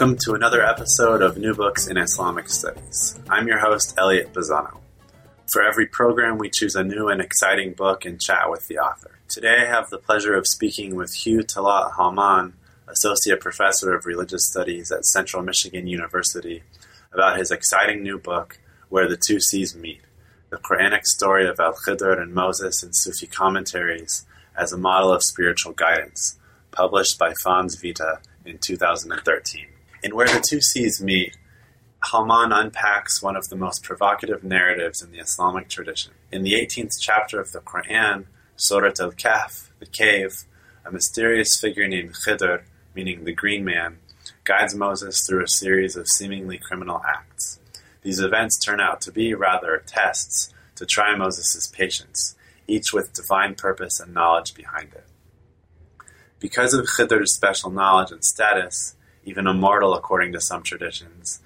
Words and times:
Welcome 0.00 0.16
to 0.24 0.32
another 0.32 0.64
episode 0.64 1.20
of 1.20 1.36
New 1.36 1.52
Books 1.52 1.86
in 1.86 1.98
Islamic 1.98 2.48
Studies. 2.48 3.20
I'm 3.28 3.46
your 3.46 3.58
host, 3.58 3.94
Elliot 3.98 4.32
Bazzano. 4.32 4.78
For 5.52 5.62
every 5.62 5.84
program, 5.84 6.38
we 6.38 6.48
choose 6.48 6.74
a 6.74 6.82
new 6.82 7.08
and 7.08 7.20
exciting 7.20 7.74
book 7.74 8.06
and 8.06 8.18
chat 8.18 8.50
with 8.50 8.66
the 8.66 8.78
author. 8.78 9.18
Today, 9.28 9.58
I 9.60 9.66
have 9.66 9.90
the 9.90 9.98
pleasure 9.98 10.34
of 10.34 10.46
speaking 10.46 10.94
with 10.94 11.12
Hugh 11.12 11.40
Talat 11.40 11.96
Halman, 11.96 12.54
Associate 12.88 13.38
Professor 13.38 13.94
of 13.94 14.06
Religious 14.06 14.46
Studies 14.46 14.90
at 14.90 15.04
Central 15.04 15.42
Michigan 15.42 15.86
University, 15.86 16.62
about 17.12 17.36
his 17.36 17.50
exciting 17.50 18.02
new 18.02 18.18
book, 18.18 18.58
Where 18.88 19.06
the 19.06 19.18
Two 19.18 19.38
Seas 19.38 19.76
Meet 19.76 20.00
The 20.48 20.56
Quranic 20.56 21.04
Story 21.04 21.46
of 21.46 21.60
Al 21.60 21.74
Khidr 21.74 22.18
and 22.18 22.32
Moses 22.32 22.82
in 22.82 22.94
Sufi 22.94 23.26
Commentaries 23.26 24.24
as 24.56 24.72
a 24.72 24.78
Model 24.78 25.12
of 25.12 25.22
Spiritual 25.22 25.74
Guidance, 25.74 26.38
published 26.70 27.18
by 27.18 27.34
Fons 27.44 27.74
Vitae 27.74 28.16
in 28.46 28.56
2013. 28.56 29.66
In 30.02 30.16
Where 30.16 30.28
the 30.28 30.42
Two 30.48 30.62
Seas 30.62 31.02
Meet, 31.02 31.36
Halman 32.10 32.52
unpacks 32.52 33.22
one 33.22 33.36
of 33.36 33.50
the 33.50 33.56
most 33.56 33.82
provocative 33.82 34.42
narratives 34.42 35.02
in 35.02 35.12
the 35.12 35.18
Islamic 35.18 35.68
tradition. 35.68 36.12
In 36.32 36.42
the 36.42 36.54
18th 36.54 36.98
chapter 36.98 37.38
of 37.38 37.52
the 37.52 37.60
Quran, 37.60 38.24
Surat 38.56 38.98
al 38.98 39.12
Kahf, 39.12 39.68
the 39.78 39.84
cave, 39.84 40.44
a 40.86 40.90
mysterious 40.90 41.60
figure 41.60 41.86
named 41.86 42.14
Khidr, 42.14 42.62
meaning 42.94 43.24
the 43.24 43.34
green 43.34 43.62
man, 43.62 43.98
guides 44.44 44.74
Moses 44.74 45.22
through 45.26 45.44
a 45.44 45.48
series 45.48 45.96
of 45.96 46.08
seemingly 46.08 46.56
criminal 46.56 47.02
acts. 47.06 47.60
These 48.00 48.20
events 48.20 48.58
turn 48.58 48.80
out 48.80 49.02
to 49.02 49.12
be, 49.12 49.34
rather, 49.34 49.82
tests 49.86 50.50
to 50.76 50.86
try 50.86 51.14
Moses' 51.14 51.66
patience, 51.66 52.36
each 52.66 52.94
with 52.94 53.12
divine 53.12 53.54
purpose 53.54 54.00
and 54.00 54.14
knowledge 54.14 54.54
behind 54.54 54.94
it. 54.94 55.04
Because 56.38 56.72
of 56.72 56.86
Khidr's 56.86 57.34
special 57.34 57.70
knowledge 57.70 58.12
and 58.12 58.24
status, 58.24 58.96
even 59.24 59.46
immortal 59.46 59.94
according 59.94 60.32
to 60.32 60.40
some 60.40 60.62
traditions, 60.62 61.40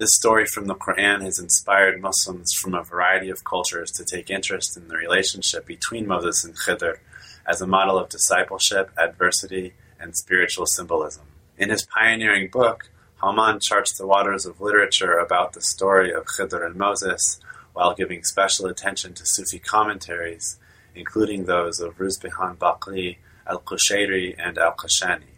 this 0.00 0.14
story 0.14 0.46
from 0.46 0.66
the 0.66 0.74
Quran 0.74 1.20
has 1.22 1.38
inspired 1.38 2.00
Muslims 2.00 2.54
from 2.54 2.72
a 2.72 2.82
variety 2.82 3.28
of 3.28 3.44
cultures 3.44 3.90
to 3.92 4.02
take 4.02 4.30
interest 4.30 4.74
in 4.74 4.88
the 4.88 4.96
relationship 4.96 5.66
between 5.66 6.06
Moses 6.06 6.42
and 6.42 6.56
Khidr 6.56 7.00
as 7.46 7.60
a 7.60 7.66
model 7.66 7.98
of 7.98 8.08
discipleship, 8.08 8.90
adversity, 8.96 9.74
and 10.00 10.16
spiritual 10.16 10.64
symbolism. 10.64 11.24
In 11.58 11.68
his 11.68 11.84
pioneering 11.84 12.48
book, 12.48 12.88
Halman 13.20 13.60
charts 13.60 13.98
the 13.98 14.06
waters 14.06 14.46
of 14.46 14.62
literature 14.62 15.18
about 15.18 15.52
the 15.52 15.60
story 15.60 16.10
of 16.14 16.24
Khidr 16.24 16.64
and 16.64 16.76
Moses 16.76 17.38
while 17.74 17.94
giving 17.94 18.24
special 18.24 18.64
attention 18.64 19.12
to 19.12 19.26
Sufi 19.26 19.58
commentaries, 19.58 20.58
including 20.94 21.44
those 21.44 21.78
of 21.78 21.98
Ruzbihan 21.98 22.56
Baqli, 22.56 23.18
Al-Qushayri, 23.46 24.34
and 24.38 24.56
Al-Qashani. 24.56 25.29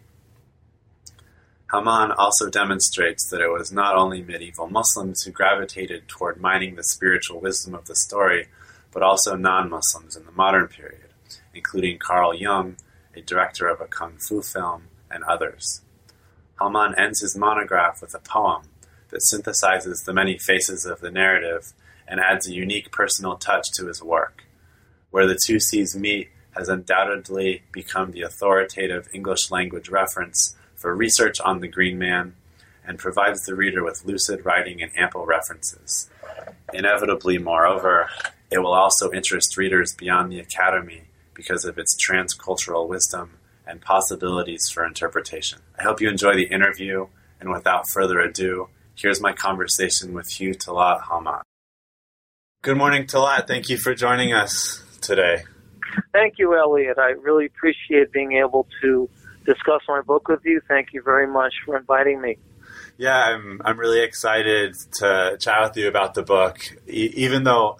Halman 1.73 2.11
also 2.11 2.51
demonstrates 2.51 3.27
that 3.31 3.41
it 3.41 3.51
was 3.51 3.71
not 3.71 3.95
only 3.95 4.21
medieval 4.21 4.69
Muslims 4.69 5.23
who 5.23 5.31
gravitated 5.31 6.07
toward 6.07 6.39
mining 6.39 6.75
the 6.75 6.83
spiritual 6.83 7.41
wisdom 7.41 7.73
of 7.73 7.85
the 7.85 7.95
story, 7.95 8.47
but 8.91 9.01
also 9.01 9.35
non-Muslims 9.35 10.15
in 10.15 10.23
the 10.27 10.31
modern 10.33 10.67
period, 10.67 11.09
including 11.51 11.97
Carl 11.97 12.35
Jung, 12.35 12.75
a 13.15 13.21
director 13.21 13.67
of 13.67 13.81
a 13.81 13.87
kung 13.87 14.19
fu 14.19 14.43
film, 14.43 14.83
and 15.09 15.23
others. 15.23 15.81
Halman 16.59 16.93
ends 16.95 17.21
his 17.21 17.35
monograph 17.35 18.01
with 18.01 18.13
a 18.13 18.19
poem 18.19 18.65
that 19.09 19.23
synthesizes 19.33 20.05
the 20.05 20.13
many 20.13 20.37
faces 20.37 20.85
of 20.85 21.01
the 21.01 21.09
narrative 21.09 21.73
and 22.07 22.19
adds 22.19 22.47
a 22.47 22.53
unique 22.53 22.91
personal 22.91 23.35
touch 23.35 23.65
to 23.77 23.87
his 23.87 24.03
work. 24.03 24.43
Where 25.09 25.25
the 25.25 25.39
Two 25.43 25.59
Seas 25.59 25.95
Meet 25.95 26.29
has 26.51 26.69
undoubtedly 26.69 27.63
become 27.71 28.11
the 28.11 28.21
authoritative 28.21 29.09
English 29.11 29.49
language 29.49 29.89
reference 29.89 30.55
for 30.83 30.93
research 30.93 31.39
on 31.39 31.61
the 31.61 31.67
Green 31.69 31.97
Man 31.97 32.35
and 32.85 32.99
provides 32.99 33.45
the 33.45 33.55
reader 33.55 33.85
with 33.85 34.03
lucid 34.03 34.45
writing 34.45 34.81
and 34.81 34.91
ample 34.97 35.25
references. 35.25 36.09
Inevitably, 36.73 37.37
moreover, 37.37 38.09
it 38.51 38.57
will 38.57 38.73
also 38.73 39.09
interest 39.13 39.55
readers 39.55 39.95
beyond 39.97 40.29
the 40.29 40.41
Academy 40.41 41.03
because 41.33 41.63
of 41.63 41.77
its 41.77 41.95
transcultural 41.95 42.89
wisdom 42.89 43.37
and 43.65 43.79
possibilities 43.79 44.69
for 44.69 44.85
interpretation. 44.85 45.59
I 45.79 45.83
hope 45.83 46.01
you 46.01 46.09
enjoy 46.09 46.35
the 46.35 46.47
interview, 46.47 47.07
and 47.39 47.49
without 47.49 47.87
further 47.87 48.19
ado, 48.19 48.67
here's 48.93 49.21
my 49.21 49.31
conversation 49.31 50.11
with 50.11 50.27
Hugh 50.31 50.53
Talat 50.53 51.03
Halman. 51.03 51.43
Good 52.61 52.77
morning, 52.77 53.07
Talat. 53.07 53.47
Thank 53.47 53.69
you 53.69 53.77
for 53.77 53.95
joining 53.95 54.33
us 54.33 54.83
today. 54.99 55.43
Thank 56.11 56.39
you, 56.39 56.57
Elliot. 56.57 56.97
I 56.97 57.11
really 57.11 57.45
appreciate 57.45 58.11
being 58.11 58.33
able 58.33 58.67
to 58.81 59.09
discuss 59.45 59.81
my 59.87 60.01
book 60.01 60.27
with 60.27 60.41
you. 60.43 60.61
Thank 60.67 60.93
you 60.93 61.01
very 61.01 61.27
much 61.27 61.53
for 61.65 61.77
inviting 61.77 62.21
me. 62.21 62.37
Yeah, 62.97 63.17
I'm 63.17 63.61
I'm 63.65 63.79
really 63.79 64.01
excited 64.01 64.75
to 64.99 65.37
chat 65.39 65.61
with 65.63 65.77
you 65.77 65.87
about 65.87 66.13
the 66.13 66.23
book. 66.23 66.59
E- 66.87 67.11
even 67.15 67.43
though 67.43 67.77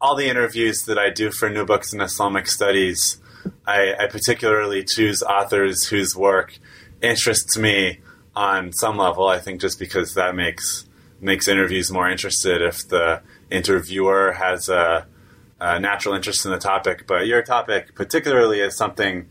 all 0.00 0.16
the 0.16 0.28
interviews 0.28 0.82
that 0.86 0.98
I 0.98 1.10
do 1.10 1.30
for 1.30 1.48
New 1.48 1.64
Books 1.64 1.92
in 1.92 2.00
Islamic 2.00 2.46
Studies, 2.46 3.20
I, 3.66 3.94
I 3.98 4.06
particularly 4.06 4.84
choose 4.84 5.22
authors 5.22 5.88
whose 5.88 6.14
work 6.14 6.58
interests 7.02 7.56
me 7.56 8.00
on 8.34 8.72
some 8.72 8.96
level. 8.98 9.26
I 9.26 9.38
think 9.38 9.60
just 9.60 9.78
because 9.78 10.14
that 10.14 10.34
makes 10.34 10.86
makes 11.20 11.48
interviews 11.48 11.90
more 11.90 12.08
interested 12.08 12.60
if 12.60 12.86
the 12.88 13.22
interviewer 13.50 14.32
has 14.32 14.68
a, 14.68 15.06
a 15.58 15.80
natural 15.80 16.14
interest 16.14 16.44
in 16.44 16.50
the 16.50 16.58
topic. 16.58 17.06
But 17.06 17.26
your 17.26 17.42
topic, 17.42 17.94
particularly, 17.94 18.60
is 18.60 18.76
something 18.76 19.28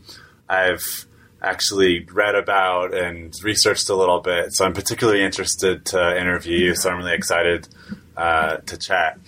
I've 0.48 1.06
actually 1.42 2.06
read 2.12 2.34
about 2.34 2.94
and 2.94 3.34
researched 3.42 3.88
a 3.88 3.94
little 3.94 4.20
bit. 4.20 4.52
So 4.52 4.64
I'm 4.64 4.72
particularly 4.72 5.22
interested 5.22 5.84
to 5.86 6.20
interview 6.20 6.58
you. 6.58 6.74
So 6.74 6.90
I'm 6.90 6.98
really 6.98 7.14
excited 7.14 7.68
uh, 8.16 8.56
to 8.56 8.76
chat. 8.76 9.18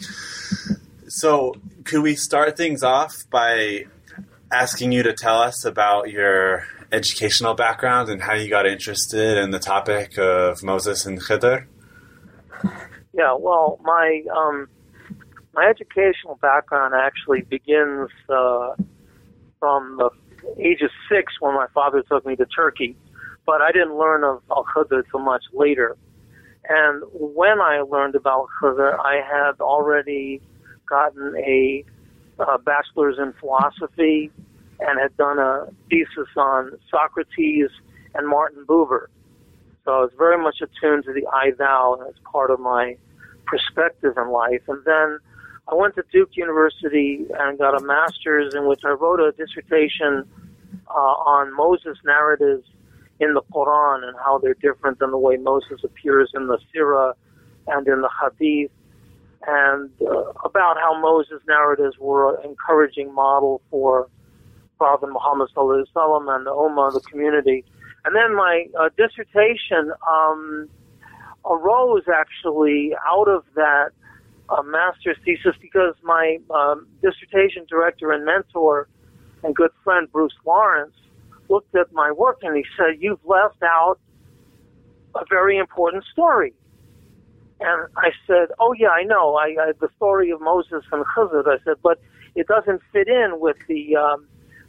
So, 1.08 1.54
could 1.84 2.02
we 2.02 2.16
start 2.16 2.56
things 2.56 2.82
off 2.82 3.14
by 3.30 3.86
asking 4.52 4.92
you 4.92 5.02
to 5.02 5.14
tell 5.14 5.40
us 5.40 5.64
about 5.64 6.10
your 6.10 6.64
educational 6.92 7.54
background 7.54 8.08
and 8.08 8.22
how 8.22 8.34
you 8.34 8.48
got 8.48 8.66
interested 8.66 9.38
in 9.38 9.50
the 9.50 9.58
topic 9.58 10.18
of 10.18 10.62
Moses 10.62 11.06
and 11.06 11.20
Khidr? 11.20 11.66
Yeah, 13.12 13.36
well, 13.38 13.80
my 13.82 14.22
um, 14.36 14.68
my 15.54 15.64
educational 15.66 16.38
background 16.40 16.94
actually 16.94 17.42
begins 17.42 18.10
uh, 18.28 18.74
from 19.58 19.96
the 19.96 20.10
age 20.58 20.82
of 20.82 20.90
six 21.10 21.34
when 21.40 21.54
my 21.54 21.66
father 21.74 22.02
took 22.02 22.24
me 22.26 22.36
to 22.36 22.46
Turkey, 22.46 22.96
but 23.46 23.60
I 23.60 23.72
didn't 23.72 23.96
learn 23.96 24.24
of 24.24 24.42
Al 24.50 24.64
Khidr 24.64 25.04
until 25.04 25.20
much 25.20 25.44
later. 25.52 25.96
And 26.68 27.02
when 27.12 27.60
I 27.60 27.80
learned 27.80 28.14
about 28.14 28.46
Khidr, 28.60 28.98
I 28.98 29.16
had 29.16 29.60
already 29.60 30.40
gotten 30.88 31.34
a, 31.36 31.84
a 32.38 32.58
bachelor's 32.58 33.18
in 33.18 33.32
philosophy 33.40 34.30
and 34.80 35.00
had 35.00 35.16
done 35.16 35.38
a 35.38 35.66
thesis 35.88 36.28
on 36.36 36.78
Socrates 36.90 37.70
and 38.14 38.28
Martin 38.28 38.64
Buber. 38.66 39.06
So 39.84 39.92
I 39.92 40.00
was 40.00 40.10
very 40.18 40.42
much 40.42 40.56
attuned 40.60 41.04
to 41.04 41.12
the 41.12 41.26
I 41.32 41.52
thou 41.56 42.04
as 42.08 42.14
part 42.30 42.50
of 42.50 42.60
my 42.60 42.96
perspective 43.46 44.14
in 44.16 44.30
life. 44.30 44.62
And 44.68 44.84
then 44.84 45.18
I 45.70 45.74
went 45.74 45.94
to 45.96 46.04
Duke 46.10 46.30
University 46.34 47.26
and 47.38 47.58
got 47.58 47.80
a 47.80 47.84
master's 47.84 48.54
in 48.54 48.66
which 48.66 48.80
I 48.84 48.90
wrote 48.90 49.20
a 49.20 49.32
dissertation 49.32 50.24
uh, 50.88 50.92
on 50.92 51.54
Moses 51.54 51.98
narratives 52.06 52.66
in 53.20 53.34
the 53.34 53.42
Quran 53.52 54.08
and 54.08 54.16
how 54.24 54.38
they're 54.38 54.54
different 54.54 54.98
than 54.98 55.10
the 55.10 55.18
way 55.18 55.36
Moses 55.36 55.84
appears 55.84 56.30
in 56.34 56.46
the 56.46 56.58
Sirah 56.72 57.12
and 57.66 57.86
in 57.86 58.00
the 58.00 58.08
Hadith, 58.08 58.70
and 59.46 59.90
uh, 60.00 60.32
about 60.44 60.78
how 60.78 60.98
Moses 60.98 61.42
narratives 61.46 61.98
were 61.98 62.36
an 62.36 62.48
encouraging 62.48 63.12
model 63.12 63.60
for 63.70 64.08
Prophet 64.78 65.08
Muhammad 65.08 65.50
Sallallahu 65.54 65.84
Alaihi 65.84 65.92
Wasallam 65.94 66.36
and 66.36 66.46
the 66.46 66.50
Ummah, 66.50 66.92
the 66.94 67.00
community. 67.00 67.64
And 68.06 68.16
then 68.16 68.34
my 68.34 68.66
uh, 68.78 68.88
dissertation 68.96 69.92
um, 70.08 70.70
arose 71.44 72.04
actually 72.08 72.92
out 73.06 73.28
of 73.28 73.44
that 73.54 73.90
a 74.50 74.62
master's 74.62 75.16
thesis 75.24 75.54
because 75.60 75.94
my 76.02 76.38
um, 76.50 76.86
dissertation 77.02 77.66
director 77.68 78.12
and 78.12 78.24
mentor 78.24 78.88
and 79.42 79.54
good 79.54 79.70
friend 79.84 80.10
Bruce 80.10 80.34
Lawrence 80.46 80.94
looked 81.48 81.74
at 81.74 81.92
my 81.92 82.10
work 82.12 82.38
and 82.42 82.56
he 82.56 82.64
said, 82.76 83.00
"You've 83.00 83.24
left 83.24 83.62
out 83.62 83.98
a 85.14 85.24
very 85.28 85.58
important 85.58 86.04
story." 86.12 86.54
And 87.60 87.88
I 87.96 88.10
said, 88.26 88.48
"Oh 88.58 88.72
yeah, 88.72 88.88
I 88.88 89.02
know. 89.04 89.36
I, 89.36 89.56
I 89.60 89.72
the 89.80 89.88
story 89.96 90.30
of 90.30 90.40
Moses 90.40 90.84
and 90.92 91.04
Khizr." 91.04 91.46
I 91.46 91.62
said, 91.64 91.76
"But 91.82 92.00
it 92.34 92.46
doesn't 92.46 92.80
fit 92.92 93.08
in 93.08 93.40
with 93.40 93.56
the 93.68 93.96
um, 93.96 94.26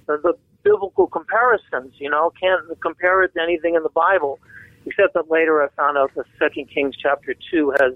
the, 0.08 0.18
the 0.18 0.34
biblical 0.64 1.08
comparisons. 1.08 1.94
You 2.00 2.10
know, 2.10 2.32
can't 2.40 2.64
compare 2.82 3.24
it 3.24 3.34
to 3.36 3.42
anything 3.42 3.76
in 3.76 3.84
the 3.84 3.90
Bible." 3.90 4.40
Except 4.86 5.14
that 5.14 5.30
later 5.30 5.62
I 5.62 5.68
found 5.76 5.98
out 5.98 6.16
that 6.16 6.26
Second 6.40 6.70
Kings 6.70 6.96
chapter 6.96 7.36
two 7.52 7.74
has 7.80 7.94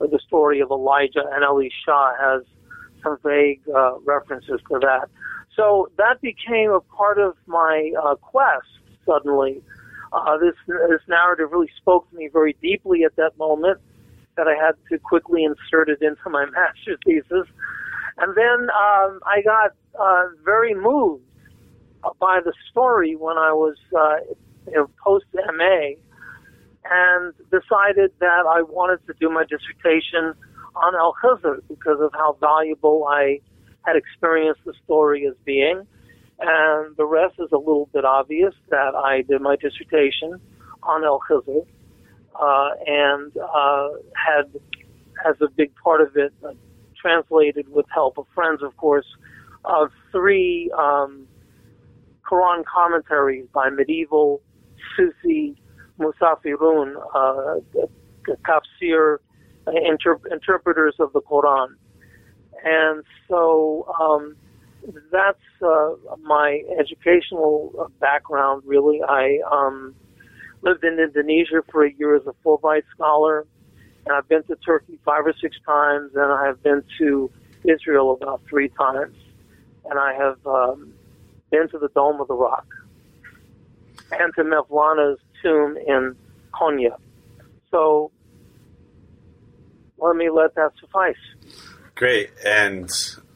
the 0.00 0.20
story 0.26 0.60
of 0.60 0.70
Elijah 0.70 1.24
and 1.32 1.44
Elisha 1.44 2.14
has 2.20 2.42
some 3.02 3.18
vague 3.24 3.60
uh, 3.74 3.98
references 4.00 4.60
to 4.68 4.78
that. 4.80 5.08
So 5.56 5.90
that 5.98 6.20
became 6.20 6.70
a 6.70 6.80
part 6.80 7.18
of 7.18 7.36
my 7.46 7.92
uh, 8.02 8.14
quest 8.16 8.66
suddenly. 9.06 9.62
Uh, 10.12 10.38
this, 10.38 10.54
this 10.66 11.00
narrative 11.08 11.52
really 11.52 11.70
spoke 11.76 12.08
to 12.10 12.16
me 12.16 12.28
very 12.32 12.56
deeply 12.60 13.04
at 13.04 13.14
that 13.16 13.36
moment 13.38 13.80
that 14.36 14.48
I 14.48 14.54
had 14.54 14.72
to 14.90 14.98
quickly 14.98 15.44
insert 15.44 15.88
it 15.88 16.00
into 16.02 16.30
my 16.30 16.46
master's 16.50 16.98
thesis. 17.04 17.46
And 18.18 18.36
then 18.36 18.68
um, 18.70 19.20
I 19.26 19.42
got 19.44 19.72
uh, 19.98 20.24
very 20.44 20.74
moved 20.74 21.24
by 22.18 22.40
the 22.44 22.52
story 22.70 23.16
when 23.16 23.36
I 23.36 23.52
was 23.52 23.76
uh, 23.96 24.16
post 25.02 25.26
MA 25.34 25.92
and 26.90 27.32
decided 27.50 28.12
that 28.18 28.44
I 28.48 28.62
wanted 28.62 29.06
to 29.06 29.14
do 29.20 29.30
my 29.30 29.44
dissertation 29.44 30.34
on 30.74 30.94
Al 30.96 31.14
Khizr 31.22 31.60
because 31.68 32.00
of 32.00 32.10
how 32.12 32.36
valuable 32.40 33.06
I 33.08 33.40
had 33.86 33.96
experienced 33.96 34.60
the 34.64 34.74
story 34.84 35.26
as 35.26 35.34
being. 35.44 35.86
And 36.40 36.96
the 36.96 37.06
rest 37.06 37.34
is 37.38 37.48
a 37.52 37.58
little 37.58 37.88
bit 37.92 38.04
obvious 38.04 38.54
that 38.70 38.94
I 38.94 39.22
did 39.22 39.40
my 39.40 39.56
dissertation 39.56 40.40
on 40.82 41.04
Al 41.04 41.20
Khizr 41.28 41.64
uh, 42.40 42.70
and 42.86 43.32
uh, 43.36 43.88
had, 44.14 44.50
as 45.26 45.36
a 45.40 45.48
big 45.48 45.72
part 45.76 46.00
of 46.00 46.16
it, 46.16 46.32
uh, 46.44 46.52
translated 47.00 47.68
with 47.68 47.86
help 47.92 48.18
of 48.18 48.26
friends, 48.34 48.62
of 48.62 48.76
course, 48.76 49.06
of 49.64 49.90
three 50.10 50.70
um, 50.76 51.26
Quran 52.28 52.64
commentaries 52.64 53.46
by 53.52 53.70
medieval 53.70 54.40
Sufi 54.96 55.60
mufassirun, 56.00 56.96
uh, 57.14 57.60
tafsir 58.46 59.18
inter- 59.66 60.20
interpreters 60.30 60.94
of 60.98 61.12
the 61.12 61.20
Quran. 61.20 61.68
And 62.64 63.04
so 63.28 63.86
um, 64.00 64.36
that's 65.12 65.38
uh, 65.62 65.90
my 66.22 66.62
educational 66.78 67.90
background, 68.00 68.62
really. 68.66 69.00
I 69.02 69.38
um, 69.50 69.94
lived 70.62 70.84
in 70.84 70.98
Indonesia 70.98 71.62
for 71.70 71.84
a 71.84 71.92
year 71.92 72.16
as 72.16 72.22
a 72.26 72.34
Fulbright 72.44 72.82
scholar, 72.94 73.46
and 74.06 74.14
I've 74.14 74.28
been 74.28 74.42
to 74.44 74.56
Turkey 74.56 74.98
five 75.04 75.26
or 75.26 75.34
six 75.40 75.56
times, 75.66 76.12
and 76.14 76.32
I 76.32 76.46
have 76.46 76.62
been 76.62 76.82
to 76.98 77.30
Israel 77.64 78.12
about 78.20 78.42
three 78.48 78.68
times, 78.70 79.16
and 79.88 79.98
I 79.98 80.14
have 80.14 80.38
um, 80.46 80.92
been 81.50 81.68
to 81.68 81.78
the 81.78 81.88
Dome 81.88 82.20
of 82.20 82.28
the 82.28 82.34
Rock 82.34 82.66
and 84.12 84.34
to 84.34 84.42
Mevlana's 84.42 85.20
tomb 85.42 85.76
in 85.76 86.16
Konya. 86.52 86.96
So 87.70 88.10
let 89.98 90.16
me 90.16 90.30
let 90.30 90.54
that 90.54 90.72
suffice. 90.80 91.14
Great, 91.94 92.30
and 92.44 92.88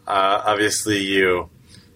uh, 0.07 0.43
obviously 0.47 0.99
you 0.99 1.51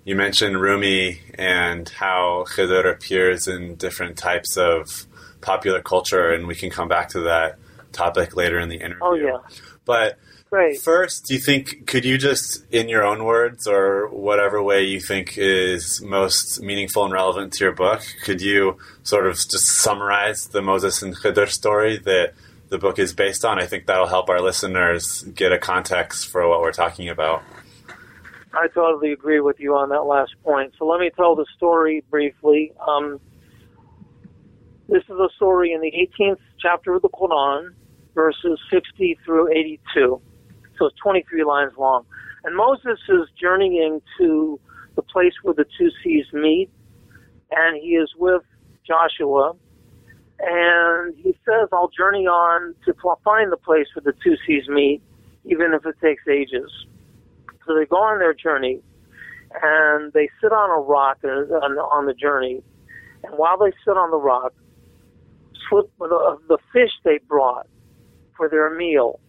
you 0.04 0.14
mentioned 0.14 0.60
Rumi 0.60 1.20
and 1.34 1.88
how 1.88 2.44
Khidr 2.48 2.90
appears 2.90 3.46
in 3.48 3.74
different 3.76 4.16
types 4.16 4.56
of 4.56 5.06
popular 5.40 5.82
culture, 5.82 6.30
and 6.30 6.46
we 6.46 6.54
can 6.54 6.70
come 6.70 6.88
back 6.88 7.08
to 7.10 7.20
that 7.20 7.58
topic 7.92 8.36
later 8.36 8.58
in 8.58 8.68
the 8.68 8.76
interview. 8.76 8.98
Oh 9.02 9.14
yeah, 9.14 9.38
but 9.84 10.18
Great. 10.50 10.80
First, 10.80 11.26
do 11.26 11.34
you 11.34 11.40
think 11.40 11.86
could 11.86 12.06
you 12.06 12.16
just, 12.16 12.64
in 12.72 12.88
your 12.88 13.04
own 13.04 13.24
words 13.24 13.66
or 13.66 14.08
whatever 14.08 14.62
way 14.62 14.82
you 14.82 14.98
think 14.98 15.36
is 15.36 16.00
most 16.00 16.62
meaningful 16.62 17.04
and 17.04 17.12
relevant 17.12 17.52
to 17.54 17.64
your 17.64 17.74
book, 17.74 18.02
could 18.24 18.40
you 18.40 18.78
sort 19.02 19.26
of 19.26 19.34
just 19.34 19.66
summarize 19.82 20.46
the 20.46 20.62
Moses 20.62 21.02
and 21.02 21.14
Khidr 21.14 21.50
story 21.50 21.98
that 21.98 22.32
the 22.70 22.78
book 22.78 22.98
is 22.98 23.12
based 23.12 23.44
on? 23.44 23.58
I 23.58 23.66
think 23.66 23.84
that'll 23.86 24.06
help 24.06 24.30
our 24.30 24.40
listeners 24.40 25.22
get 25.22 25.52
a 25.52 25.58
context 25.58 26.28
for 26.28 26.48
what 26.48 26.62
we're 26.62 26.72
talking 26.72 27.10
about. 27.10 27.42
I 28.54 28.68
totally 28.68 29.12
agree 29.12 29.40
with 29.40 29.60
you 29.60 29.76
on 29.76 29.90
that 29.90 30.04
last 30.04 30.34
point. 30.42 30.72
So 30.78 30.86
let 30.86 30.98
me 30.98 31.10
tell 31.14 31.36
the 31.36 31.44
story 31.56 32.02
briefly. 32.08 32.72
Um, 32.86 33.20
this 34.88 35.02
is 35.04 35.18
a 35.18 35.28
story 35.36 35.72
in 35.72 35.82
the 35.82 35.92
18th 35.92 36.40
chapter 36.58 36.94
of 36.94 37.02
the 37.02 37.10
Quran, 37.10 37.74
verses 38.14 38.58
60 38.70 39.18
through 39.26 39.52
82 39.52 40.22
so 40.78 40.86
it's 40.86 40.96
23 40.98 41.44
lines 41.44 41.72
long. 41.76 42.04
And 42.44 42.56
Moses 42.56 42.98
is 43.08 43.28
journeying 43.40 44.00
to 44.18 44.60
the 44.94 45.02
place 45.02 45.32
where 45.42 45.54
the 45.54 45.66
two 45.78 45.90
seas 46.02 46.26
meet, 46.32 46.70
and 47.50 47.76
he 47.80 47.90
is 47.90 48.10
with 48.16 48.42
Joshua, 48.86 49.54
and 50.40 51.14
he 51.16 51.36
says, 51.44 51.68
I'll 51.72 51.88
journey 51.88 52.26
on 52.26 52.74
to 52.84 52.94
find 53.24 53.50
the 53.50 53.56
place 53.56 53.86
where 53.94 54.04
the 54.04 54.18
two 54.22 54.36
seas 54.46 54.68
meet, 54.68 55.02
even 55.44 55.72
if 55.74 55.84
it 55.84 55.96
takes 56.00 56.26
ages. 56.28 56.70
So 57.66 57.74
they 57.74 57.86
go 57.86 57.96
on 57.96 58.18
their 58.18 58.34
journey, 58.34 58.80
and 59.62 60.12
they 60.12 60.28
sit 60.40 60.52
on 60.52 60.70
a 60.70 60.80
rock 60.80 61.18
uh, 61.24 61.28
on 61.28 62.06
the 62.06 62.14
journey, 62.14 62.62
and 63.24 63.36
while 63.36 63.58
they 63.58 63.72
sit 63.84 63.96
on 63.96 64.10
the 64.10 64.16
rock, 64.16 64.54
slip 65.68 65.90
the 65.98 66.58
fish 66.72 66.92
they 67.04 67.18
brought 67.28 67.66
for 68.36 68.48
their 68.48 68.74
meal 68.74 69.20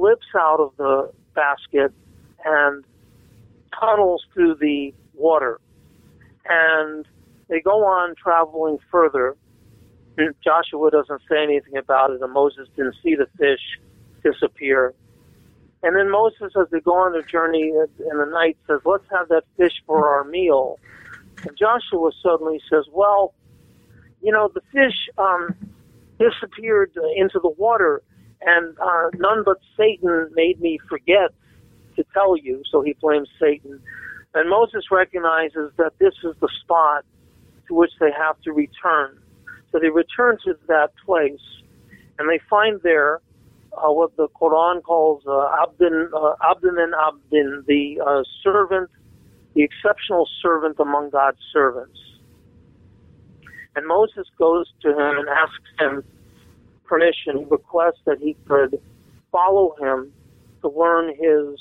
slips 0.00 0.26
out 0.34 0.60
of 0.60 0.72
the 0.78 1.10
basket 1.34 1.92
and 2.44 2.84
tunnels 3.78 4.24
through 4.32 4.54
the 4.54 4.94
water. 5.14 5.60
And 6.48 7.06
they 7.48 7.60
go 7.60 7.84
on 7.84 8.14
traveling 8.14 8.78
further. 8.90 9.36
Joshua 10.42 10.90
doesn't 10.90 11.22
say 11.30 11.42
anything 11.42 11.76
about 11.76 12.10
it, 12.10 12.20
and 12.20 12.32
Moses 12.32 12.68
didn't 12.76 12.96
see 13.02 13.14
the 13.14 13.28
fish 13.38 13.78
disappear. 14.22 14.94
And 15.82 15.96
then 15.96 16.10
Moses, 16.10 16.52
as 16.60 16.68
they 16.70 16.80
go 16.80 16.94
on 16.94 17.12
their 17.12 17.22
journey 17.22 17.72
in 17.72 18.18
the 18.18 18.26
night, 18.26 18.56
says, 18.66 18.80
Let's 18.84 19.04
have 19.10 19.28
that 19.28 19.44
fish 19.56 19.82
for 19.86 20.08
our 20.08 20.24
meal. 20.24 20.78
And 21.46 21.56
Joshua 21.56 22.10
suddenly 22.22 22.60
says, 22.70 22.84
Well, 22.92 23.34
you 24.22 24.30
know, 24.30 24.50
the 24.52 24.60
fish 24.72 25.08
um, 25.16 25.54
disappeared 26.18 26.92
into 27.16 27.38
the 27.40 27.48
water 27.48 28.02
and 28.42 28.76
uh, 28.78 29.10
none 29.16 29.42
but 29.44 29.58
Satan 29.76 30.30
made 30.34 30.60
me 30.60 30.78
forget 30.88 31.30
to 31.96 32.04
tell 32.14 32.36
you. 32.36 32.62
So 32.70 32.82
he 32.82 32.94
blames 32.94 33.28
Satan. 33.40 33.80
And 34.34 34.48
Moses 34.48 34.84
recognizes 34.90 35.72
that 35.76 35.92
this 35.98 36.14
is 36.24 36.34
the 36.40 36.48
spot 36.62 37.04
to 37.68 37.74
which 37.74 37.90
they 38.00 38.10
have 38.16 38.40
to 38.42 38.52
return. 38.52 39.18
So 39.72 39.78
they 39.78 39.88
return 39.88 40.38
to 40.44 40.54
that 40.68 40.90
place, 41.04 41.40
and 42.18 42.28
they 42.28 42.40
find 42.48 42.80
there 42.82 43.20
uh, 43.72 43.92
what 43.92 44.16
the 44.16 44.28
Quran 44.28 44.82
calls 44.82 45.22
uh, 45.26 45.30
Abdin, 45.30 46.08
uh, 46.12 46.34
Abdin 46.42 46.82
and 46.82 46.94
Abdin, 46.94 47.66
the 47.66 48.00
uh, 48.04 48.22
servant, 48.42 48.90
the 49.54 49.62
exceptional 49.62 50.28
servant 50.42 50.76
among 50.80 51.10
God's 51.10 51.38
servants. 51.52 51.98
And 53.76 53.86
Moses 53.86 54.26
goes 54.38 54.66
to 54.82 54.90
him 54.90 55.18
and 55.18 55.28
asks 55.28 55.70
him 55.78 56.04
permission. 56.90 57.38
He 57.38 57.44
requests 57.44 58.00
that 58.04 58.18
he 58.18 58.36
could 58.46 58.78
follow 59.30 59.76
him 59.80 60.12
to 60.60 60.68
learn 60.68 61.14
his 61.16 61.58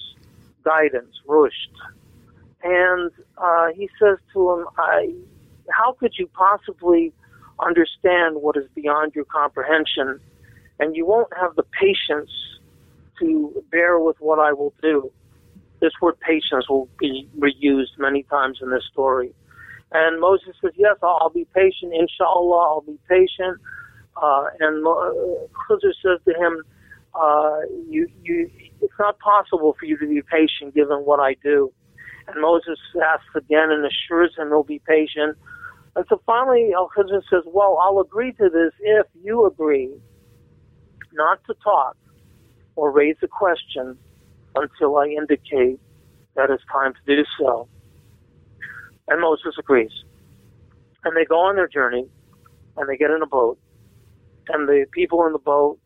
guidance, 0.65 1.15
rushd. 1.27 1.51
And 2.63 3.11
uh, 3.37 3.67
he 3.73 3.89
says 4.01 4.17
to 4.33 4.51
him, 4.51 4.65
I, 4.77 5.13
How 5.71 5.93
could 5.93 6.13
you 6.17 6.27
possibly 6.27 7.13
understand 7.59 8.37
what 8.41 8.57
is 8.57 8.65
beyond 8.75 9.13
your 9.15 9.25
comprehension? 9.25 10.19
And 10.79 10.95
you 10.95 11.05
won't 11.05 11.31
have 11.39 11.55
the 11.55 11.63
patience 11.63 12.31
to 13.19 13.63
bear 13.71 13.99
with 13.99 14.17
what 14.19 14.39
I 14.39 14.51
will 14.53 14.73
do. 14.81 15.11
This 15.79 15.93
word 16.01 16.19
patience 16.19 16.67
will 16.67 16.89
be 16.99 17.29
reused 17.37 17.97
many 17.97 18.23
times 18.23 18.59
in 18.61 18.71
this 18.71 18.83
story. 18.91 19.33
And 19.91 20.19
Moses 20.19 20.55
says, 20.61 20.71
Yes, 20.75 20.97
I'll, 21.03 21.19
I'll 21.21 21.29
be 21.29 21.47
patient. 21.53 21.93
Inshallah, 21.93 22.63
I'll 22.69 22.81
be 22.81 22.99
patient. 23.07 23.59
Uh, 24.21 24.45
and 24.59 24.85
Khizr 24.85 25.93
says 26.03 26.19
to 26.25 26.33
him, 26.33 26.63
uh, 27.15 27.59
you, 27.87 28.07
you, 28.23 28.49
it's 28.81 28.93
not 28.99 29.17
possible 29.19 29.75
for 29.79 29.85
you 29.85 29.97
to 29.97 30.07
be 30.07 30.21
patient 30.21 30.75
given 30.75 30.99
what 30.99 31.19
I 31.19 31.35
do. 31.43 31.71
And 32.27 32.41
Moses 32.41 32.77
asks 33.03 33.35
again 33.35 33.71
and 33.71 33.85
assures 33.85 34.35
him 34.37 34.49
he'll 34.49 34.63
be 34.63 34.79
patient. 34.79 35.37
And 35.95 36.05
so 36.07 36.21
finally, 36.25 36.71
Al 36.75 36.89
Khizr 36.95 37.21
says, 37.29 37.43
Well, 37.45 37.79
I'll 37.81 37.99
agree 37.99 38.31
to 38.33 38.49
this 38.49 38.73
if 38.79 39.07
you 39.23 39.45
agree 39.45 39.91
not 41.13 41.39
to 41.45 41.55
talk 41.63 41.97
or 42.75 42.91
raise 42.91 43.17
a 43.23 43.27
question 43.27 43.97
until 44.55 44.97
I 44.97 45.07
indicate 45.07 45.79
that 46.35 46.49
it's 46.49 46.63
time 46.71 46.93
to 46.93 47.15
do 47.15 47.23
so. 47.39 47.67
And 49.07 49.19
Moses 49.19 49.55
agrees. 49.57 49.91
And 51.03 51.17
they 51.17 51.25
go 51.25 51.39
on 51.39 51.55
their 51.55 51.67
journey 51.67 52.05
and 52.77 52.87
they 52.87 52.97
get 52.97 53.09
in 53.11 53.21
a 53.21 53.27
boat. 53.27 53.57
And 54.49 54.67
the 54.67 54.85
people 54.91 55.25
in 55.25 55.33
the 55.33 55.39
boat 55.39 55.79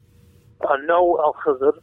uh, 0.62 0.77
know 0.86 1.20
Al 1.20 1.36
Khizr 1.46 1.74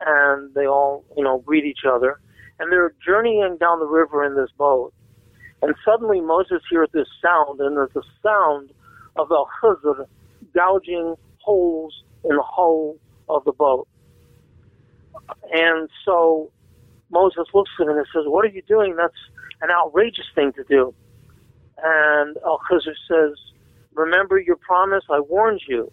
and 0.00 0.54
they 0.54 0.66
all, 0.66 1.04
you 1.16 1.24
know, 1.24 1.38
greet 1.38 1.64
each 1.64 1.84
other. 1.88 2.20
And 2.58 2.72
they're 2.72 2.94
journeying 3.04 3.58
down 3.58 3.80
the 3.80 3.86
river 3.86 4.24
in 4.24 4.34
this 4.34 4.50
boat. 4.56 4.92
And 5.62 5.74
suddenly 5.84 6.20
Moses 6.20 6.62
hears 6.70 6.88
this 6.92 7.08
sound, 7.22 7.60
and 7.60 7.76
there's 7.76 7.96
a 7.96 8.02
sound 8.22 8.70
of 9.16 9.30
Al 9.30 9.48
Khizr 9.62 10.06
gouging 10.54 11.14
holes 11.38 12.02
in 12.24 12.36
the 12.36 12.42
hull 12.42 12.96
of 13.28 13.44
the 13.44 13.52
boat. 13.52 13.88
And 15.52 15.88
so 16.04 16.50
Moses 17.10 17.46
looks 17.54 17.70
at 17.80 17.88
him 17.88 17.96
and 17.96 18.06
says, 18.14 18.24
What 18.26 18.44
are 18.44 18.48
you 18.48 18.62
doing? 18.62 18.96
That's 18.96 19.14
an 19.62 19.70
outrageous 19.70 20.26
thing 20.34 20.52
to 20.54 20.64
do. 20.64 20.94
And 21.82 22.36
Al 22.44 22.60
Khizr 22.70 22.94
says, 23.08 23.38
Remember 23.94 24.38
your 24.38 24.56
promise, 24.56 25.04
I 25.10 25.20
warned 25.20 25.62
you 25.68 25.90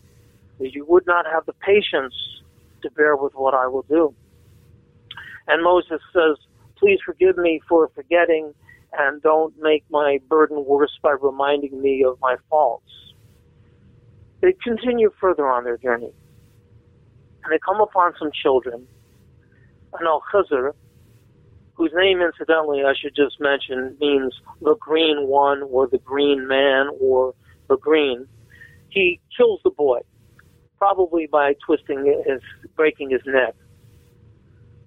you 0.72 0.86
would 0.88 1.06
not 1.06 1.26
have 1.26 1.46
the 1.46 1.54
patience 1.54 2.14
to 2.82 2.92
bear 2.92 3.16
with 3.16 3.34
what 3.34 3.54
I 3.54 3.68
will 3.68 3.84
do. 3.84 4.14
And 5.48 5.64
Moses 5.64 6.02
says, 6.14 6.38
Please 6.78 7.00
forgive 7.06 7.38
me 7.38 7.62
for 7.68 7.90
forgetting 7.96 8.54
and 8.98 9.22
don't 9.22 9.54
make 9.60 9.84
my 9.90 10.20
burden 10.30 10.66
worse 10.66 10.98
by 11.02 11.12
reminding 11.12 11.82
me 11.82 12.04
of 12.04 12.20
my 12.22 12.36
faults. 12.50 12.92
They 14.42 14.54
continue 14.64 15.12
further 15.20 15.48
on 15.48 15.64
their 15.64 15.78
journey. 15.78 16.12
And 17.44 17.52
they 17.52 17.60
come 17.60 17.82
upon 17.82 18.14
some 18.20 18.32
children. 18.32 18.88
And 19.98 20.08
Al 20.08 20.22
Khizr, 20.32 20.74
whose 21.76 21.92
name, 21.96 22.22
incidentally, 22.22 22.84
I 22.84 22.94
should 23.00 23.16
just 23.16 23.40
mention, 23.40 23.98
means 24.00 24.34
the 24.62 24.76
green 24.76 25.28
one 25.28 25.64
or 25.64 25.88
the 25.88 25.98
green 25.98 26.48
man 26.48 26.90
or 27.00 27.34
the 27.70 27.78
green, 27.78 28.28
he 28.90 29.20
kills 29.36 29.62
the 29.64 29.72
boy 29.72 30.02
probably 30.84 31.28
by 31.28 31.56
twisting 31.66 32.04
his, 32.26 32.42
breaking 32.76 33.10
his 33.10 33.22
neck. 33.26 33.56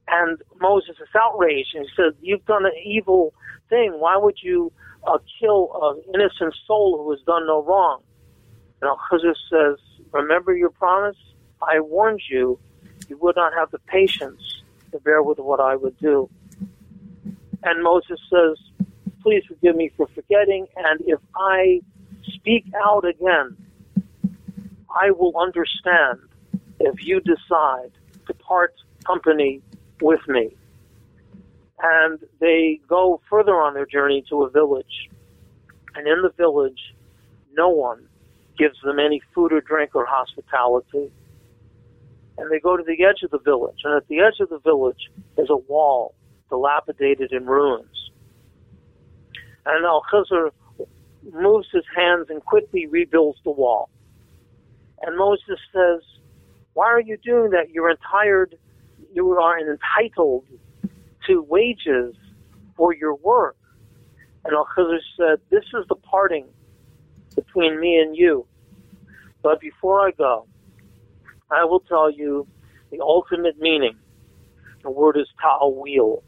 And 0.09 0.43
Moses 0.61 0.97
is 1.01 1.09
outraged 1.19 1.75
and 1.75 1.87
he 1.87 1.91
says, 1.97 2.13
You've 2.21 2.45
done 2.45 2.67
an 2.67 2.77
evil 2.85 3.33
thing. 3.71 3.93
Why 3.99 4.19
would 4.19 4.37
you 4.43 4.71
uh, 5.07 5.17
kill 5.41 5.71
an 5.83 6.03
innocent 6.15 6.55
soul 6.67 7.03
who 7.03 7.11
has 7.13 7.21
done 7.23 7.47
no 7.47 7.65
wrong? 7.65 8.03
And 8.83 8.91
Al 8.91 9.01
Khizr 9.11 9.35
says, 9.51 9.79
Remember 10.13 10.55
your 10.55 10.69
promise? 10.69 11.17
I 11.63 11.81
warned 11.81 12.21
you, 12.29 12.59
you 13.09 13.17
would 13.17 13.37
not 13.37 13.55
have 13.55 13.71
the 13.71 13.79
patience 13.79 14.43
to 14.93 14.99
bear 15.01 15.23
with 15.23 15.39
what 15.39 15.61
I 15.61 15.77
would 15.77 15.99
do. 15.99 16.29
And 17.63 17.83
Moses 17.83 18.21
says, 18.31 18.59
Please 19.23 19.45
forgive 19.49 19.77
me 19.77 19.91
for 19.97 20.09
forgetting, 20.09 20.67
and 20.77 21.01
if 21.07 21.21
I 21.35 21.81
speak 22.35 22.67
out 22.85 23.07
again, 23.07 23.57
I 25.01 25.11
will 25.11 25.37
understand 25.39 26.21
if 26.81 27.05
you 27.05 27.21
decide 27.21 27.93
to 28.27 28.35
part 28.35 28.75
company 29.05 29.63
with 30.01 30.21
me. 30.29 30.55
And 31.83 32.19
they 32.41 32.81
go 32.89 33.21
further 33.29 33.55
on 33.55 33.75
their 33.75 33.87
journey 33.87 34.25
to 34.31 34.45
a 34.45 34.51
village. 34.51 35.09
And 35.95 36.07
in 36.07 36.23
the 36.23 36.31
village, 36.31 36.95
no 37.53 37.69
one 37.69 38.09
gives 38.59 38.81
them 38.83 38.99
any 38.99 39.21
food 39.35 39.53
or 39.53 39.61
drink 39.61 39.95
or 39.95 40.07
hospitality. 40.07 41.11
And 42.39 42.51
they 42.51 42.61
go 42.61 42.77
to 42.77 42.83
the 42.83 43.05
edge 43.05 43.23
of 43.23 43.31
the 43.31 43.39
village. 43.39 43.81
And 43.85 43.95
at 43.95 44.09
the 44.09 44.21
edge 44.21 44.41
of 44.41 44.49
the 44.49 44.59
village 44.59 45.11
is 45.37 45.49
a 45.51 45.57
wall 45.57 46.15
dilapidated 46.49 47.33
in 47.33 47.47
ruins. 47.47 48.11
And 49.67 49.85
Al 49.85 50.03
Khizr 50.11 50.51
moves 51.33 51.69
his 51.73 51.85
hands 51.95 52.27
and 52.31 52.45
quickly 52.45 52.87
rebuilds 52.87 53.39
the 53.45 53.51
wall. 53.51 53.91
And 55.03 55.17
Moses 55.17 55.59
says, 55.73 56.01
Why 56.75 56.87
are 56.87 57.01
you 57.01 57.17
doing 57.19 57.51
that? 57.51 57.71
You're 57.71 57.91
entitled, 57.91 58.55
you 59.13 59.33
are 59.33 59.59
entitled 59.59 60.45
to 61.27 61.43
wages 61.43 62.15
for 62.77 62.95
your 62.95 63.15
work. 63.17 63.57
And 64.45 64.55
Al 64.55 64.67
Khizr 64.77 64.99
said, 65.17 65.41
This 65.51 65.65
is 65.75 65.87
the 65.89 65.97
parting 65.97 66.47
between 67.35 67.81
me 67.81 67.99
and 67.99 68.17
you. 68.17 68.47
But 69.43 69.61
before 69.61 70.07
I 70.07 70.13
go, 70.13 70.47
I 71.51 71.65
will 71.65 71.81
tell 71.81 72.11
you 72.11 72.47
the 72.91 73.01
ultimate 73.01 73.61
meaning. 73.61 73.97
The 74.83 74.91
word 74.91 75.17
is 75.17 75.29
ta'awil. 75.41 76.23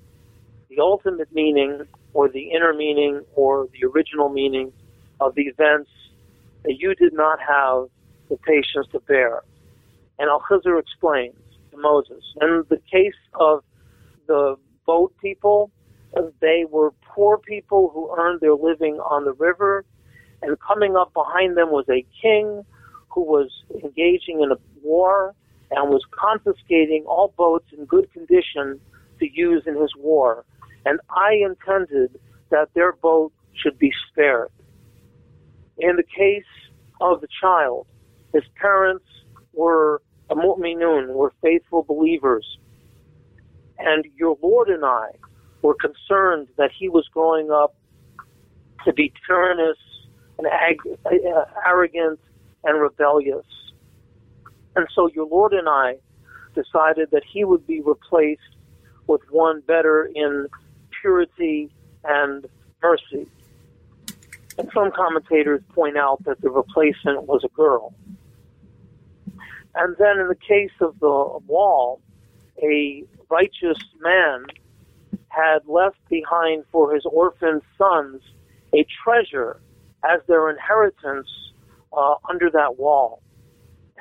The 0.68 0.80
ultimate 0.80 1.32
meaning, 1.32 1.82
or 2.12 2.28
the 2.28 2.50
inner 2.50 2.74
meaning, 2.74 3.22
or 3.34 3.68
the 3.72 3.86
original 3.86 4.28
meaning 4.28 4.72
of 5.20 5.34
the 5.34 5.42
events 5.42 5.90
that 6.64 6.76
you 6.78 6.94
did 6.94 7.12
not 7.12 7.38
have 7.40 7.86
the 8.28 8.36
patience 8.36 8.86
to 8.92 9.00
bear. 9.00 9.42
And 10.18 10.28
Al 10.28 10.40
Khizr 10.40 10.78
explains 10.78 11.36
to 11.70 11.76
Moses. 11.76 12.24
In 12.40 12.64
the 12.68 12.80
case 12.90 13.14
of 13.34 13.62
the 14.26 14.56
boat 14.86 15.14
people, 15.20 15.70
they 16.40 16.64
were 16.68 16.92
poor 17.02 17.38
people 17.38 17.90
who 17.92 18.14
earned 18.18 18.40
their 18.40 18.54
living 18.54 18.94
on 18.96 19.24
the 19.24 19.32
river, 19.34 19.84
and 20.42 20.56
coming 20.60 20.96
up 20.96 21.12
behind 21.12 21.56
them 21.56 21.70
was 21.70 21.84
a 21.88 22.06
king 22.20 22.64
who 23.08 23.22
was 23.22 23.50
engaging 23.82 24.40
in 24.42 24.52
a 24.52 24.56
war 24.82 25.34
and 25.70 25.90
was 25.90 26.04
confiscating 26.12 27.04
all 27.06 27.34
boats 27.36 27.66
in 27.76 27.84
good 27.84 28.10
condition 28.12 28.80
to 29.18 29.28
use 29.30 29.64
in 29.66 29.74
his 29.80 29.94
war. 29.96 30.44
And 30.86 31.00
I 31.10 31.34
intended 31.34 32.18
that 32.50 32.72
their 32.74 32.92
boat 32.92 33.32
should 33.52 33.78
be 33.78 33.92
spared. 34.10 34.50
In 35.78 35.96
the 35.96 36.04
case 36.04 36.44
of 37.00 37.20
the 37.20 37.28
child, 37.40 37.86
his 38.38 38.48
parents 38.54 39.04
were 39.52 40.00
a 40.30 40.34
mu'minun, 40.36 41.08
were 41.14 41.32
faithful 41.42 41.82
believers. 41.82 42.58
And 43.78 44.04
your 44.16 44.36
Lord 44.40 44.68
and 44.68 44.84
I 44.84 45.08
were 45.62 45.74
concerned 45.74 46.46
that 46.56 46.70
he 46.76 46.88
was 46.88 47.08
growing 47.12 47.50
up 47.50 47.74
to 48.84 48.92
be 48.92 49.12
tyrannous 49.26 49.78
and 50.38 50.46
ag- 50.46 50.98
uh, 51.04 51.44
arrogant 51.66 52.20
and 52.62 52.80
rebellious. 52.80 53.46
And 54.76 54.86
so 54.94 55.08
your 55.08 55.26
Lord 55.26 55.52
and 55.52 55.68
I 55.68 55.96
decided 56.54 57.10
that 57.10 57.24
he 57.24 57.42
would 57.44 57.66
be 57.66 57.80
replaced 57.80 58.54
with 59.08 59.22
one 59.30 59.62
better 59.62 60.08
in 60.14 60.46
purity 61.00 61.72
and 62.04 62.46
mercy. 62.80 63.26
And 64.58 64.70
some 64.72 64.92
commentators 64.92 65.62
point 65.74 65.96
out 65.96 66.22
that 66.24 66.40
the 66.40 66.50
replacement 66.50 67.24
was 67.24 67.42
a 67.42 67.48
girl. 67.48 67.94
And 69.74 69.96
then 69.98 70.18
in 70.18 70.28
the 70.28 70.34
case 70.34 70.72
of 70.80 70.98
the 71.00 71.38
wall, 71.46 72.00
a 72.62 73.04
righteous 73.30 73.78
man 74.00 74.46
had 75.28 75.58
left 75.66 75.98
behind 76.08 76.64
for 76.72 76.94
his 76.94 77.04
orphan 77.04 77.60
sons 77.76 78.22
a 78.74 78.86
treasure 79.04 79.60
as 80.04 80.20
their 80.26 80.50
inheritance 80.50 81.28
uh, 81.92 82.14
under 82.28 82.50
that 82.50 82.78
wall. 82.78 83.22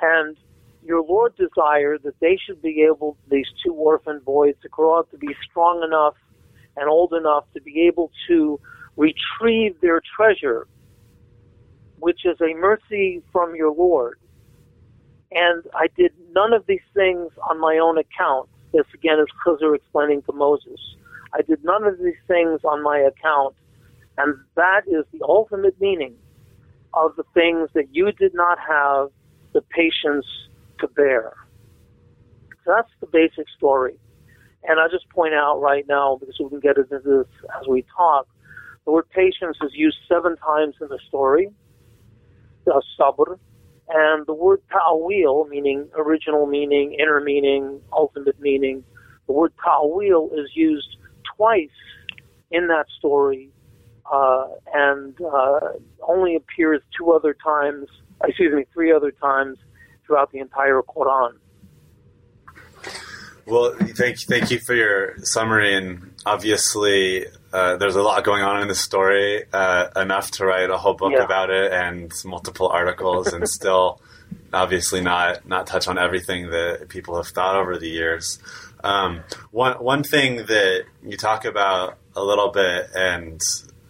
And 0.02 0.38
your 0.84 1.04
Lord 1.04 1.36
desired 1.36 2.04
that 2.04 2.20
they 2.20 2.38
should 2.38 2.62
be 2.62 2.88
able, 2.90 3.18
these 3.30 3.48
two 3.64 3.74
orphan 3.74 4.22
boys, 4.24 4.56
to 4.62 4.70
grow 4.70 5.00
up 5.00 5.12
to 5.12 5.18
be 5.18 5.36
strong 5.50 5.84
enough 5.84 6.16
and 6.76 6.88
old 6.90 7.14
enough 7.14 7.46
to 7.54 7.62
be 7.62 7.88
able 7.88 8.12
to 8.28 8.60
retrieve 8.96 9.80
their 9.82 10.02
treasure, 10.16 10.68
which 12.00 12.26
is 12.26 12.40
a 12.42 12.54
mercy 12.56 13.22
from 13.32 13.56
your 13.56 13.74
Lord. 13.74 14.20
And 15.32 15.64
I 15.74 15.88
did 15.98 16.14
none 16.32 16.54
of 16.54 16.66
these 16.68 16.86
things 16.94 17.32
on 17.50 17.60
my 17.60 17.78
own 17.78 17.98
account. 17.98 18.50
This 18.74 18.86
again 18.94 19.20
is 19.20 19.28
Khizr 19.46 19.76
explaining 19.76 20.22
to 20.24 20.34
Moses. 20.34 20.80
I 21.34 21.42
did 21.42 21.64
none 21.64 21.84
of 21.84 21.98
these 22.00 22.16
things 22.28 22.62
on 22.64 22.82
my 22.84 22.98
account. 23.00 23.56
And 24.18 24.36
that 24.56 24.82
is 24.88 25.06
the 25.12 25.24
ultimate 25.24 25.80
meaning 25.80 26.16
of 26.94 27.16
the 27.16 27.24
things 27.34 27.70
that 27.74 27.94
you 27.94 28.12
did 28.12 28.34
not 28.34 28.58
have 28.60 29.10
the 29.54 29.62
patience 29.62 30.26
to 30.80 30.88
bear. 30.88 31.34
So 32.66 32.74
that's 32.76 32.90
the 33.00 33.08
basic 33.08 33.48
story. 33.56 33.98
And 34.64 34.80
I 34.80 34.88
just 34.88 35.08
point 35.10 35.34
out 35.34 35.62
right 35.62 35.86
now, 35.88 36.18
because 36.20 36.36
we 36.40 36.50
can 36.50 36.60
get 36.60 36.78
into 36.78 37.00
this 37.00 37.50
as 37.60 37.68
we 37.68 37.86
talk, 37.96 38.28
the 38.86 38.92
word 38.92 39.10
patience 39.10 39.58
is 39.62 39.72
used 39.74 39.98
seven 40.08 40.36
times 40.38 40.76
in 40.82 40.88
the 40.88 41.00
story, 41.08 41.50
the 42.66 42.82
sabr, 43.00 43.38
and 43.90 44.26
the 44.26 44.34
word 44.34 44.62
ta'wil, 44.72 45.46
meaning 45.46 45.88
original 45.96 46.46
meaning, 46.46 46.96
inner 47.00 47.22
meaning, 47.22 47.82
ultimate 47.92 48.40
meaning, 48.40 48.84
the 49.28 49.34
word 49.34 49.54
ta'wil 49.64 50.30
is 50.34 50.50
used 50.54 50.98
twice 51.36 51.70
in 52.52 52.68
that 52.68 52.86
story 52.98 53.50
uh, 54.12 54.48
and 54.74 55.20
uh, 55.22 55.60
only 56.08 56.36
appears 56.36 56.82
two 56.98 57.12
other 57.12 57.34
times, 57.34 57.88
excuse 58.24 58.54
me, 58.54 58.66
three 58.74 58.92
other 58.92 59.12
times 59.12 59.58
throughout 60.06 60.32
the 60.32 60.40
entire 60.40 60.82
Quran. 60.82 61.34
Well, 63.46 63.76
thank 63.80 64.20
thank 64.20 64.52
you 64.52 64.60
for 64.60 64.74
your 64.74 65.18
summary, 65.20 65.74
and 65.74 66.12
obviously 66.34 67.26
uh, 67.54 67.78
there's 67.78 67.96
a 67.96 68.02
lot 68.04 68.24
going 68.24 68.44
on 68.44 68.62
in 68.62 68.68
the 68.68 68.76
story, 68.76 69.44
uh, 69.54 69.88
enough 69.96 70.32
to 70.32 70.46
write 70.46 70.70
a 70.70 70.78
whole 70.78 70.94
book 70.94 71.14
Yeah. 71.14 71.24
about 71.24 71.50
it 71.50 71.72
and 71.72 72.12
multiple 72.26 72.68
articles, 72.70 73.32
and 73.34 73.48
still 73.48 74.02
obviously 74.54 75.02
not 75.02 75.48
not 75.48 75.68
touch 75.68 75.88
on 75.88 75.98
everything 75.98 76.50
that 76.52 76.90
people 76.90 77.16
have 77.16 77.28
thought 77.28 77.56
over 77.56 77.78
the 77.78 77.90
years. 77.90 78.40
Um, 78.84 79.24
one 79.52 79.74
one 79.94 80.04
thing 80.04 80.32
that 80.54 80.86
you 81.04 81.18
talk 81.18 81.46
about 81.46 81.98
a 82.16 82.24
little 82.24 82.50
bit, 82.52 82.90
and 82.96 83.40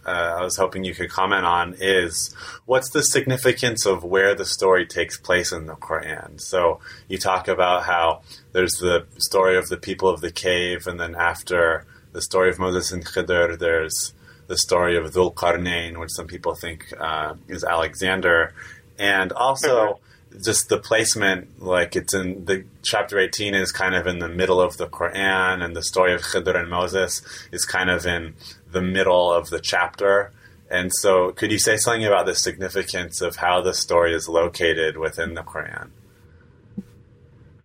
uh, 0.06 0.36
I 0.40 0.42
was 0.42 0.56
hoping 0.56 0.84
you 0.84 0.94
could 0.94 1.10
comment 1.10 1.44
on 1.44 1.74
is 1.78 2.34
what's 2.64 2.90
the 2.90 3.02
significance 3.02 3.84
of 3.86 4.04
where 4.04 4.34
the 4.34 4.46
story 4.46 4.86
takes 4.86 5.18
place 5.18 5.52
in 5.52 5.66
the 5.66 5.74
Quran. 5.74 6.40
So 6.40 6.80
you 7.08 7.18
talk 7.18 7.48
about 7.48 7.82
how 7.84 8.22
there's 8.52 8.76
the 8.86 9.06
story 9.18 9.56
of 9.58 9.68
the 9.68 9.76
people 9.76 10.08
of 10.08 10.20
the 10.22 10.32
cave, 10.32 10.86
and 10.86 10.98
then 10.98 11.14
after 11.14 11.84
the 12.12 12.22
story 12.22 12.50
of 12.50 12.58
Moses 12.58 12.92
and 12.92 13.04
Khidr, 13.04 13.58
there's 13.58 14.14
the 14.46 14.56
story 14.56 14.96
of 14.96 15.12
Dhul 15.12 15.34
Qarnayn, 15.34 15.98
which 15.98 16.10
some 16.10 16.26
people 16.26 16.54
think 16.54 16.92
uh, 16.98 17.34
is 17.48 17.64
Alexander, 17.64 18.54
and 18.98 19.32
also 19.32 20.00
just 20.42 20.68
the 20.68 20.78
placement, 20.78 21.62
like 21.62 21.96
it's 21.96 22.14
in 22.14 22.44
the 22.44 22.64
chapter 22.82 23.18
18 23.18 23.54
is 23.54 23.72
kind 23.72 23.94
of 23.94 24.06
in 24.06 24.18
the 24.18 24.28
middle 24.28 24.60
of 24.60 24.76
the 24.76 24.86
Quran, 24.86 25.62
and 25.62 25.74
the 25.74 25.82
story 25.82 26.14
of 26.14 26.22
Khidr 26.22 26.56
and 26.56 26.70
Moses 26.70 27.22
is 27.52 27.64
kind 27.64 27.90
of 27.90 28.06
in 28.06 28.34
the 28.70 28.82
middle 28.82 29.32
of 29.32 29.50
the 29.50 29.60
chapter. 29.60 30.32
And 30.70 30.92
so, 30.94 31.32
could 31.32 31.50
you 31.50 31.58
say 31.58 31.76
something 31.76 32.04
about 32.04 32.26
the 32.26 32.34
significance 32.34 33.22
of 33.22 33.36
how 33.36 33.62
the 33.62 33.72
story 33.72 34.14
is 34.14 34.28
located 34.28 34.98
within 34.98 35.34
the 35.34 35.42
Quran? 35.42 35.90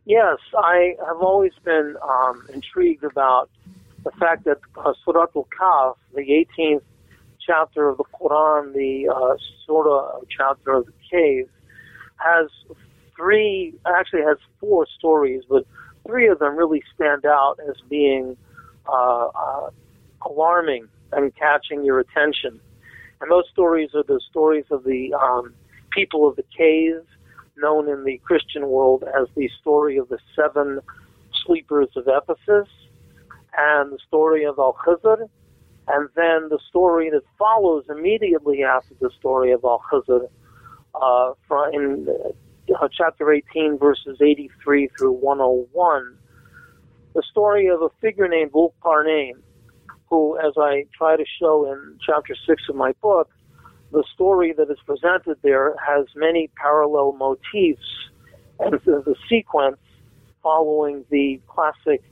Yes, 0.06 0.38
I 0.58 0.96
have 1.06 1.22
always 1.22 1.54
been 1.64 1.96
um, 2.02 2.46
intrigued 2.54 3.04
about 3.04 3.50
the 4.04 4.12
fact 4.12 4.46
that 4.46 4.60
uh, 4.78 4.94
Al-Kahf, 5.08 5.96
the 6.14 6.46
18th 6.58 6.82
chapter 7.46 7.90
of 7.90 7.98
the 7.98 8.04
Quran, 8.06 8.74
the 8.74 9.10
uh, 9.10 9.36
Surah 9.66 10.20
chapter 10.30 10.74
of 10.74 10.86
the 10.86 10.94
cave, 11.12 11.50
has 12.18 12.50
three, 13.16 13.74
actually 13.86 14.22
has 14.22 14.38
four 14.60 14.88
stories, 14.98 15.44
but 15.50 15.66
three 16.06 16.28
of 16.28 16.40
them 16.40 16.56
really 16.56 16.84
stand 16.96 17.26
out 17.26 17.56
as 17.68 17.76
being 17.90 18.38
uh, 18.88 19.28
uh, 19.28 19.70
alarming 20.26 20.88
and 21.12 21.34
catching 21.36 21.84
your 21.84 22.00
attention. 22.00 22.60
And 23.22 23.32
those 23.32 23.46
stories 23.52 23.92
are 23.94 24.04
the 24.04 24.20
stories 24.30 24.66
of 24.72 24.84
the 24.84 25.14
um, 25.14 25.54
people 25.92 26.28
of 26.28 26.36
the 26.36 26.44
cave, 26.58 27.02
known 27.56 27.88
in 27.88 28.04
the 28.04 28.18
Christian 28.20 28.68
world 28.68 29.04
as 29.04 29.28
the 29.36 29.50
story 29.62 29.98
of 29.98 30.10
the 30.10 30.18
seven 30.36 30.80
sleepers 31.46 31.90
of 31.96 32.08
Ephesus, 32.08 32.68
and 33.58 33.92
the 33.92 34.00
story 34.08 34.44
of 34.46 34.60
Al 34.60 34.74
Khizr, 34.86 35.30
and 35.88 36.10
then 36.16 36.50
the 36.50 36.60
story 36.70 37.10
that 37.10 37.24
follows 37.38 37.86
immediately 37.90 38.64
after 38.64 38.94
the 39.00 39.10
story 39.20 39.52
of 39.52 39.64
Al 39.64 39.82
Khizr, 39.92 40.28
uh, 41.02 41.34
from 41.48 41.74
in 41.74 42.08
uh, 42.74 42.88
chapter 42.96 43.32
18, 43.32 43.78
verses 43.78 44.18
83 44.22 44.90
through 44.98 45.12
101, 45.14 46.18
the 47.14 47.24
story 47.30 47.68
of 47.68 47.82
a 47.82 47.90
figure 48.02 48.28
named 48.28 48.52
Dhul 48.52 48.72
who, 50.10 50.38
as 50.38 50.54
I 50.58 50.86
try 50.96 51.18
to 51.18 51.26
show 51.40 51.72
in 51.72 51.98
chapter 52.06 52.36
6 52.48 52.64
of 52.70 52.76
my 52.76 52.94
book, 53.02 53.30
the 53.92 54.04
story 54.14 54.54
that 54.54 54.70
is 54.70 54.78
presented 54.86 55.38
there 55.42 55.76
has 55.86 56.06
many 56.16 56.50
parallel 56.56 57.14
motifs 57.14 58.10
and 58.60 58.74
the 58.86 59.16
sequence 59.30 59.78
following 60.42 61.06
the 61.10 61.40
classic 61.48 62.04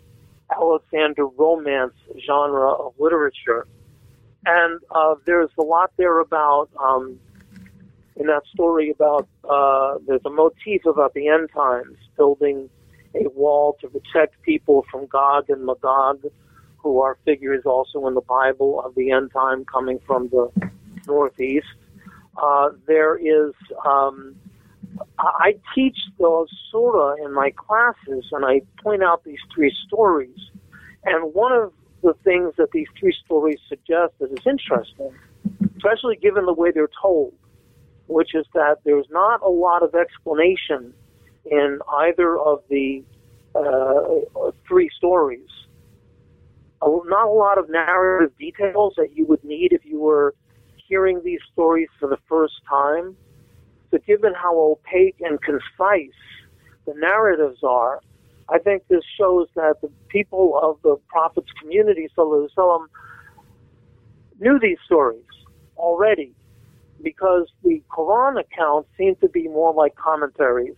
Alexander 0.52 1.26
romance 1.26 1.94
genre 2.28 2.72
of 2.72 2.94
literature. 3.00 3.68
And 4.46 4.80
uh, 4.90 5.16
there's 5.26 5.50
a 5.58 5.64
lot 5.64 5.92
there 5.98 6.20
about, 6.20 6.70
um, 6.80 7.20
in 8.16 8.28
that 8.28 8.42
story 8.54 8.90
about, 8.90 9.28
uh, 9.50 10.00
there's 10.08 10.26
a 10.26 10.30
motif 10.30 10.86
about 10.86 11.14
the 11.14 11.28
end 11.28 11.50
times, 11.54 11.98
building 12.18 12.70
a 13.14 13.30
wall 13.30 13.78
to 13.82 13.88
protect 13.88 14.42
people 14.42 14.86
from 14.90 15.06
Gog 15.06 15.50
and 15.50 15.66
Magog, 15.66 16.26
who 16.78 17.02
are 17.02 17.18
figures 17.26 17.64
also 17.66 18.08
in 18.08 18.16
the 18.16 18.22
Bible 18.22 18.82
of 18.84 18.96
the 18.96 19.12
end 19.12 19.32
time 19.32 19.64
coming 19.66 20.00
from 20.08 20.30
the 20.30 20.50
northeast. 21.06 21.68
Uh, 22.42 22.70
there 22.88 23.16
is, 23.18 23.54
um, 23.86 24.36
I 25.18 25.56
teach 25.76 25.98
the 26.18 26.48
surah 26.72 27.16
in 27.24 27.34
my 27.34 27.52
classes, 27.52 28.26
and 28.32 28.46
I 28.46 28.62
point 28.84 29.04
out 29.04 29.24
these 29.24 29.40
three 29.54 29.74
stories. 29.88 30.38
And 31.04 31.34
one 31.34 31.52
of 31.52 31.74
the 32.04 32.14
things 32.24 32.54
that 32.58 32.72
these 32.72 32.88
three 33.00 33.16
stories 33.26 33.60
suggest 33.70 34.14
that 34.20 34.32
is 34.32 34.46
interesting, 34.46 35.14
especially 35.78 36.16
given 36.16 36.46
the 36.46 36.54
way 36.54 36.72
they're 36.72 36.90
told, 37.02 37.34
which 38.08 38.36
is 38.36 38.46
that 38.54 38.78
there's 38.84 39.08
not 39.10 39.42
a 39.42 39.50
lot 39.50 39.84
of 39.84 39.96
explanation 39.96 40.94
in 41.46 41.80
either 41.90 42.38
of 42.38 42.62
the 42.70 43.04
uh, 43.56 44.52
three 44.68 44.90
stories. 44.96 45.48
Not 46.84 47.28
a 47.28 47.32
lot 47.32 47.58
of 47.58 47.70
narrative 47.70 48.36
details 48.38 48.94
that 48.98 49.16
you 49.16 49.26
would 49.26 49.44
need 49.44 49.72
if 49.72 49.86
you 49.86 50.00
were 50.00 50.34
hearing 50.76 51.22
these 51.24 51.40
stories 51.54 51.90
for 52.00 52.10
the 52.10 52.18
first 52.28 52.56
time. 52.68 53.16
But 53.92 54.06
given 54.06 54.34
how 54.34 54.58
opaque 54.58 55.18
and 55.20 55.40
concise 55.42 56.16
the 56.86 56.94
narratives 56.96 57.60
are, 57.64 58.02
I 58.50 58.58
think 58.58 58.88
this 58.88 59.04
shows 59.18 59.48
that 59.56 59.82
the 59.82 59.90
people 60.10 60.60
of 60.62 60.82
the 60.82 60.98
Prophet's 61.08 61.52
community, 61.62 62.10
Sallallahu 62.18 62.88
knew 64.40 64.60
these 64.60 64.78
stories 64.86 65.24
already 65.78 66.34
because 67.04 67.48
the 67.64 67.82
Quran 67.90 68.40
accounts 68.40 68.90
seem 68.98 69.16
to 69.18 69.30
be 69.30 69.48
more 69.48 69.74
like 69.74 69.96
commentaries 69.96 70.76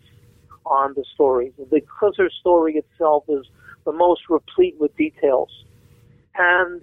on 0.65 0.93
the 0.95 1.03
stories. 1.13 1.53
The 1.57 1.81
Khizr 1.81 2.29
story 2.39 2.75
itself 2.75 3.25
is 3.27 3.45
the 3.85 3.91
most 3.91 4.21
replete 4.29 4.75
with 4.79 4.95
details. 4.95 5.49
And 6.35 6.81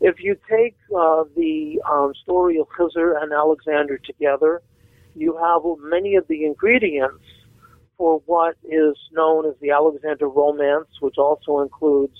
if 0.00 0.22
you 0.22 0.36
take 0.50 0.76
uh, 0.94 1.24
the 1.36 1.80
um, 1.90 2.12
story 2.22 2.58
of 2.58 2.66
Khizr 2.68 3.22
and 3.22 3.32
Alexander 3.32 3.98
together, 3.98 4.60
you 5.14 5.36
have 5.36 5.62
many 5.82 6.16
of 6.16 6.26
the 6.28 6.44
ingredients 6.44 7.24
for 7.96 8.22
what 8.26 8.56
is 8.64 8.96
known 9.12 9.46
as 9.46 9.54
the 9.60 9.70
Alexander 9.70 10.28
romance, 10.28 10.88
which 11.00 11.18
also 11.18 11.60
includes 11.60 12.16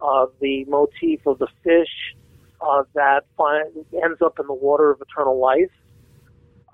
uh, 0.00 0.26
the 0.40 0.64
motif 0.66 1.26
of 1.26 1.38
the 1.38 1.48
fish 1.62 2.14
uh, 2.60 2.82
that 2.94 3.24
find, 3.36 3.72
ends 4.02 4.20
up 4.22 4.38
in 4.38 4.46
the 4.46 4.54
water 4.54 4.90
of 4.90 5.00
eternal 5.00 5.38
life. 5.38 5.70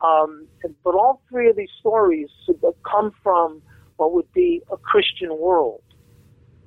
Um, 0.03 0.47
but 0.83 0.95
all 0.95 1.21
three 1.29 1.51
of 1.51 1.57
these 1.57 1.71
stories 1.79 2.29
come 2.91 3.13
from 3.23 3.63
what 3.97 4.15
would 4.15 4.33
be 4.33 4.63
a 4.73 4.77
Christian 4.79 5.39
world. 5.39 5.83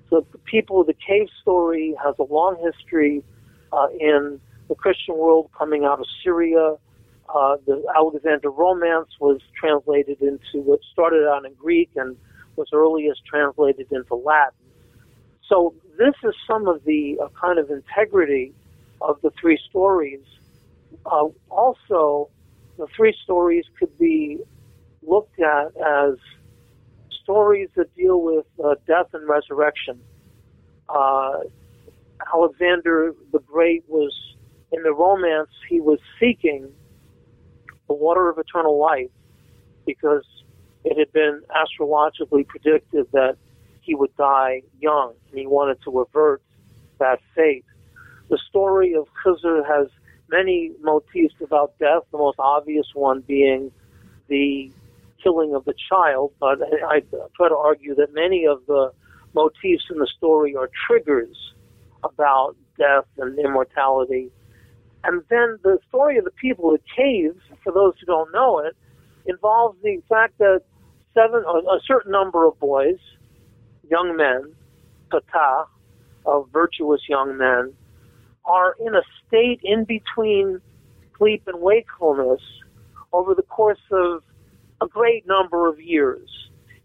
So 0.09 0.25
the 0.31 0.37
people 0.37 0.81
of 0.81 0.87
the 0.87 0.93
cave 0.93 1.27
story 1.41 1.95
has 2.03 2.15
a 2.19 2.23
long 2.23 2.57
history 2.63 3.23
uh, 3.71 3.87
in 3.99 4.39
the 4.69 4.75
Christian 4.75 5.17
world 5.17 5.49
coming 5.57 5.83
out 5.83 5.99
of 5.99 6.05
Syria, 6.23 6.75
Uh, 7.33 7.57
the 7.65 7.83
Alexander 7.95 8.51
Romance 8.51 9.09
was 9.19 9.41
translated 9.59 10.21
into 10.21 10.61
what 10.63 10.79
started 10.91 11.27
out 11.27 11.45
in 11.45 11.53
Greek 11.55 11.89
and 11.95 12.15
was 12.55 12.67
earliest 12.71 13.25
translated 13.25 13.87
into 13.91 14.13
Latin. 14.15 14.53
So 15.49 15.73
this 15.97 16.13
is 16.23 16.35
some 16.47 16.67
of 16.67 16.83
the 16.83 17.17
uh, 17.21 17.29
kind 17.29 17.57
of 17.57 17.71
integrity 17.71 18.53
of 19.01 19.19
the 19.21 19.31
three 19.31 19.59
stories. 19.69 20.21
Uh, 21.05 21.29
also, 21.49 22.29
the 22.77 22.87
three 22.95 23.15
stories 23.23 23.65
could 23.79 23.97
be 23.97 24.39
looked 25.01 25.39
at 25.39 25.75
as 25.77 26.15
stories 27.23 27.69
that 27.75 27.93
deal 27.95 28.21
with 28.21 28.45
uh, 28.63 28.75
death 28.85 29.07
and 29.13 29.27
resurrection. 29.27 29.99
Uh, 30.87 31.39
Alexander 32.33 33.15
the 33.31 33.39
Great 33.39 33.83
was, 33.87 34.13
in 34.71 34.83
the 34.83 34.93
romance, 34.93 35.49
he 35.67 35.79
was 35.79 35.99
seeking 36.19 36.71
the 37.87 37.93
water 37.93 38.29
of 38.29 38.37
eternal 38.37 38.79
life 38.79 39.09
because 39.85 40.23
it 40.83 40.97
had 40.97 41.11
been 41.13 41.41
astrologically 41.55 42.43
predicted 42.43 43.07
that 43.11 43.37
he 43.81 43.95
would 43.95 44.15
die 44.17 44.61
young, 44.79 45.13
and 45.29 45.39
he 45.39 45.45
wanted 45.45 45.77
to 45.83 45.99
avert 45.99 46.41
that 46.99 47.19
fate. 47.35 47.65
The 48.29 48.39
story 48.49 48.95
of 48.95 49.07
Khizr 49.23 49.65
has 49.67 49.87
many 50.29 50.71
motifs 50.81 51.35
about 51.41 51.77
death, 51.79 52.03
the 52.11 52.17
most 52.17 52.39
obvious 52.39 52.87
one 52.93 53.21
being 53.21 53.71
the 54.27 54.71
killing 55.21 55.53
of 55.55 55.65
the 55.65 55.73
child, 55.89 56.33
but 56.39 56.59
I, 56.61 57.01
try 57.35 57.49
to 57.49 57.57
argue 57.57 57.95
that 57.95 58.13
many 58.13 58.45
of 58.45 58.65
the 58.67 58.91
motifs 59.33 59.85
in 59.89 59.99
the 59.99 60.07
story 60.17 60.55
are 60.55 60.69
triggers 60.87 61.53
about 62.03 62.55
death 62.77 63.05
and 63.17 63.37
immortality. 63.39 64.29
And 65.03 65.23
then 65.29 65.59
the 65.63 65.79
story 65.89 66.17
of 66.17 66.25
the 66.25 66.31
people 66.31 66.71
the 66.71 66.79
caves, 66.95 67.41
for 67.63 67.71
those 67.71 67.93
who 67.99 68.05
don't 68.05 68.31
know 68.31 68.59
it, 68.59 68.75
involves 69.25 69.77
the 69.81 70.01
fact 70.09 70.37
that 70.39 70.61
seven, 71.13 71.43
a 71.45 71.79
certain 71.85 72.11
number 72.11 72.45
of 72.45 72.59
boys, 72.59 72.97
young 73.89 74.15
men, 74.15 74.53
tata, 75.11 75.65
of 76.25 76.49
virtuous 76.51 77.01
young 77.07 77.37
men, 77.37 77.73
are 78.45 78.75
in 78.79 78.95
a 78.95 79.01
state 79.27 79.59
in 79.63 79.85
between 79.85 80.59
sleep 81.17 81.43
and 81.47 81.61
wakefulness 81.61 82.41
over 83.11 83.33
the 83.35 83.43
course 83.43 83.79
of 83.91 84.23
a 84.81 84.87
great 84.87 85.25
number 85.27 85.67
of 85.67 85.79
years. 85.79 86.29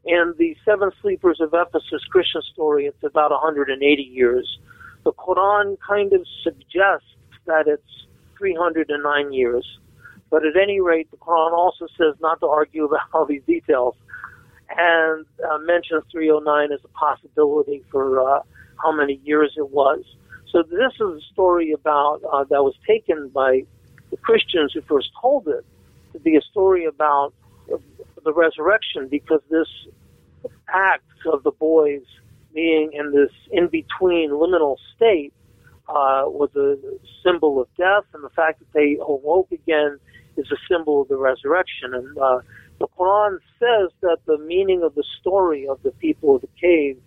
In 0.05 0.35
the 0.39 0.57
Seven 0.65 0.91
Sleepers 1.03 1.41
of 1.41 1.53
Ephesus 1.53 2.05
Christian 2.11 2.43
story, 2.53 2.87
it's 2.87 3.03
about 3.03 3.31
180 3.31 4.03
years. 4.03 4.59
The 5.05 5.13
Quran 5.13 5.77
kind 5.87 6.13
of 6.13 6.25
suggests 6.43 7.09
that 7.47 7.67
it's 7.67 8.07
309 8.39 9.33
years. 9.33 9.67
But 10.31 10.45
at 10.45 10.57
any 10.57 10.81
rate, 10.81 11.11
the 11.11 11.17
Quran 11.17 11.53
also 11.53 11.87
says 11.97 12.15
not 12.21 12.41
to 12.41 12.47
argue 12.47 12.85
about 12.85 13.01
all 13.13 13.25
these 13.25 13.43
details 13.47 13.95
and 14.77 15.25
uh, 15.49 15.59
mentions 15.59 16.05
309 16.11 16.73
as 16.73 16.81
a 16.85 16.89
possibility 16.89 17.83
for 17.91 18.21
uh, 18.21 18.43
how 18.83 18.93
many 18.93 19.21
years 19.25 19.55
it 19.57 19.71
was. 19.71 20.05
So 20.51 20.63
this 20.63 20.95
is 20.95 21.01
a 21.01 21.33
story 21.33 21.73
about 21.73 22.21
uh, 22.31 22.45
that 22.45 22.63
was 22.63 22.75
taken 22.87 23.29
by 23.29 23.65
the 24.11 24.17
Christians 24.19 24.73
who 24.73 24.83
first 24.83 25.11
told 25.21 25.49
it 25.49 25.65
to 26.13 26.19
be 26.19 26.37
a 26.37 26.43
story 26.43 26.85
about 26.85 27.33
the 28.25 28.33
resurrection 28.33 29.09
because 29.09 29.41
this 29.51 29.69
act 30.69 31.05
of 31.33 31.43
the 31.43 31.51
boys 31.51 32.03
being 32.55 32.93
in 32.93 33.13
this 33.13 33.31
in 33.51 33.69
between 33.69 34.31
liminal 34.31 34.77
state 34.97 35.33
uh, 35.89 36.25
was 36.27 36.51
a 36.57 36.77
symbol 37.25 37.61
of 37.61 37.69
death, 37.77 38.05
and 38.13 38.23
the 38.23 38.31
fact 38.31 38.59
that 38.61 38.73
they 38.73 38.99
awoke 39.01 39.51
again 39.53 39.99
is 40.37 40.47
a 40.53 40.57
symbol 40.71 41.03
of 41.03 41.09
the 41.09 41.17
resurrection. 41.17 41.95
And 41.95 42.19
uh, 42.19 42.41
the 42.79 42.87
Quran 42.99 43.39
says 43.59 43.91
that 44.03 44.19
the 44.27 44.39
meaning 44.39 44.83
of 44.83 44.95
the 44.95 45.05
story 45.21 45.67
of 45.69 45.83
the 45.83 45.91
people 45.93 46.37
of 46.37 46.43
the 46.43 46.49
cave 46.61 46.99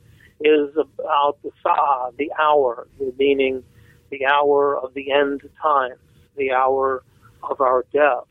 is 0.41 0.76
about 0.76 1.38
the 1.44 1.52
sa'a, 1.63 2.12
the 2.17 2.32
hour, 2.39 2.88
the 3.00 3.13
meaning 3.17 3.63
the 4.10 4.26
hour 4.26 4.78
of 4.78 4.94
the 4.94 5.12
end 5.12 5.41
times, 5.62 6.00
the 6.36 6.52
hour 6.52 7.04
of 7.44 7.62
our 7.62 7.86
death. 7.94 8.26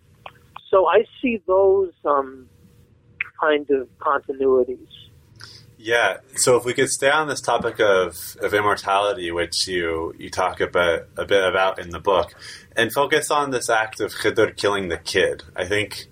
So 0.70 0.86
I 0.86 1.04
see 1.20 1.42
those 1.46 1.92
um, 2.04 2.48
kind 3.40 3.68
of 3.70 3.88
continuities. 3.98 4.88
Yeah. 5.82 6.18
So 6.36 6.58
if 6.58 6.66
we 6.66 6.74
could 6.74 6.90
stay 6.90 7.08
on 7.08 7.26
this 7.26 7.40
topic 7.40 7.80
of, 7.80 8.36
of 8.42 8.52
immortality, 8.52 9.30
which 9.30 9.66
you 9.66 10.14
you 10.18 10.28
talk 10.28 10.60
about 10.60 11.06
a 11.16 11.24
bit 11.24 11.42
about 11.42 11.78
in 11.78 11.88
the 11.88 11.98
book, 11.98 12.34
and 12.76 12.92
focus 12.92 13.30
on 13.30 13.50
this 13.50 13.70
act 13.70 13.98
of 14.00 14.12
Khidr 14.12 14.54
killing 14.58 14.88
the 14.88 14.98
kid. 14.98 15.42
I 15.56 15.64
think 15.64 16.06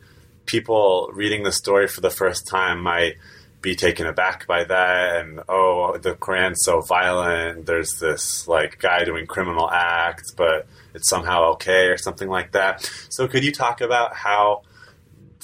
people 0.46 1.11
reading 1.12 1.42
the 1.42 1.52
story 1.52 1.87
for 1.87 2.00
the 2.00 2.09
first 2.09 2.46
time 2.46 2.81
might 2.81 3.16
be 3.61 3.74
taken 3.74 4.07
aback 4.07 4.46
by 4.46 4.64
that 4.64 5.16
and 5.16 5.40
oh 5.48 5.98
the 5.98 6.14
Quran's 6.14 6.64
so 6.64 6.81
violent 6.81 7.66
there's 7.66 7.98
this 7.98 8.46
like 8.46 8.78
guy 8.78 9.04
doing 9.04 9.26
criminal 9.26 9.68
acts 9.68 10.31
but 10.31 10.66
it's 10.94 11.09
somehow 11.09 11.50
okay 11.50 11.88
or 11.88 11.98
something 11.98 12.28
like 12.28 12.52
that 12.52 12.88
so 13.11 13.26
could 13.26 13.44
you 13.44 13.50
talk 13.50 13.81
about 13.81 14.14
how 14.14 14.62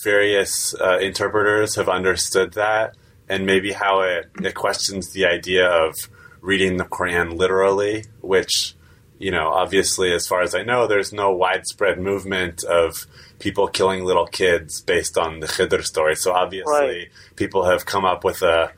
various 0.05 0.75
uh, 0.81 0.99
interpreters 0.99 1.75
have 1.75 1.89
understood 1.89 2.53
that 2.53 2.95
and 3.29 3.47
maybe 3.47 3.73
how 3.73 4.01
it, 4.03 4.31
it 4.43 4.55
questions 4.55 5.13
the 5.13 5.27
idea 5.27 5.67
of 5.69 5.95
reading 6.41 6.77
the 6.77 6.85
Quran 6.85 7.37
literally, 7.37 8.05
which, 8.21 8.75
you 9.19 9.31
know, 9.31 9.49
obviously, 9.49 10.13
as 10.13 10.27
far 10.27 10.43
as 10.43 10.55
I 10.55 10.63
know, 10.63 10.87
there's 10.87 11.13
no 11.13 11.33
widespread 11.33 11.99
movement 11.99 12.65
of 12.65 13.07
people 13.39 13.67
killing 13.69 14.05
little 14.05 14.27
kids 14.27 14.81
based 14.83 15.17
on 15.19 15.41
the 15.41 15.47
Khidr 15.47 15.83
story. 15.83 16.17
So 16.17 16.33
obviously, 16.33 16.73
Right. 16.73 17.09
people 17.37 17.65
have 17.65 17.87
come 17.87 18.05
up 18.05 18.25
with 18.25 18.43
a, 18.43 18.73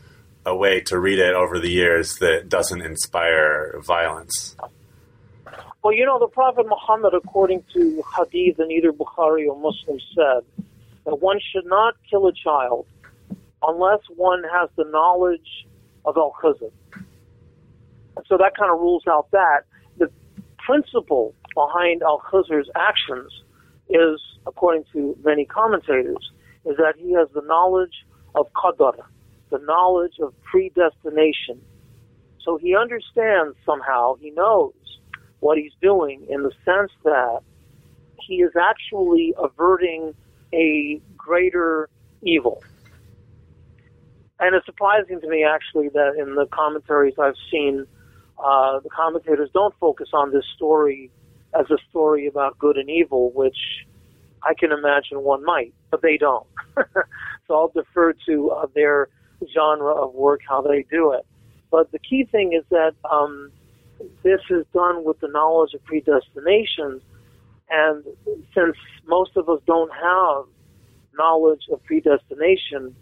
a 0.45 0.55
way 0.57 0.81
to 0.83 0.99
read 0.99 1.19
it 1.19 1.35
over 1.35 1.59
the 1.59 1.71
years 1.71 2.17
that 2.19 2.49
doesn't 2.49 2.83
inspire 2.83 3.81
violence. 3.85 4.57
Well, 5.83 5.93
you 5.95 6.05
know, 6.05 6.19
the 6.19 6.27
Prophet 6.29 6.67
Muhammad, 6.69 7.15
according 7.15 7.63
to 7.75 8.03
hadith 8.17 8.59
in 8.59 8.71
either 8.73 8.93
Bukhari 8.93 9.47
or 9.49 9.57
Muslim, 9.59 9.99
said 10.15 10.43
that 11.05 11.17
one 11.21 11.39
should 11.53 11.67
not 11.67 11.95
kill 12.11 12.27
a 12.27 12.33
child 12.33 12.87
unless 13.67 14.01
one 14.17 14.43
has 14.53 14.69
the 14.77 14.85
knowledge 14.85 15.67
of 16.05 16.17
Al 16.17 16.35
Khizr. 16.43 16.71
So 18.27 18.39
that 18.39 18.57
kind 18.57 18.73
of 18.73 18.79
rules 18.79 19.03
out 19.09 19.31
that. 19.33 19.65
The 19.99 20.11
principle 20.59 21.35
behind 21.55 22.03
Al 22.03 22.21
Khizr's 22.21 22.69
actions 22.75 23.31
is, 23.89 24.21
according 24.47 24.85
to 24.93 25.17
many 25.25 25.45
commentators, 25.45 26.33
is 26.65 26.77
that 26.77 26.95
he 26.97 27.13
has 27.13 27.29
the 27.35 27.43
knowledge 27.43 28.05
of 28.35 28.47
Qadar, 28.53 28.95
the 29.51 29.59
knowledge 29.59 30.19
of 30.21 30.35
predestination. 30.43 31.61
So 32.43 32.57
he 32.57 32.77
understands 32.77 33.57
somehow, 33.65 34.15
he 34.17 34.31
knows 34.31 34.75
what 35.41 35.59
he's 35.59 35.73
doing 35.83 36.27
in 36.29 36.43
the 36.43 36.53
sense 36.65 36.93
that 37.05 37.41
he 38.21 38.37
is 38.37 38.53
actually 38.61 39.35
averting 39.39 40.15
a 40.53 41.01
greater 41.17 41.89
evil. 42.23 42.63
And 44.39 44.55
it's 44.55 44.67
surprising 44.67 45.21
to 45.21 45.29
me 45.29 45.45
actually 45.45 45.89
that 45.91 46.17
in 46.19 46.35
the 46.35 46.47
commentaries 46.47 47.15
I've 47.19 47.37
seen, 47.51 47.87
uh, 48.39 48.81
the 48.81 48.91
commentators 48.91 49.51
don't 49.55 49.75
focus 49.81 50.09
on 50.13 50.33
this 50.33 50.45
story 50.55 51.11
as 51.59 51.71
a 51.71 51.79
story 51.89 52.27
about 52.27 52.59
good 52.59 52.77
and 52.77 52.91
evil, 52.91 53.31
which 53.33 53.57
I 54.43 54.53
can 54.55 54.73
imagine 54.73 55.23
one 55.23 55.45
might, 55.45 55.73
but 55.91 56.03
they 56.03 56.19
don't. 56.19 56.47
so 56.77 57.55
I'll 57.55 57.73
defer 57.75 58.13
to 58.27 58.51
uh, 58.51 58.67
their 58.75 59.09
genre 59.55 59.93
of 59.95 60.15
work, 60.15 60.41
how 60.47 60.61
they 60.61 60.85
do 60.91 61.13
it. 61.13 61.27
But 61.71 61.91
the 61.93 61.99
key 61.99 62.25
thing 62.25 62.53
is 62.53 62.65
that 62.71 62.95
um, 63.11 63.51
this 64.23 64.41
is 64.51 64.67
done 64.73 65.05
with 65.05 65.19
the 65.21 65.29
knowledge 65.29 65.75
of 65.75 65.85
predestination, 65.85 67.01
and 67.71 68.05
since 68.55 68.77
most 69.07 69.37
of 69.37 69.49
us 69.49 69.61
don't 69.67 69.93
have 69.93 70.45
knowledge 71.15 71.63
of 71.73 71.83
predestination, 71.85 72.95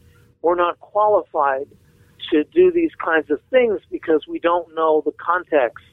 we're 0.44 0.54
not 0.54 0.78
qualified 0.78 1.66
to 2.30 2.44
do 2.44 2.70
these 2.70 2.90
kinds 3.02 3.30
of 3.30 3.40
things 3.50 3.80
because 3.90 4.26
we 4.28 4.38
don't 4.38 4.74
know 4.74 5.02
the 5.04 5.12
context 5.12 5.84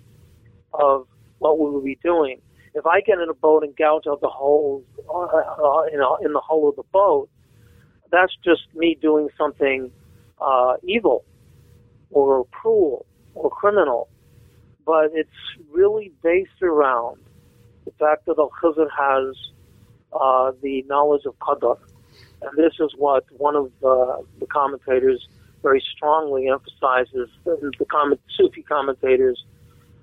of 0.73 1.07
what 1.39 1.57
we 1.57 1.69
will 1.69 1.81
be 1.81 1.97
doing. 2.03 2.41
If 2.73 2.85
I 2.85 2.99
get 2.99 3.19
in 3.19 3.29
a 3.29 3.33
boat 3.33 3.63
and 3.63 3.75
gouge 3.75 4.07
out 4.07 4.19
the 4.19 4.27
holes 4.27 4.83
uh, 5.09 5.13
uh, 5.13 5.83
in, 5.93 6.01
a, 6.01 6.25
in 6.25 6.33
the 6.33 6.41
hull 6.43 6.67
of 6.67 6.75
the 6.75 6.83
boat, 6.91 7.29
that's 8.11 8.33
just 8.43 8.61
me 8.75 8.97
doing 9.01 9.29
something 9.37 9.89
uh, 10.41 10.73
evil 10.83 11.23
or 12.09 12.45
cruel 12.51 13.05
or 13.33 13.49
criminal. 13.49 14.09
But 14.85 15.11
it's 15.13 15.29
really 15.71 16.11
based 16.21 16.61
around 16.61 17.21
the 17.85 17.91
fact 17.91 18.25
that 18.25 18.35
Al 18.37 18.51
Khizr 18.61 18.87
has 18.97 19.35
uh, 20.11 20.51
the 20.61 20.83
knowledge 20.87 21.23
of 21.25 21.37
Qadr. 21.39 21.77
And 22.41 22.57
this 22.57 22.73
is 22.79 22.91
what 22.97 23.25
one 23.37 23.55
of 23.55 23.65
uh, 23.83 24.21
the 24.39 24.47
commentators 24.47 25.27
very 25.61 25.83
strongly 25.95 26.49
emphasizes. 26.49 27.29
The, 27.45 27.85
comment, 27.89 28.19
Sufi 28.35 28.63
commentators 28.63 29.43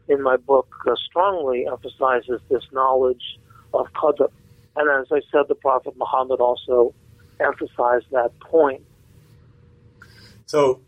in 0.09 0.22
my 0.22 0.37
book 0.37 0.72
uh, 0.87 0.94
strongly 1.09 1.66
emphasizes 1.66 2.40
this 2.48 2.62
knowledge 2.72 3.38
of 3.74 3.87
Qadr. 3.92 4.31
And 4.77 4.88
as 5.01 5.09
I 5.11 5.20
said, 5.33 5.48
the 5.48 5.57
Prophet 5.57 5.94
Muhammad 5.96 6.40
also 6.40 6.94
emphasized 7.40 8.07
that 8.12 8.38
point. 8.40 8.83
So, 10.46 10.81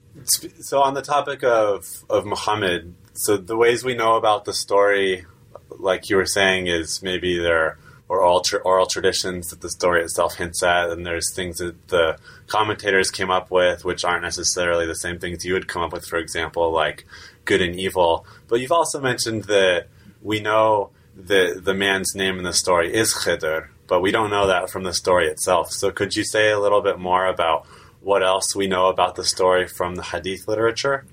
so 0.60 0.80
on 0.80 0.94
the 0.94 1.02
topic 1.02 1.42
of 1.44 2.04
of 2.08 2.24
Muhammad, 2.24 2.94
so 3.12 3.36
the 3.36 3.56
ways 3.56 3.84
we 3.84 3.94
know 3.94 4.16
about 4.16 4.44
the 4.44 4.54
story, 4.54 5.26
like 5.68 6.08
you 6.08 6.16
were 6.16 6.26
saying, 6.26 6.68
is 6.68 7.02
maybe 7.02 7.38
there 7.38 7.78
oral, 8.10 8.42
oral 8.64 8.86
traditions 8.86 9.50
that 9.50 9.60
the 9.60 9.70
story 9.70 10.02
itself 10.02 10.34
hints 10.34 10.62
at, 10.62 10.90
and 10.90 11.06
there's 11.06 11.32
things 11.32 11.58
that 11.58 11.88
the 11.88 12.18
commentators 12.48 13.10
came 13.10 13.30
up 13.30 13.50
with, 13.50 13.84
which 13.84 14.04
aren't 14.04 14.22
necessarily 14.22 14.84
the 14.84 14.96
same 14.96 15.18
things 15.18 15.44
you 15.44 15.54
would 15.54 15.68
come 15.68 15.82
up 15.82 15.92
with, 15.92 16.04
for 16.04 16.18
example, 16.18 16.72
like 16.72 17.06
good 17.44 17.62
and 17.62 17.76
evil. 17.76 18.26
But 18.48 18.60
you've 18.60 18.72
also 18.72 19.00
mentioned 19.00 19.44
that 19.44 19.86
we 20.20 20.40
know 20.40 20.90
the 21.14 21.60
the 21.62 21.74
man's 21.74 22.14
name 22.14 22.38
in 22.38 22.44
the 22.44 22.52
story 22.52 22.92
is 22.92 23.14
Khidr, 23.14 23.68
but 23.86 24.00
we 24.00 24.10
don't 24.10 24.30
know 24.30 24.48
that 24.48 24.70
from 24.70 24.82
the 24.82 24.94
story 24.94 25.28
itself. 25.28 25.70
So 25.70 25.92
could 25.92 26.16
you 26.16 26.24
say 26.24 26.50
a 26.50 26.58
little 26.58 26.82
bit 26.82 26.98
more 26.98 27.26
about 27.26 27.66
what 28.00 28.22
else 28.22 28.56
we 28.56 28.66
know 28.66 28.88
about 28.88 29.14
the 29.14 29.24
story 29.24 29.68
from 29.68 29.94
the 29.94 30.02
Hadith 30.02 30.48
literature? 30.48 31.04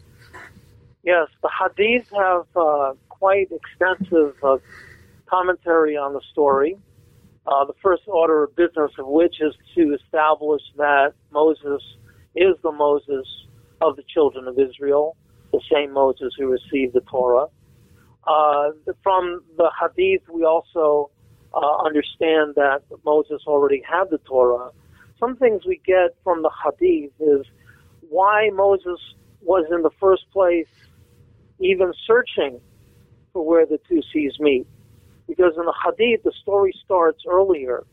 Yes, 1.03 1.27
the 1.43 1.49
Hadith 1.49 2.07
have 2.15 2.47
uh, 2.55 2.93
quite 3.09 3.49
extensive 3.51 4.35
uh, 4.43 4.57
commentary 5.27 5.95
on 5.95 6.13
the 6.13 6.21
story. 6.31 6.77
Uh, 7.47 7.63
the 7.63 7.73
first 7.81 8.03
order 8.07 8.43
of 8.43 8.55
business 8.57 8.91
of 8.99 9.07
which 9.07 9.39
is 9.39 9.53
to 9.73 9.93
establish 9.93 10.61
that 10.75 11.13
Moses 11.31 11.81
is 12.35 12.55
the 12.61 12.71
Moses 12.73 13.25
of 13.79 13.95
the 13.95 14.03
children 14.13 14.47
of 14.47 14.59
Israel, 14.59 15.15
the 15.53 15.61
same 15.71 15.93
Moses 15.93 16.33
who 16.37 16.47
received 16.47 16.93
the 16.93 17.01
Torah. 17.01 17.47
Uh, 18.25 18.71
from 19.01 19.41
the 19.55 19.71
Hadith, 19.79 20.23
we 20.29 20.43
also 20.43 21.09
uh, 21.53 21.77
understand 21.85 22.55
that 22.55 22.81
Moses 23.05 23.41
already 23.47 23.81
had 23.89 24.09
the 24.09 24.17
Torah. 24.19 24.71
Some 25.17 25.37
things 25.37 25.65
we 25.65 25.81
get 25.85 26.15
from 26.25 26.41
the 26.41 26.51
Hadith 26.63 27.13
is 27.21 27.45
why 28.09 28.49
Moses 28.53 28.99
was 29.41 29.65
in 29.71 29.83
the 29.83 29.91
first 30.01 30.23
place 30.33 30.67
even 31.59 31.93
searching 32.05 32.59
for 33.31 33.45
where 33.45 33.65
the 33.65 33.79
two 33.87 34.01
seas 34.11 34.33
meet. 34.39 34.67
Because 35.27 35.53
in 35.57 35.65
the 35.65 35.73
Hadith, 35.83 36.23
the 36.23 36.31
story 36.41 36.73
starts 36.83 37.23
earlier 37.27 37.85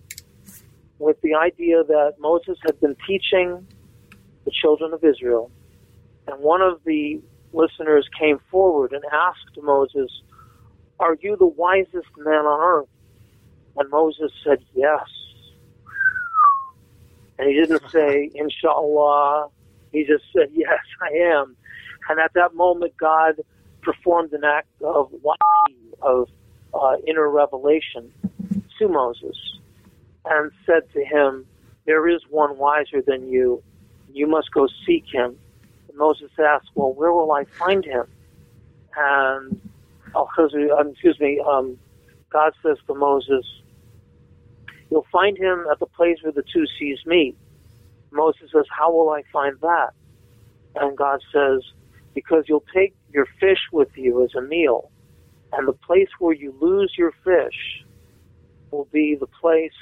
with 0.99 1.21
the 1.23 1.35
idea 1.35 1.83
that 1.83 2.15
Moses 2.19 2.57
had 2.65 2.81
been 2.81 2.97
teaching 3.07 3.67
the 4.45 4.51
children 4.51 4.93
of 4.93 5.03
Israel. 5.05 5.51
And 6.27 6.41
one 6.41 6.63
of 6.63 6.81
the 6.85 7.21
listeners 7.53 8.09
came 8.19 8.39
forward 8.51 8.93
and 8.93 9.03
asked 9.13 9.59
Moses, 9.63 10.11
Are 11.01 11.17
you 11.21 11.37
the 11.37 11.47
wisest 11.47 12.09
man 12.17 12.47
on 12.47 12.61
earth? 12.61 12.89
And 13.77 13.91
Moses 13.91 14.33
said, 14.45 14.65
Yes. 14.75 15.07
And 17.39 17.49
he 17.49 17.55
didn't 17.55 17.89
say, 17.91 18.31
Inshallah. 18.35 19.49
He 19.93 20.05
just 20.05 20.25
said, 20.35 20.49
Yes, 20.53 20.81
I 21.01 21.17
am. 21.33 21.57
And 22.09 22.21
at 22.21 22.33
that 22.35 22.55
moment, 22.55 22.97
God 22.97 23.41
performed 23.83 24.33
an 24.33 24.45
act 24.45 24.69
of 24.83 25.11
wahi, 25.23 25.75
of 26.03 26.29
uh, 26.75 26.97
inner 27.07 27.29
revelation 27.29 28.13
to 28.79 28.89
Moses 28.89 29.37
and 30.25 30.51
said 30.67 30.83
to 30.93 31.05
him, 31.05 31.47
There 31.87 32.09
is 32.09 32.23
one 32.31 32.59
wiser 32.59 33.03
than 33.07 33.29
you. 33.29 33.63
You 34.13 34.27
must 34.27 34.51
go 34.53 34.69
seek 34.87 35.05
him. 35.13 35.37
And 35.89 35.99
Moses 35.99 36.31
asked, 36.39 36.69
Well, 36.75 36.93
where 36.93 37.13
will 37.13 37.33
I 37.33 37.45
find 37.59 37.85
him? 37.85 38.05
And 38.97 39.61
oh, 40.15 40.29
excuse 40.39 41.21
me, 41.21 41.43
um, 41.47 41.79
God 42.31 42.53
says 42.65 42.79
to 42.87 42.95
Moses, 42.95 43.45
You'll 44.91 45.07
find 45.11 45.37
him 45.37 45.67
at 45.71 45.81
the 45.81 45.87
place 45.87 46.19
where 46.23 46.33
the 46.33 46.45
two 46.53 46.67
seas 46.79 46.99
meet. 47.07 47.37
Moses 48.13 48.51
says, 48.53 48.65
How 48.71 48.93
will 48.93 49.11
I 49.11 49.23
find 49.33 49.57
that? 49.61 49.91
And 50.77 50.97
God 50.97 51.21
says, 51.33 51.63
Because 52.15 52.45
you'll 52.49 52.65
take 52.75 52.95
your 53.13 53.27
fish 53.41 53.59
with 53.73 53.89
you 53.97 54.23
as 54.25 54.35
a 54.37 54.43
meal, 54.43 54.91
and 55.57 55.69
the 55.69 55.73
place 55.73 56.09
where 56.19 56.35
you 56.35 56.55
lose 56.61 56.93
your 56.97 57.13
fish 57.25 57.85
will 58.71 58.89
be 58.93 59.17
the 59.19 59.27
place 59.27 59.73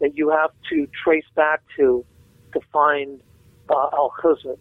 that 0.00 0.16
you 0.16 0.28
have 0.30 0.50
to 0.70 0.86
trace 1.02 1.24
back 1.34 1.62
to 1.76 2.04
to 2.52 2.60
find 2.72 3.20
uh, 3.68 3.88
Al 3.92 4.12
Khizr. 4.22 4.56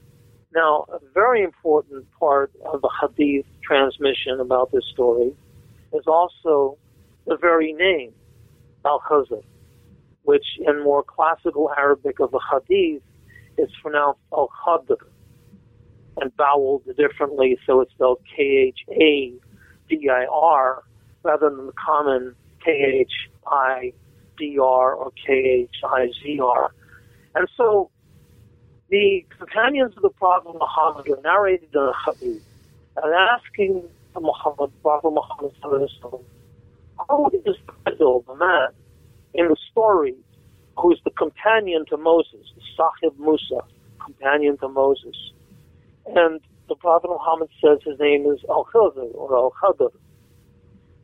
Now, 0.54 0.86
a 0.89 0.99
very 1.13 1.43
important 1.43 2.06
part 2.19 2.51
of 2.65 2.82
the 2.82 2.89
Hadith 3.01 3.45
transmission 3.62 4.39
about 4.39 4.71
this 4.71 4.84
story 4.91 5.34
is 5.93 6.04
also 6.08 6.78
the 7.25 7.38
very 7.38 7.73
name, 7.73 8.13
Al 8.86 9.01
Khizr, 9.01 9.43
which 10.23 10.45
in 10.65 10.84
more 10.84 11.04
classical 11.04 11.71
Arabic 11.78 12.19
of 12.19 12.32
the 12.32 12.41
Hadith 12.51 13.04
is 13.58 13.69
pronounced 13.82 14.21
Al 14.34 14.49
Khadr 14.65 14.97
and 16.17 16.32
voweled 16.38 16.84
differently, 16.97 17.58
so 17.65 17.82
it's 17.82 17.91
spelled 17.91 18.19
K 18.36 18.73
H 18.73 18.80
A 18.91 19.34
D 19.89 20.10
I 20.10 20.26
R 20.32 20.84
rather 21.24 21.50
than 21.50 21.67
the 21.67 21.74
common 21.74 22.36
K 22.63 22.71
H 23.02 23.12
I 23.48 23.93
D 24.38 24.58
R 24.60 24.93
or 24.93 25.12
K 25.26 25.34
H 25.34 25.76
I 25.84 26.08
Z 26.24 26.39
R. 26.41 26.71
And 27.36 27.48
so 27.58 27.91
the 28.89 29.26
companions 29.38 29.93
of 29.98 30.04
the 30.04 30.10
Prophet 30.10 30.54
Muhammad 30.54 31.08
are 31.10 31.21
narrated 31.21 31.69
in 31.74 31.82
the 31.86 31.93
Hadith 32.06 32.41
and 32.98 33.13
asking 33.13 33.84
Muhammad, 34.19 34.71
Prophet 34.82 35.12
Muhammad, 35.12 35.52
how 35.62 37.30
is 37.34 37.58
Khidr, 37.86 38.26
the 38.26 38.36
man 38.36 38.69
in 39.34 39.48
the 39.48 39.58
story 39.71 40.15
who 40.78 40.93
is 40.93 41.00
the 41.04 41.12
companion 41.12 41.86
to 41.89 41.98
Moses, 41.98 42.45
Sahib 42.78 43.19
Musa, 43.19 43.60
companion 44.04 44.58
to 44.60 44.69
Moses? 44.69 45.15
And 46.06 46.39
the 46.67 46.75
Prophet 46.75 47.10
Muhammad 47.10 47.49
says 47.62 47.80
his 47.86 47.99
name 47.99 48.25
is 48.25 48.39
Al 48.49 48.65
Khidr 48.65 49.13
or 49.13 49.36
Al 49.36 49.54
Khadr. 49.62 49.91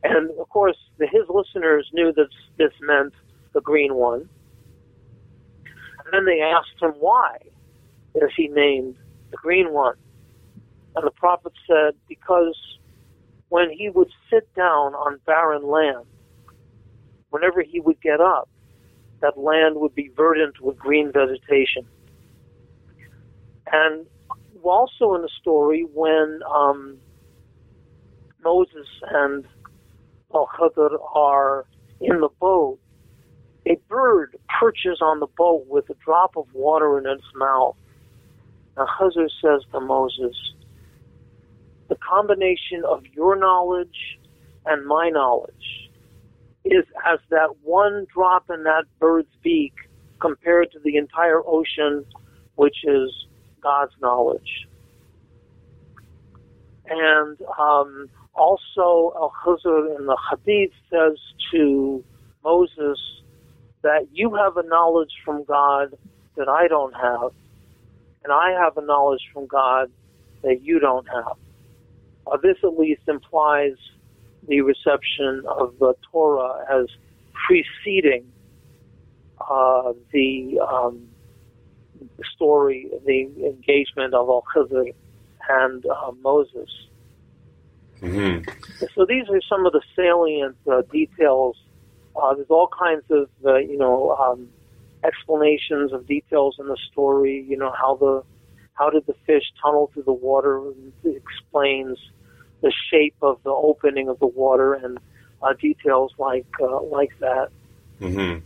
And 0.02 0.30
of 0.38 0.48
course, 0.48 0.76
the, 0.98 1.06
his 1.06 1.22
listeners 1.28 1.88
knew 1.92 2.12
that 2.12 2.28
this 2.58 2.72
meant 2.80 3.14
the 3.52 3.60
green 3.60 3.94
one. 3.94 4.28
And 5.64 6.12
then 6.12 6.24
they 6.24 6.40
asked 6.40 6.80
him 6.80 6.92
why 6.98 7.38
is 8.14 8.30
he 8.36 8.48
named 8.48 8.96
the 9.30 9.36
green 9.36 9.72
one. 9.72 9.94
And 10.96 11.06
the 11.06 11.12
Prophet 11.12 11.52
said, 11.66 11.94
because 12.08 12.56
when 13.48 13.70
he 13.70 13.88
would 13.88 14.10
sit 14.30 14.52
down 14.54 14.94
on 14.94 15.20
barren 15.24 15.66
land, 15.66 16.04
whenever 17.30 17.62
he 17.62 17.80
would 17.80 18.00
get 18.00 18.20
up, 18.20 18.48
that 19.20 19.38
land 19.38 19.76
would 19.76 19.94
be 19.94 20.10
verdant 20.16 20.60
with 20.60 20.76
green 20.76 21.12
vegetation. 21.12 21.86
And 23.72 24.06
also 24.64 25.14
in 25.14 25.22
the 25.22 25.30
story 25.40 25.86
when 25.92 26.40
um, 26.52 26.98
Moses 28.44 28.88
and 29.10 29.46
Al 30.34 30.48
Khadr 30.58 30.98
are 31.14 31.66
in 32.00 32.20
the 32.20 32.28
boat, 32.40 32.78
a 33.66 33.76
bird 33.88 34.36
perches 34.60 35.00
on 35.00 35.20
the 35.20 35.26
boat 35.26 35.66
with 35.68 35.88
a 35.90 35.94
drop 36.04 36.36
of 36.36 36.46
water 36.52 36.98
in 36.98 37.06
its 37.06 37.24
mouth. 37.34 37.76
Now 38.76 38.86
Khadr 38.98 39.28
says 39.40 39.62
to 39.72 39.80
Moses, 39.80 40.36
the 41.88 41.96
combination 41.96 42.84
of 42.84 43.04
your 43.12 43.36
knowledge 43.36 44.18
and 44.64 44.86
my 44.86 45.10
knowledge 45.10 45.90
is 46.64 46.84
as 47.06 47.18
that 47.30 47.48
one 47.62 48.06
drop 48.12 48.48
in 48.50 48.64
that 48.64 48.84
bird's 48.98 49.28
beak 49.42 49.74
compared 50.20 50.70
to 50.72 50.78
the 50.78 50.96
entire 50.96 51.42
ocean, 51.44 52.04
which 52.54 52.84
is 52.84 53.10
God's 53.62 53.92
knowledge. 54.00 54.66
And 56.88 57.38
um, 57.58 58.08
also, 58.34 59.12
Al 59.16 59.32
Khizr 59.44 59.98
in 59.98 60.06
the 60.06 60.16
Hadith 60.30 60.72
says 60.90 61.18
to 61.52 62.04
Moses 62.44 62.98
that 63.82 64.08
you 64.12 64.34
have 64.34 64.56
a 64.56 64.62
knowledge 64.64 65.12
from 65.24 65.44
God 65.44 65.94
that 66.36 66.48
I 66.48 66.68
don't 66.68 66.94
have, 66.94 67.32
and 68.24 68.32
I 68.32 68.50
have 68.62 68.76
a 68.76 68.82
knowledge 68.84 69.22
from 69.32 69.46
God 69.46 69.90
that 70.42 70.62
you 70.62 70.78
don't 70.78 71.06
have. 71.08 71.36
Uh, 72.26 72.36
this 72.42 72.56
at 72.62 72.78
least 72.78 73.02
implies 73.08 73.74
the 74.48 74.60
reception 74.60 75.42
of 75.46 75.74
the 75.78 75.94
Torah 76.10 76.64
as 76.70 76.86
preceding 77.46 78.24
uh, 79.40 79.92
the 80.12 80.60
um, 80.60 81.08
story, 82.34 82.90
the 83.06 83.22
engagement 83.44 84.14
of 84.14 84.28
Al 84.28 84.44
Khizr 84.54 84.94
and 85.48 85.86
uh, 85.86 86.12
Moses. 86.22 86.68
Mm-hmm. 88.00 88.86
So 88.94 89.06
these 89.06 89.28
are 89.28 89.40
some 89.48 89.64
of 89.64 89.72
the 89.72 89.82
salient 89.94 90.56
uh, 90.70 90.82
details. 90.90 91.56
Uh, 92.16 92.34
there's 92.34 92.50
all 92.50 92.68
kinds 92.68 93.04
of 93.10 93.28
uh, 93.44 93.56
you 93.56 93.78
know 93.78 94.12
um, 94.16 94.48
explanations 95.04 95.92
of 95.92 96.06
details 96.06 96.56
in 96.58 96.66
the 96.66 96.76
story. 96.90 97.44
You 97.48 97.56
know 97.56 97.72
how 97.72 97.96
the 97.96 98.24
how 98.74 98.90
did 98.90 99.06
the 99.06 99.14
fish 99.26 99.44
tunnel 99.62 99.90
through 99.92 100.04
the 100.04 100.12
water? 100.12 100.60
It 101.04 101.16
explains 101.16 101.98
the 102.60 102.72
shape 102.90 103.14
of 103.22 103.42
the 103.44 103.50
opening 103.50 104.08
of 104.08 104.18
the 104.18 104.26
water 104.26 104.74
and 104.74 104.98
uh, 105.42 105.52
details 105.54 106.12
like 106.18 106.46
uh, 106.60 106.82
like 106.82 107.18
that. 107.20 107.48
Mm-hmm. 108.00 108.44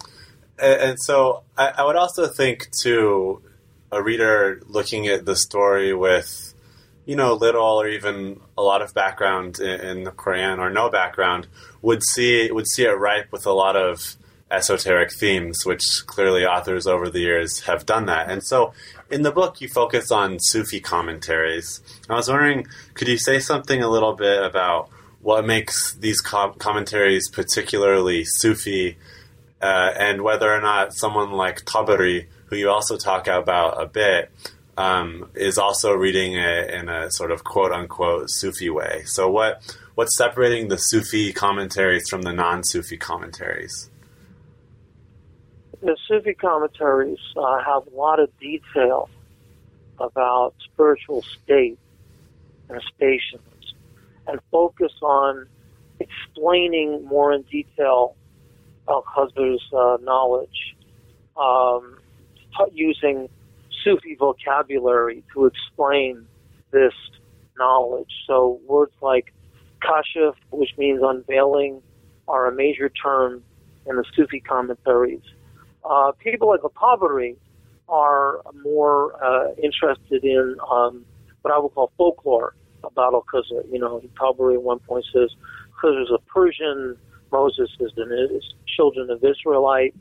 And, 0.59 0.81
and 0.81 1.01
so 1.01 1.43
I, 1.57 1.73
I 1.79 1.85
would 1.85 1.97
also 1.97 2.27
think 2.27 2.69
too, 2.83 3.43
a 3.93 4.03
reader 4.03 4.61
looking 4.67 5.07
at 5.09 5.25
the 5.25 5.37
story 5.37 5.95
with, 5.95 6.55
you 7.05 7.17
know, 7.17 7.35
little 7.35 7.81
or 7.81 7.89
even 7.89 8.41
a 8.59 8.63
lot 8.63 8.83
of 8.83 8.93
background 8.95 9.61
in, 9.61 9.81
in 9.81 10.05
the 10.05 10.13
Quran 10.13 10.59
or 10.59 10.71
no 10.71 10.91
background 10.91 11.47
would 11.83 12.03
see 12.03 12.51
would 12.51 12.69
see 12.69 12.85
it 12.85 12.91
ripe 12.91 13.31
with 13.33 13.47
a 13.47 13.53
lot 13.53 13.77
of 13.77 14.17
esoteric 14.51 15.13
themes, 15.13 15.65
which 15.65 15.83
clearly 16.07 16.45
authors 16.45 16.87
over 16.87 17.11
the 17.11 17.21
years 17.21 17.61
have 17.61 17.87
done 17.87 18.07
that. 18.07 18.31
And 18.31 18.45
so, 18.45 18.73
in 19.11 19.23
the 19.23 19.33
book, 19.33 19.61
you 19.61 19.69
focus 19.69 20.11
on 20.11 20.39
Sufi 20.41 20.81
commentaries. 20.81 21.81
I 22.09 22.15
was 22.15 22.29
wondering, 22.29 22.67
could 22.95 23.09
you 23.09 23.19
say 23.19 23.39
something 23.39 23.83
a 23.83 23.89
little 23.89 24.15
bit 24.15 24.43
about 24.43 24.91
what 25.21 25.47
makes 25.47 25.95
these 25.95 26.21
com- 26.21 26.55
commentaries 26.55 27.29
particularly 27.31 28.25
Sufi, 28.25 28.97
uh, 29.61 29.93
and 29.97 30.23
whether 30.23 30.53
or 30.53 30.61
not 30.61 30.95
someone 30.95 31.33
like 31.33 31.65
Tabari, 31.65 32.27
who 32.47 32.57
you 32.57 32.71
also 32.71 32.97
talk 32.97 33.27
about 33.27 33.81
a 33.81 33.87
bit, 33.87 34.31
um, 34.77 35.31
is 35.35 35.59
also 35.59 35.93
reading 35.93 36.35
it 36.35 36.71
in 36.71 36.89
a 36.89 37.11
sort 37.11 37.31
of 37.31 37.45
quote 37.45 37.73
unquote 37.73 38.31
Sufi 38.31 38.69
way. 38.69 39.03
So, 39.07 39.31
what 39.31 39.77
what's 39.95 40.17
separating 40.17 40.69
the 40.69 40.77
Sufi 40.77 41.33
commentaries 41.33 42.09
from 42.09 42.23
the 42.23 42.33
non 42.33 42.63
Sufi 42.65 42.97
commentaries? 42.97 43.91
The 45.81 45.97
Sufi 46.09 46.35
commentaries 46.35 47.19
uh, 47.37 47.63
have 47.63 47.87
a 47.87 47.97
lot 47.97 48.21
of 48.21 48.31
detail 48.39 49.09
about 49.99 50.55
spiritual 50.73 51.23
state 51.23 51.79
and 52.69 52.83
stations 52.95 53.75
and 54.27 54.41
focus 54.51 54.93
on 55.03 55.47
explaining 56.01 57.05
more 57.05 57.33
in 57.33 57.43
detail 57.43 58.17
Al 58.89 59.03
Khazr's 59.03 59.63
uh, 59.73 59.99
knowledge 60.03 60.77
um, 61.37 61.99
using 62.73 63.29
Sufi 63.85 64.17
vocabulary 64.19 65.23
to 65.35 65.47
explain 65.47 66.27
this 66.71 66.95
knowledge. 67.59 68.11
So 68.27 68.61
words 68.67 68.93
like 69.01 69.33
kashf, 69.83 70.35
which 70.51 70.71
means 70.77 71.01
unveiling, 71.03 71.83
are 72.29 72.47
a 72.47 72.53
major 72.53 72.89
term 72.89 73.43
in 73.87 73.97
the 73.97 74.05
Sufi 74.15 74.41
commentaries. 74.41 75.23
Uh, 75.85 76.13
people 76.19 76.49
like 76.49 76.61
Al-Tabari 76.65 77.37
are 77.89 78.41
more 78.65 79.23
uh, 79.23 79.53
interested 79.63 80.25
in 80.25 80.57
um, 80.71 81.05
what 81.43 81.55
I 81.55 81.59
would 81.59 81.73
call 81.75 81.93
folklore 81.97 82.55
about 82.83 83.15
Al-Khizr. 83.15 83.71
You 83.71 83.79
know, 83.79 84.03
Tabari 84.21 84.55
at 84.55 84.63
one 84.63 84.81
point 84.81 85.05
says 85.13 85.31
Khizr 85.81 86.03
is 86.03 86.11
a 86.13 86.19
Persian, 86.19 86.97
Moses 87.33 87.71
is 87.81 87.93
the 87.97 88.41
children 88.77 89.11
of 89.11 89.23
Israelite. 89.25 89.95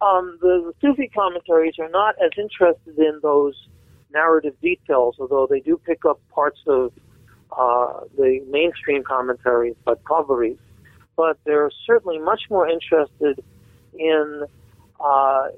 Um, 0.00 0.38
the, 0.40 0.72
the 0.72 0.74
Sufi 0.80 1.08
commentaries 1.08 1.74
are 1.78 1.88
not 1.90 2.14
as 2.24 2.30
interested 2.38 2.98
in 2.98 3.20
those 3.22 3.54
narrative 4.12 4.54
details, 4.60 5.16
although 5.20 5.46
they 5.48 5.60
do 5.60 5.76
pick 5.76 6.04
up 6.04 6.20
parts 6.30 6.60
of 6.66 6.92
uh, 7.56 8.00
the 8.16 8.40
mainstream 8.48 9.02
commentaries, 9.02 9.76
but 9.84 10.02
Tabari. 10.04 10.56
But 11.16 11.38
they're 11.44 11.70
certainly 11.86 12.18
much 12.18 12.44
more 12.48 12.66
interested 12.68 13.44
in 13.98 14.44
uh, 14.98 15.48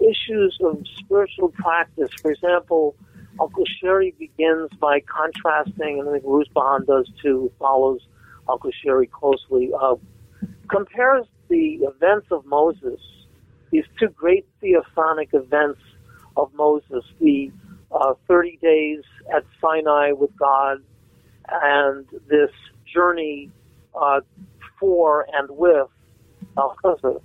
issues 0.00 0.56
of 0.62 0.84
spiritual 0.98 1.48
practice. 1.48 2.10
For 2.20 2.30
example, 2.30 2.94
Al-Qushayri 3.40 4.16
begins 4.18 4.70
by 4.80 5.00
contrasting, 5.00 6.00
and 6.00 6.08
I 6.08 6.12
think 6.12 6.24
Ruzbihan 6.24 6.86
does 6.86 7.10
too, 7.22 7.50
follows 7.58 8.00
Al-Qushayri 8.48 9.10
closely, 9.10 9.70
uh, 9.80 9.96
compares 10.70 11.26
the 11.48 11.80
events 11.82 12.28
of 12.30 12.46
Moses, 12.46 13.00
these 13.70 13.84
two 13.98 14.08
great 14.08 14.46
theophanic 14.60 15.30
events 15.32 15.80
of 16.36 16.52
Moses, 16.54 17.04
the 17.20 17.50
uh, 17.92 18.14
30 18.28 18.58
days 18.62 19.02
at 19.34 19.44
Sinai 19.60 20.12
with 20.12 20.30
God, 20.36 20.78
and 21.48 22.06
this 22.28 22.50
journey 22.92 23.50
uh, 24.00 24.20
for 24.78 25.26
and 25.32 25.48
with 25.50 25.88
Al-Khazr. 26.56 27.20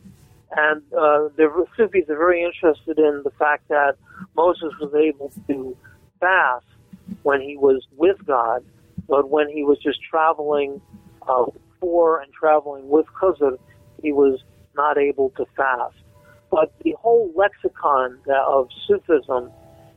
And 0.58 0.81
uh, 0.93 1.29
the 1.36 1.65
Sufis 1.75 2.10
are 2.10 2.17
very 2.17 2.43
interested 2.43 2.97
in 2.97 3.21
the 3.23 3.31
fact 3.38 3.67
that 3.69 3.97
Moses 4.36 4.71
was 4.79 4.93
able 4.95 5.31
to 5.47 5.77
fast 6.19 6.65
when 7.23 7.41
he 7.41 7.58
was 7.58 7.86
with 7.97 8.17
God, 8.25 8.63
but 9.08 9.29
when 9.29 9.49
he 9.49 9.63
was 9.63 9.77
just 9.79 9.99
traveling 10.01 10.81
uh, 11.27 11.45
for 11.86 12.19
and 12.19 12.34
traveling 12.34 12.89
with 12.89 13.06
Khazr, 13.21 13.60
he 14.02 14.12
was 14.12 14.39
not 14.76 14.98
able 14.98 15.30
to 15.38 15.45
fast. 15.56 15.95
But 16.50 16.74
the 16.84 16.95
whole 17.00 17.32
lexicon 17.36 18.17
of 18.28 18.69
Sufism 18.88 19.52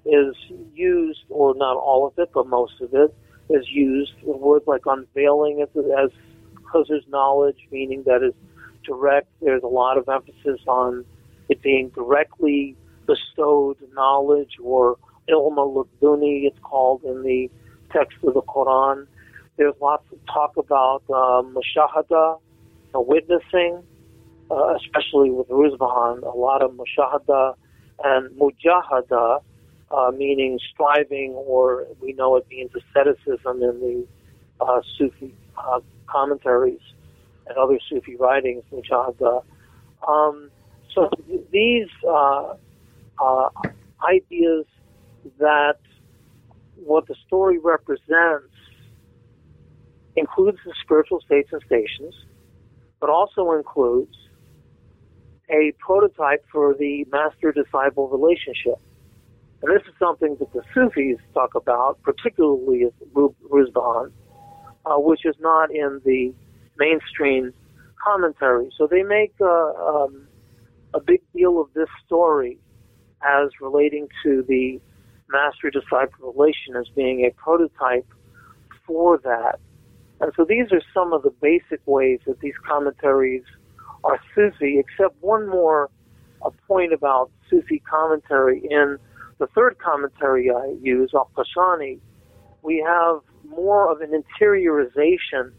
is 0.04 0.34
used, 0.74 1.24
or 1.30 1.54
not 1.54 1.78
all 1.78 2.06
of 2.06 2.12
it, 2.18 2.30
but 2.34 2.46
most 2.46 2.74
of 2.82 2.92
it, 2.92 3.14
is 3.48 3.64
used. 3.70 4.12
Words 4.22 4.66
like 4.66 4.82
unveiling 4.84 5.60
it 5.60 5.70
as 5.98 6.10
Khazr's 6.70 7.08
knowledge, 7.08 7.56
meaning 7.72 8.02
that 8.04 8.22
is 8.22 8.34
direct. 8.84 9.28
There's 9.40 9.62
a 9.62 9.74
lot 9.82 9.96
of 9.96 10.10
emphasis 10.10 10.60
on 10.66 11.06
it 11.48 11.62
being 11.62 11.88
directly 11.88 12.76
bestowed 13.06 13.78
knowledge 13.94 14.56
or 14.62 14.98
ilma 15.26 15.62
laduni, 15.62 16.46
it's 16.46 16.58
called 16.60 17.02
in 17.04 17.22
the 17.22 17.50
text 17.90 18.18
of 18.24 18.34
the 18.34 18.42
Quran. 18.42 19.06
There's 19.58 19.74
lots 19.80 20.04
of 20.12 20.18
talk 20.26 20.56
about 20.56 21.02
uh, 21.08 21.42
mushahada, 21.42 22.38
uh, 22.94 23.00
witnessing, 23.00 23.82
uh, 24.52 24.76
especially 24.76 25.30
with 25.30 25.48
Ruzbihan, 25.48 26.22
a 26.22 26.36
lot 26.36 26.62
of 26.62 26.70
mushahada 26.72 27.56
and 28.04 28.30
mujahada, 28.38 29.42
uh, 29.90 30.10
meaning 30.16 30.60
striving, 30.72 31.32
or 31.32 31.88
we 32.00 32.12
know 32.12 32.36
it 32.36 32.46
means 32.48 32.70
asceticism 32.70 33.60
in 33.60 33.80
the 33.80 34.06
uh, 34.60 34.80
Sufi 34.96 35.34
uh, 35.56 35.80
commentaries 36.06 36.80
and 37.48 37.58
other 37.58 37.80
Sufi 37.90 38.14
writings, 38.14 38.62
Mujahada. 38.72 39.42
Um, 40.06 40.50
so 40.94 41.10
these 41.50 41.88
uh, 42.08 42.54
uh, 43.20 43.48
ideas 44.08 44.66
that 45.40 45.78
what 46.76 47.08
the 47.08 47.16
story 47.26 47.58
represents 47.58 48.54
includes 50.18 50.58
the 50.64 50.72
spiritual 50.82 51.20
states 51.20 51.50
and 51.52 51.62
stations, 51.66 52.14
but 53.00 53.10
also 53.10 53.52
includes 53.52 54.16
a 55.50 55.72
prototype 55.78 56.44
for 56.52 56.74
the 56.74 57.06
master-disciple 57.10 58.08
relationship. 58.08 58.78
And 59.62 59.74
this 59.74 59.82
is 59.88 59.94
something 59.98 60.36
that 60.38 60.52
the 60.52 60.62
Sufis 60.74 61.18
talk 61.34 61.54
about, 61.54 62.00
particularly 62.02 62.86
Ruzbihan, 63.14 64.12
uh, 64.86 64.98
which 64.98 65.24
is 65.24 65.34
not 65.40 65.70
in 65.70 66.00
the 66.04 66.32
mainstream 66.78 67.52
commentary. 68.04 68.70
So 68.76 68.86
they 68.86 69.02
make 69.02 69.34
uh, 69.40 69.46
um, 69.46 70.28
a 70.94 71.00
big 71.00 71.20
deal 71.34 71.60
of 71.60 71.72
this 71.74 71.88
story 72.06 72.58
as 73.22 73.48
relating 73.60 74.08
to 74.22 74.44
the 74.46 74.80
master 75.28 75.70
disciple 75.70 76.32
relation 76.32 76.76
as 76.76 76.88
being 76.94 77.24
a 77.24 77.30
prototype 77.30 78.06
for 78.86 79.18
that. 79.18 79.58
And 80.20 80.32
so 80.36 80.44
these 80.44 80.72
are 80.72 80.82
some 80.92 81.12
of 81.12 81.22
the 81.22 81.32
basic 81.40 81.80
ways 81.86 82.20
that 82.26 82.40
these 82.40 82.54
commentaries 82.66 83.44
are 84.04 84.20
Sufi, 84.34 84.78
except 84.78 85.14
one 85.22 85.48
more 85.48 85.90
point 86.66 86.92
about 86.92 87.30
Sufi 87.48 87.82
commentary. 87.88 88.62
In 88.70 88.98
the 89.38 89.46
third 89.48 89.78
commentary 89.78 90.50
I 90.50 90.76
use, 90.80 91.10
Al 91.14 91.30
Qashani, 91.36 91.98
we 92.62 92.84
have 92.86 93.20
more 93.48 93.90
of 93.90 94.00
an 94.00 94.10
interiorization 94.10 95.52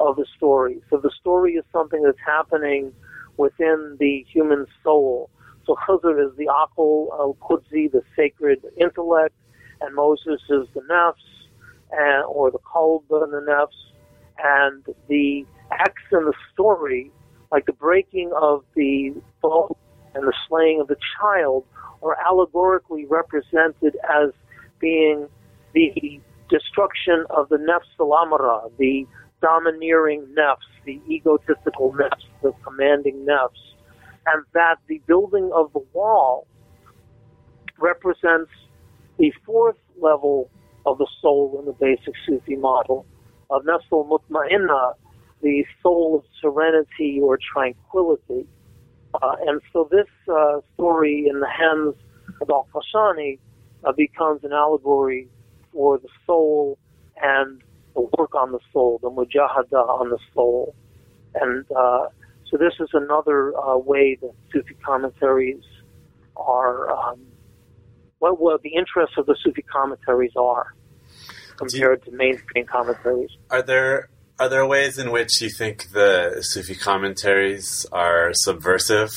of 0.00 0.16
the 0.16 0.26
story. 0.36 0.80
So 0.90 0.98
the 0.98 1.10
story 1.20 1.54
is 1.54 1.64
something 1.72 2.02
that's 2.02 2.18
happening 2.24 2.92
within 3.36 3.96
the 4.00 4.24
human 4.32 4.66
soul. 4.82 5.30
So 5.66 5.76
Khizr 5.86 6.24
is 6.24 6.36
the 6.36 6.46
Akal 6.46 7.08
al-Qudsi, 7.12 7.90
the 7.90 8.02
sacred 8.14 8.64
intellect, 8.76 9.34
and 9.80 9.94
Moses 9.94 10.40
is 10.48 10.66
the 10.74 10.80
nafs, 10.90 11.14
and, 11.92 12.24
or 12.24 12.50
the 12.50 12.58
Qalb 12.58 13.02
and 13.10 13.32
the 13.32 13.44
nafs, 13.48 13.68
and 14.42 14.84
the 15.08 15.44
acts 15.70 16.02
in 16.12 16.24
the 16.24 16.34
story, 16.52 17.10
like 17.50 17.66
the 17.66 17.72
breaking 17.72 18.32
of 18.40 18.64
the 18.74 19.14
bow 19.42 19.76
and 20.14 20.26
the 20.26 20.32
slaying 20.48 20.80
of 20.80 20.88
the 20.88 20.96
child, 21.20 21.64
are 22.02 22.16
allegorically 22.26 23.06
represented 23.06 23.96
as 24.08 24.30
being 24.78 25.28
the 25.74 26.20
destruction 26.48 27.24
of 27.30 27.48
the 27.48 27.56
nafs 27.56 27.82
al-amara, 27.98 28.62
the 28.78 29.06
domineering 29.42 30.26
nafs, 30.38 30.56
the 30.84 31.00
egotistical 31.08 31.92
nafs, 31.92 32.24
the 32.42 32.52
commanding 32.64 33.26
nafs, 33.28 33.50
and 34.26 34.44
that 34.54 34.76
the 34.88 35.00
building 35.06 35.50
of 35.54 35.72
the 35.72 35.84
wall 35.92 36.46
represents 37.78 38.50
the 39.18 39.32
fourth 39.44 39.76
level 40.00 40.50
of 40.84 40.98
the 40.98 41.06
soul 41.20 41.56
in 41.58 41.66
the 41.66 41.72
basic 41.72 42.14
Sufi 42.26 42.56
model 42.56 43.06
of 43.50 43.62
nafsul 43.64 44.08
mutma'inna, 44.08 44.94
the 45.42 45.64
soul 45.82 46.16
of 46.18 46.24
serenity 46.40 47.20
or 47.22 47.38
tranquility. 47.38 48.46
Uh, 49.22 49.36
and 49.46 49.60
so 49.72 49.88
this 49.90 50.06
uh, 50.32 50.60
story 50.74 51.26
in 51.28 51.40
the 51.40 51.48
hands 51.48 51.94
of 52.40 52.50
Al-Qashani 52.50 53.38
uh, 53.84 53.92
becomes 53.92 54.44
an 54.44 54.52
allegory 54.52 55.28
for 55.72 55.98
the 55.98 56.08
soul 56.26 56.78
and 57.22 57.62
the 57.94 58.02
work 58.18 58.34
on 58.34 58.52
the 58.52 58.58
soul, 58.72 58.98
the 59.02 59.10
mujahada 59.10 59.88
on 59.88 60.10
the 60.10 60.18
soul. 60.34 60.74
And 61.34 61.64
uh, 61.72 62.08
so 62.50 62.56
this 62.56 62.74
is 62.80 62.88
another 62.92 63.56
uh, 63.58 63.78
way 63.78 64.18
that 64.20 64.32
Sufi 64.52 64.74
commentaries 64.84 65.64
are, 66.36 66.90
um, 66.90 67.20
what, 68.18 68.40
what 68.40 68.62
the 68.62 68.74
interests 68.74 69.16
of 69.16 69.26
the 69.26 69.36
Sufi 69.42 69.62
commentaries 69.62 70.32
are 70.36 70.74
compared 71.56 72.04
to 72.04 72.10
mainstream 72.10 72.66
commentaries. 72.66 73.30
Are 73.50 73.62
there 73.62 74.08
are 74.38 74.48
there 74.48 74.66
ways 74.66 74.98
in 74.98 75.10
which 75.10 75.40
you 75.40 75.48
think 75.48 75.90
the 75.92 76.42
Sufi 76.42 76.74
commentaries 76.74 77.86
are 77.90 78.32
subversive, 78.34 79.10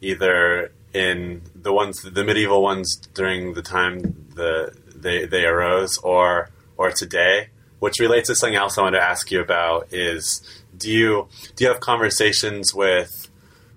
either 0.00 0.72
in 0.92 1.42
the 1.54 1.72
ones, 1.72 2.02
the 2.02 2.24
medieval 2.24 2.62
ones 2.62 2.96
during 3.14 3.54
the 3.54 3.62
time 3.62 4.26
the 4.34 4.76
they 4.94 5.26
they 5.26 5.44
arose, 5.44 5.98
or 5.98 6.50
or 6.76 6.90
today? 6.90 7.50
Which 7.78 8.00
relates 8.00 8.28
to 8.28 8.34
something 8.34 8.56
else 8.56 8.78
I 8.78 8.82
want 8.82 8.94
to 8.94 9.02
ask 9.02 9.30
you 9.30 9.40
about 9.40 9.92
is 9.92 10.42
do 10.76 10.90
you 10.90 11.28
do 11.54 11.64
you 11.64 11.70
have 11.70 11.80
conversations 11.80 12.74
with 12.74 13.28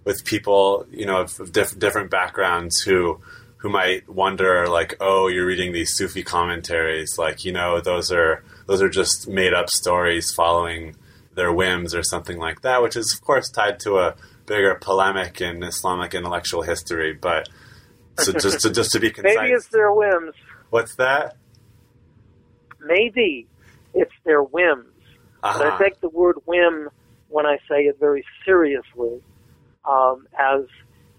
with 0.05 0.23
people 0.25 0.85
you 0.89 1.05
know 1.05 1.21
of 1.21 1.51
diff- 1.51 1.77
different 1.77 2.09
backgrounds 2.09 2.79
who 2.81 3.19
who 3.57 3.69
might 3.69 4.07
wonder 4.07 4.67
like 4.67 4.95
oh 4.99 5.27
you're 5.27 5.45
reading 5.45 5.71
these 5.73 5.93
Sufi 5.95 6.23
commentaries 6.23 7.17
like 7.17 7.43
you 7.45 7.51
know 7.51 7.81
those 7.81 8.11
are 8.11 8.43
those 8.67 8.81
are 8.81 8.89
just 8.89 9.27
made 9.27 9.53
up 9.53 9.69
stories 9.69 10.31
following 10.33 10.95
their 11.35 11.51
whims 11.53 11.93
or 11.95 12.03
something 12.03 12.37
like 12.37 12.61
that 12.61 12.81
which 12.81 12.95
is 12.95 13.13
of 13.13 13.21
course 13.21 13.49
tied 13.49 13.79
to 13.79 13.97
a 13.99 14.15
bigger 14.45 14.75
polemic 14.75 15.41
in 15.41 15.63
Islamic 15.63 16.13
intellectual 16.13 16.61
history 16.61 17.13
but 17.13 17.49
so 18.17 18.31
just 18.33 18.61
to, 18.61 18.71
just 18.71 18.91
to 18.91 18.99
be 18.99 19.11
concise 19.11 19.35
Maybe 19.35 19.53
it's 19.53 19.67
their 19.67 19.91
whims. 19.91 20.33
what's 20.69 20.95
that 20.95 21.35
Maybe 22.79 23.47
it's 23.93 24.13
their 24.25 24.41
whims. 24.41 24.85
But 25.41 25.61
I 25.61 25.67
Uh-huh. 25.69 25.77
take 25.83 25.99
the 26.01 26.09
word 26.09 26.35
whim 26.45 26.89
when 27.29 27.45
I 27.45 27.57
say 27.69 27.83
it 27.85 27.97
very 27.99 28.23
seriously, 28.45 29.21
um, 29.85 30.27
as 30.37 30.61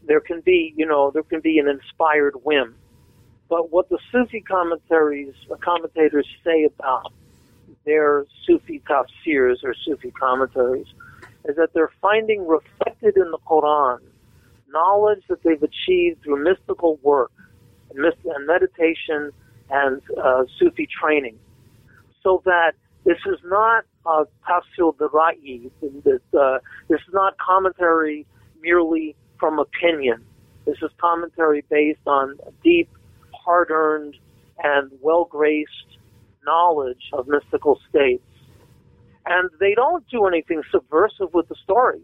there 0.08 0.20
can 0.20 0.40
be, 0.40 0.74
you 0.76 0.86
know, 0.86 1.10
there 1.12 1.22
can 1.22 1.40
be 1.40 1.58
an 1.58 1.68
inspired 1.68 2.34
whim. 2.42 2.74
But 3.48 3.70
what 3.70 3.88
the 3.88 3.98
Sufi 4.10 4.40
commentaries, 4.40 5.34
uh, 5.50 5.56
commentators 5.56 6.26
say 6.44 6.64
about 6.64 7.12
their 7.84 8.26
Sufi 8.44 8.82
tafsirs 8.88 9.62
or 9.62 9.74
Sufi 9.84 10.10
commentaries 10.10 10.86
is 11.44 11.56
that 11.56 11.72
they're 11.74 11.92
finding 12.02 12.46
reflected 12.46 13.16
in 13.16 13.30
the 13.30 13.38
Quran 13.46 14.00
knowledge 14.70 15.22
that 15.28 15.42
they've 15.42 15.62
achieved 15.62 16.22
through 16.22 16.42
mystical 16.44 16.98
work 17.02 17.32
and, 17.94 18.46
meditation 18.46 19.30
and 19.70 20.02
uh, 20.22 20.44
Sufi 20.58 20.86
training. 21.00 21.38
So 22.22 22.42
that 22.44 22.72
this 23.04 23.18
is 23.26 23.38
not 23.44 23.84
uh, 24.04 24.24
tafsir. 24.46 24.92
This, 26.04 26.20
uh, 26.38 26.58
this 26.88 27.00
is 27.00 27.14
not 27.14 27.38
commentary 27.38 28.26
merely 28.60 29.16
from 29.38 29.58
opinion. 29.58 30.24
This 30.64 30.76
is 30.82 30.90
commentary 30.98 31.64
based 31.70 32.06
on 32.06 32.38
deep, 32.62 32.90
hard-earned, 33.32 34.16
and 34.62 34.90
well-graced 35.00 35.98
knowledge 36.44 37.10
of 37.12 37.28
mystical 37.28 37.80
states. 37.88 38.22
And 39.24 39.50
they 39.60 39.74
don't 39.74 40.06
do 40.08 40.26
anything 40.26 40.62
subversive 40.70 41.32
with 41.32 41.48
the 41.48 41.54
story. 41.62 42.00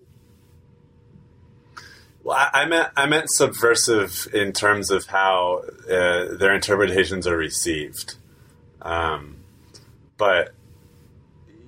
Well, 2.22 2.36
I, 2.36 2.62
I 2.62 2.66
meant 2.66 2.88
I 2.96 3.06
meant 3.06 3.30
subversive 3.30 4.28
in 4.32 4.52
terms 4.52 4.90
of 4.90 5.06
how 5.06 5.62
uh, 5.84 6.34
their 6.36 6.54
interpretations 6.54 7.26
are 7.26 7.36
received. 7.36 8.16
Um, 8.80 9.36
but 10.16 10.54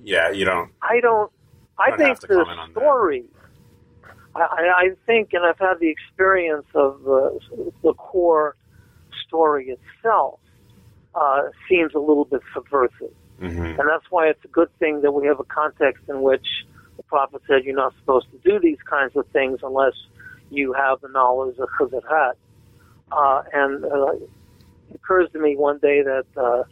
yeah, 0.03 0.31
you 0.31 0.45
don't. 0.45 0.71
I 0.81 0.99
don't. 0.99 1.31
I 1.79 1.89
Don't 1.89 1.99
think 1.99 2.19
the 2.21 2.27
comment 2.27 2.59
on 2.59 2.73
that. 2.73 2.79
story. 2.79 3.25
I, 4.37 4.69
I 4.75 4.89
think, 5.05 5.33
and 5.33 5.45
I've 5.45 5.59
had 5.59 5.79
the 5.79 5.89
experience 5.89 6.67
of 6.73 7.01
the 7.03 7.39
the 7.83 7.93
core 7.93 8.55
story 9.27 9.69
itself 9.69 10.39
uh, 11.15 11.43
seems 11.69 11.93
a 11.93 11.99
little 11.99 12.25
bit 12.25 12.41
subversive, 12.53 13.13
mhm. 13.39 13.79
and 13.79 13.89
that's 13.89 14.05
why 14.09 14.27
it's 14.27 14.43
a 14.45 14.49
good 14.49 14.69
thing 14.79 15.01
that 15.01 15.11
we 15.11 15.27
have 15.27 15.39
a 15.39 15.43
context 15.45 16.03
in 16.07 16.21
which 16.21 16.45
the 16.97 17.03
prophet 17.03 17.41
said 17.47 17.63
you're 17.63 17.75
not 17.75 17.93
supposed 17.99 18.27
to 18.31 18.37
do 18.49 18.59
these 18.59 18.81
kinds 18.89 19.15
of 19.15 19.25
things 19.27 19.59
unless 19.63 19.93
you 20.49 20.73
have 20.73 21.01
the 21.01 21.09
knowledge 21.09 21.57
of 21.57 21.69
Khizr 21.69 22.01
had. 22.09 22.33
Uh, 23.11 23.43
and 23.53 23.85
uh, 23.85 24.11
it 24.11 24.29
occurs 24.95 25.29
to 25.31 25.39
me 25.39 25.55
one 25.55 25.77
day 25.79 26.01
that 26.01 26.25
uh, 26.35 26.63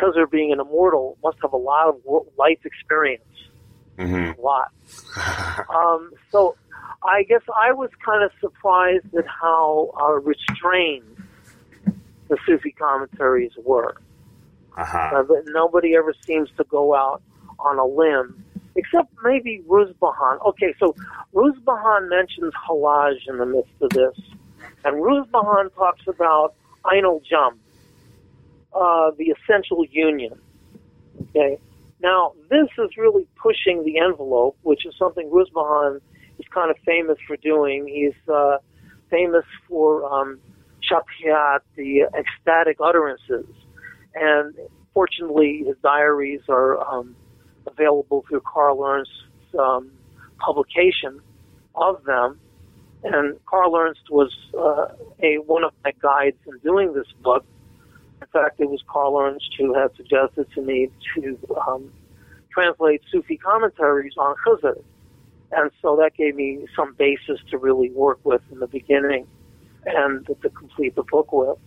Khizr, 0.00 0.30
being 0.30 0.52
an 0.52 0.60
immortal, 0.60 1.16
must 1.22 1.38
have 1.42 1.52
a 1.52 1.58
lot 1.58 1.88
of 1.88 2.26
life 2.38 2.58
experience 2.64 3.22
Mhm. 3.98 4.36
a 4.36 4.40
lot. 4.40 4.72
Um, 5.70 6.10
so 6.30 6.56
I 7.02 7.22
guess 7.22 7.42
I 7.56 7.72
was 7.72 7.90
kind 8.04 8.24
of 8.24 8.30
surprised 8.40 9.14
at 9.16 9.26
how 9.26 9.92
uh, 10.00 10.12
restrained 10.20 11.16
the 12.28 12.36
Sufi 12.46 12.72
commentaries 12.72 13.52
were. 13.64 13.96
Uh-huh. 14.76 15.24
Uh, 15.28 15.34
nobody 15.46 15.94
ever 15.94 16.14
seems 16.26 16.48
to 16.56 16.64
go 16.64 16.94
out 16.94 17.22
on 17.58 17.78
a 17.78 17.86
limb, 17.86 18.42
except 18.74 19.12
maybe 19.22 19.62
Ruzbihan. 19.68 20.44
Okay, 20.46 20.74
so 20.80 20.94
Ruzbihan 21.34 22.08
mentions 22.08 22.52
Hallaj 22.68 23.16
in 23.28 23.38
the 23.38 23.46
midst 23.46 23.72
of 23.80 23.90
this, 23.90 24.18
and 24.84 24.96
Ruzbihan 24.96 25.72
talks 25.74 26.06
about 26.08 26.54
Ainul 26.84 27.22
Jum, 27.24 27.58
uh, 28.74 29.12
the 29.16 29.34
essential 29.38 29.84
union. 29.90 30.38
Okay, 31.30 31.58
now 32.04 32.34
this 32.50 32.68
is 32.78 32.96
really 32.96 33.26
pushing 33.42 33.82
the 33.84 33.98
envelope, 33.98 34.56
which 34.62 34.84
is 34.86 34.94
something 34.98 35.30
Ruzbihan 35.30 36.00
is 36.38 36.44
kind 36.52 36.70
of 36.70 36.76
famous 36.84 37.18
for 37.26 37.36
doing. 37.38 37.88
He's 37.88 38.32
uh, 38.32 38.58
famous 39.10 39.44
for 39.68 40.04
um, 40.04 40.38
Shathiyat, 40.82 41.60
the 41.76 42.02
ecstatic 42.14 42.76
utterances. 42.80 43.46
And 44.14 44.54
fortunately, 44.92 45.64
his 45.66 45.76
diaries 45.82 46.42
are 46.48 46.78
um, 46.86 47.16
available 47.66 48.24
through 48.28 48.42
Carl 48.42 48.84
Ernst's 48.84 49.12
um, 49.58 49.90
publication 50.38 51.20
of 51.74 52.04
them. 52.04 52.38
And 53.02 53.38
Carl 53.46 53.76
Ernst 53.76 54.10
was 54.10 54.32
uh, 54.56 54.88
a 55.22 55.36
one 55.38 55.64
of 55.64 55.72
my 55.84 55.92
guides 56.00 56.36
in 56.46 56.58
doing 56.58 56.92
this 56.92 57.06
book. 57.22 57.44
In 58.24 58.30
fact, 58.40 58.58
it 58.58 58.70
was 58.70 58.82
Carl 58.88 59.18
Ernst 59.18 59.54
who 59.58 59.74
had 59.74 59.94
suggested 59.96 60.46
to 60.54 60.62
me 60.62 60.88
to 61.14 61.38
um, 61.68 61.92
translate 62.50 63.02
Sufi 63.12 63.36
commentaries 63.36 64.14
on 64.16 64.34
Khizr. 64.46 64.82
And 65.52 65.70
so 65.82 65.96
that 65.96 66.14
gave 66.16 66.34
me 66.34 66.66
some 66.74 66.94
basis 66.94 67.38
to 67.50 67.58
really 67.58 67.90
work 67.90 68.18
with 68.24 68.40
in 68.50 68.60
the 68.60 68.66
beginning 68.66 69.26
and 69.84 70.26
to 70.26 70.50
complete 70.50 70.94
the 70.94 71.02
book 71.02 71.32
with. 71.32 71.58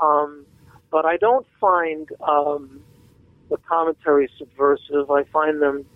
Um, 0.00 0.44
but 0.90 1.06
I 1.06 1.16
don't 1.16 1.46
find 1.58 2.08
um, 2.28 2.80
the 3.48 3.56
commentaries 3.68 4.30
subversive. 4.38 5.10
I 5.10 5.24
find 5.32 5.62
them 5.62 5.86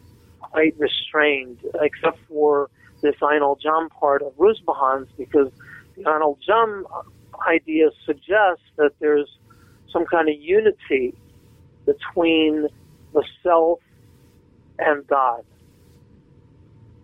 quite 0.40 0.74
restrained, 0.78 1.58
except 1.82 2.18
for 2.26 2.70
this 3.02 3.16
Ain 3.22 3.42
al 3.42 3.56
Jam 3.56 3.90
part 3.90 4.22
of 4.22 4.32
Ruzbihan's, 4.38 5.10
because 5.18 5.52
the 5.96 6.02
Ain 6.08 6.22
al 6.22 6.38
Jam 6.44 6.86
idea 7.46 7.90
suggests 8.06 8.64
that 8.76 8.92
there's 8.98 9.28
some 9.92 10.06
kind 10.06 10.28
of 10.28 10.34
unity 10.40 11.14
between 11.86 12.68
the 13.12 13.24
self 13.42 13.80
and 14.78 15.06
God. 15.06 15.44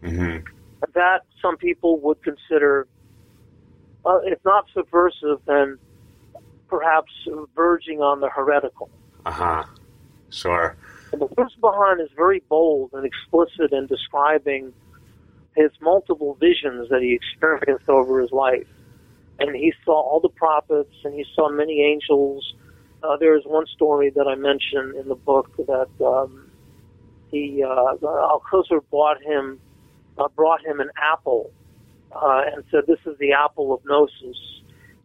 Mhm. 0.03 0.45
That 0.95 1.23
some 1.43 1.57
people 1.57 1.99
would 2.01 2.23
consider, 2.23 2.87
uh, 4.05 4.21
if 4.25 4.39
not 4.45 4.67
subversive, 4.73 5.41
then 5.47 5.79
perhaps 6.69 7.13
verging 7.55 8.01
on 8.01 8.21
the 8.21 8.29
heretical. 8.29 8.91
Uh-huh. 9.25 9.65
Sure. 10.31 10.77
And 11.13 11.21
the 11.21 11.29
Ruzbihan 11.29 12.01
is 12.01 12.11
very 12.17 12.43
bold 12.49 12.91
and 12.93 13.05
explicit 13.05 13.73
in 13.73 13.87
describing 13.87 14.73
his 15.55 15.71
multiple 15.81 16.37
visions 16.41 16.89
that 16.91 17.01
he 17.03 17.15
experienced 17.15 17.89
over 17.89 18.21
his 18.21 18.33
life. 18.33 18.69
And 19.39 19.55
he 19.55 19.73
saw 19.85 20.01
all 20.01 20.21
the 20.21 20.29
prophets 20.29 20.95
and 21.05 21.15
he 21.15 21.25
saw 21.35 21.49
many 21.49 21.83
angels. 21.83 22.55
Uh, 23.07 23.17
there 23.17 23.37
is 23.37 23.45
one 23.45 23.67
story 23.67 24.11
that 24.11 24.27
I 24.27 24.35
mentioned 24.35 24.97
in 24.97 25.09
the 25.09 25.15
book 25.15 25.55
that 25.59 25.91
um, 26.05 26.51
he 27.31 27.63
uh, 27.63 27.95
Khuzr 28.51 28.81
bought 28.91 29.23
him, 29.23 29.61
uh, 30.19 30.29
brought 30.29 30.65
him 30.65 30.81
an 30.81 30.91
apple, 31.01 31.53
uh, 32.13 32.43
and 32.53 32.65
said, 32.71 32.87
"This 32.87 32.99
is 33.07 33.17
the 33.19 33.33
apple 33.33 33.73
of 33.73 33.85
gnosis." 33.85 34.39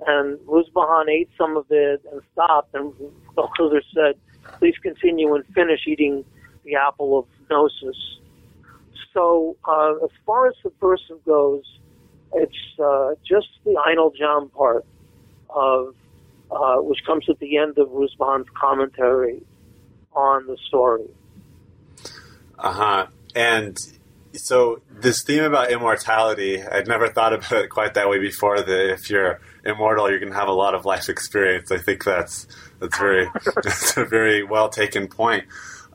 And 0.07 0.39
Ruzbihan 0.47 1.09
ate 1.09 1.29
some 1.37 1.57
of 1.57 1.65
it 1.69 2.01
and 2.11 2.21
stopped, 2.33 2.73
and 2.73 2.91
Al 3.37 3.51
Khuzr 3.57 3.81
said, 3.93 4.15
"Please 4.57 4.75
continue 4.81 5.35
and 5.35 5.45
finish 5.53 5.81
eating 5.85 6.25
the 6.63 6.75
apple 6.75 7.19
of 7.19 7.25
gnosis." 7.49 8.19
So, 9.13 9.57
uh, 9.65 9.95
as 10.03 10.09
far 10.25 10.47
as 10.47 10.55
subversive 10.63 11.23
goes, 11.25 11.65
It's 12.33 12.79
uh, 12.79 13.15
just 13.27 13.49
the 13.65 13.75
Ain 13.87 13.97
al 13.97 14.11
Jam 14.11 14.49
part 14.49 14.85
of 15.49 15.95
uh, 16.51 16.77
which 16.77 16.99
comes 17.05 17.25
at 17.29 17.39
the 17.39 17.57
end 17.57 17.77
of 17.77 17.89
Rusban's 17.91 18.47
commentary 18.53 19.41
on 20.13 20.47
the 20.47 20.57
story. 20.67 21.07
Uh 22.59 22.73
huh. 22.73 23.07
And 23.33 23.77
so 24.33 24.81
this 24.89 25.23
theme 25.23 25.43
about 25.43 25.71
immortality, 25.71 26.61
I'd 26.61 26.87
never 26.87 27.07
thought 27.07 27.33
about 27.33 27.51
it 27.51 27.69
quite 27.69 27.93
that 27.95 28.09
way 28.09 28.19
before. 28.19 28.61
That 28.61 28.91
if 28.91 29.09
you're 29.09 29.39
immortal, 29.65 30.09
you're 30.09 30.19
going 30.19 30.31
to 30.31 30.37
have 30.37 30.47
a 30.47 30.53
lot 30.53 30.75
of 30.75 30.85
life 30.85 31.09
experience. 31.09 31.71
I 31.71 31.77
think 31.77 32.03
that's 32.03 32.47
that's 32.79 32.97
very 32.97 33.29
that's 33.63 33.97
a 33.97 34.05
very 34.05 34.43
well 34.43 34.69
taken 34.69 35.07
point. 35.07 35.45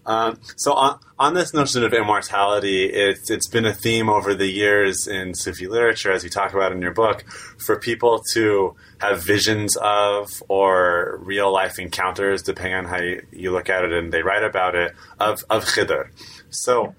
Um, 0.07 0.39
so 0.55 0.73
on, 0.73 1.01
on 1.19 1.35
this 1.35 1.53
notion 1.53 1.83
of 1.83 1.93
immortality, 1.93 2.85
it's 2.85 3.29
it's 3.29 3.49
been 3.49 3.67
a 3.67 3.75
theme 3.75 4.09
over 4.09 4.35
the 4.35 4.47
years 4.47 5.09
in 5.09 5.35
Sufi 5.35 5.67
literature, 5.67 6.13
as 6.13 6.23
you 6.23 6.31
talk 6.31 6.55
about 6.55 6.71
in 6.71 6.81
your 6.81 6.95
book, 6.95 7.25
for 7.59 7.79
people 7.79 8.23
to 8.33 8.77
have 8.99 9.25
visions 9.25 9.77
of 9.77 10.31
or 10.49 11.19
real 11.23 11.53
life 11.53 11.81
encounters, 11.81 12.43
depending 12.43 12.75
on 12.75 12.85
how 12.85 13.01
you, 13.01 13.27
you 13.33 13.51
look 13.51 13.69
at 13.69 13.85
it, 13.85 13.93
and 13.93 14.13
they 14.13 14.23
write 14.23 14.45
about 14.45 14.77
it 14.77 14.95
of 15.19 15.45
of 15.51 15.65
Khidr. 15.65 16.11
So 16.51 16.95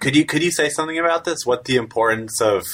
could 0.00 0.16
you 0.16 0.24
could 0.24 0.42
you 0.42 0.50
say 0.50 0.70
something 0.70 0.98
about 0.98 1.24
this? 1.24 1.44
What 1.44 1.66
the 1.66 1.76
importance 1.76 2.40
of 2.40 2.64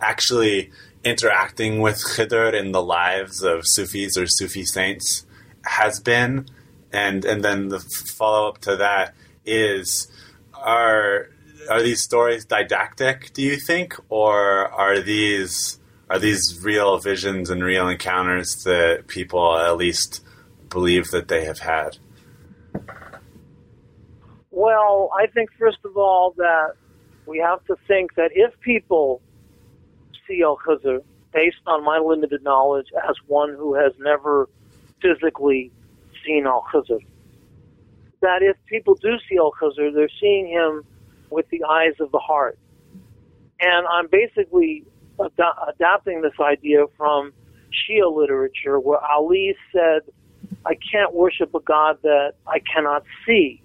actually 0.00 0.70
interacting 1.04 1.80
with 1.80 1.96
Khidr 1.96 2.54
in 2.54 2.72
the 2.72 2.82
lives 2.82 3.42
of 3.42 3.62
Sufis 3.64 4.16
or 4.16 4.26
Sufi 4.26 4.64
saints 4.64 5.26
has 5.64 6.00
been? 6.00 6.46
And 6.92 7.24
and 7.24 7.42
then 7.42 7.68
the 7.68 7.80
follow 7.80 8.48
up 8.48 8.58
to 8.58 8.76
that 8.76 9.14
is 9.44 10.10
are 10.54 11.28
are 11.70 11.82
these 11.82 12.02
stories 12.02 12.44
didactic, 12.44 13.32
do 13.32 13.42
you 13.42 13.56
think, 13.56 13.94
or 14.08 14.68
are 14.68 15.00
these 15.00 15.78
are 16.10 16.18
these 16.18 16.60
real 16.62 16.98
visions 16.98 17.50
and 17.50 17.64
real 17.64 17.88
encounters 17.88 18.64
that 18.64 19.06
people 19.06 19.56
at 19.56 19.76
least 19.76 20.22
believe 20.68 21.10
that 21.10 21.28
they 21.28 21.44
have 21.44 21.60
had? 21.60 21.98
Well, 24.50 25.10
I 25.18 25.26
think 25.28 25.50
first 25.58 25.78
of 25.84 25.96
all 25.96 26.34
that 26.36 26.74
we 27.24 27.38
have 27.38 27.64
to 27.66 27.76
think 27.88 28.14
that 28.16 28.30
if 28.34 28.58
people 28.60 29.22
see 30.28 30.42
Al 30.42 30.58
Khizr, 30.58 31.02
based 31.32 31.62
on 31.66 31.82
my 31.82 31.98
limited 31.98 32.42
knowledge, 32.42 32.88
as 33.08 33.16
one 33.26 33.54
who 33.54 33.74
has 33.74 33.92
never 33.98 34.48
physically 35.00 35.70
seen 36.24 36.46
Al 36.46 36.64
Khizr, 36.72 37.00
that 38.20 38.42
if 38.42 38.56
people 38.66 38.94
do 38.94 39.16
see 39.28 39.36
Al 39.38 39.52
Khizr, 39.52 39.94
they're 39.94 40.08
seeing 40.20 40.46
him 40.46 40.84
with 41.30 41.48
the 41.50 41.64
eyes 41.64 41.94
of 42.00 42.10
the 42.12 42.18
heart. 42.18 42.58
And 43.60 43.86
I'm 43.86 44.08
basically 44.10 44.84
ad- 45.20 45.32
adapting 45.68 46.22
this 46.22 46.34
idea 46.40 46.86
from 46.96 47.32
Shia 47.70 48.14
literature, 48.14 48.78
where 48.78 48.98
Ali 48.98 49.56
said, 49.72 50.02
I 50.66 50.74
can't 50.74 51.14
worship 51.14 51.54
a 51.54 51.60
God 51.60 51.98
that 52.02 52.34
I 52.46 52.60
cannot 52.60 53.04
see. 53.26 53.62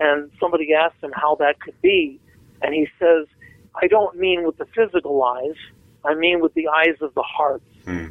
And 0.00 0.30
somebody 0.40 0.74
asked 0.74 1.02
him 1.02 1.12
how 1.14 1.36
that 1.36 1.60
could 1.60 1.80
be. 1.82 2.20
And 2.62 2.74
he 2.74 2.88
says, 2.98 3.26
I 3.80 3.86
don't 3.86 4.16
mean 4.16 4.44
with 4.44 4.56
the 4.56 4.66
physical 4.74 5.22
eyes, 5.22 5.56
I 6.04 6.14
mean 6.14 6.40
with 6.40 6.54
the 6.54 6.68
eyes 6.68 6.96
of 7.00 7.14
the 7.14 7.22
heart. 7.22 7.62
Hmm. 7.84 8.08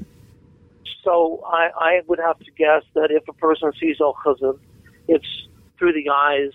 So 1.04 1.44
I, 1.46 1.70
I 1.76 2.02
would 2.08 2.20
have 2.20 2.40
to 2.40 2.52
guess 2.52 2.84
that 2.94 3.10
if 3.12 3.28
a 3.28 3.34
person 3.34 3.72
sees 3.80 3.98
Al 4.02 4.16
Khizr, 4.26 4.58
it's 5.08 5.48
through 5.78 5.94
the 5.94 6.10
eyes 6.10 6.52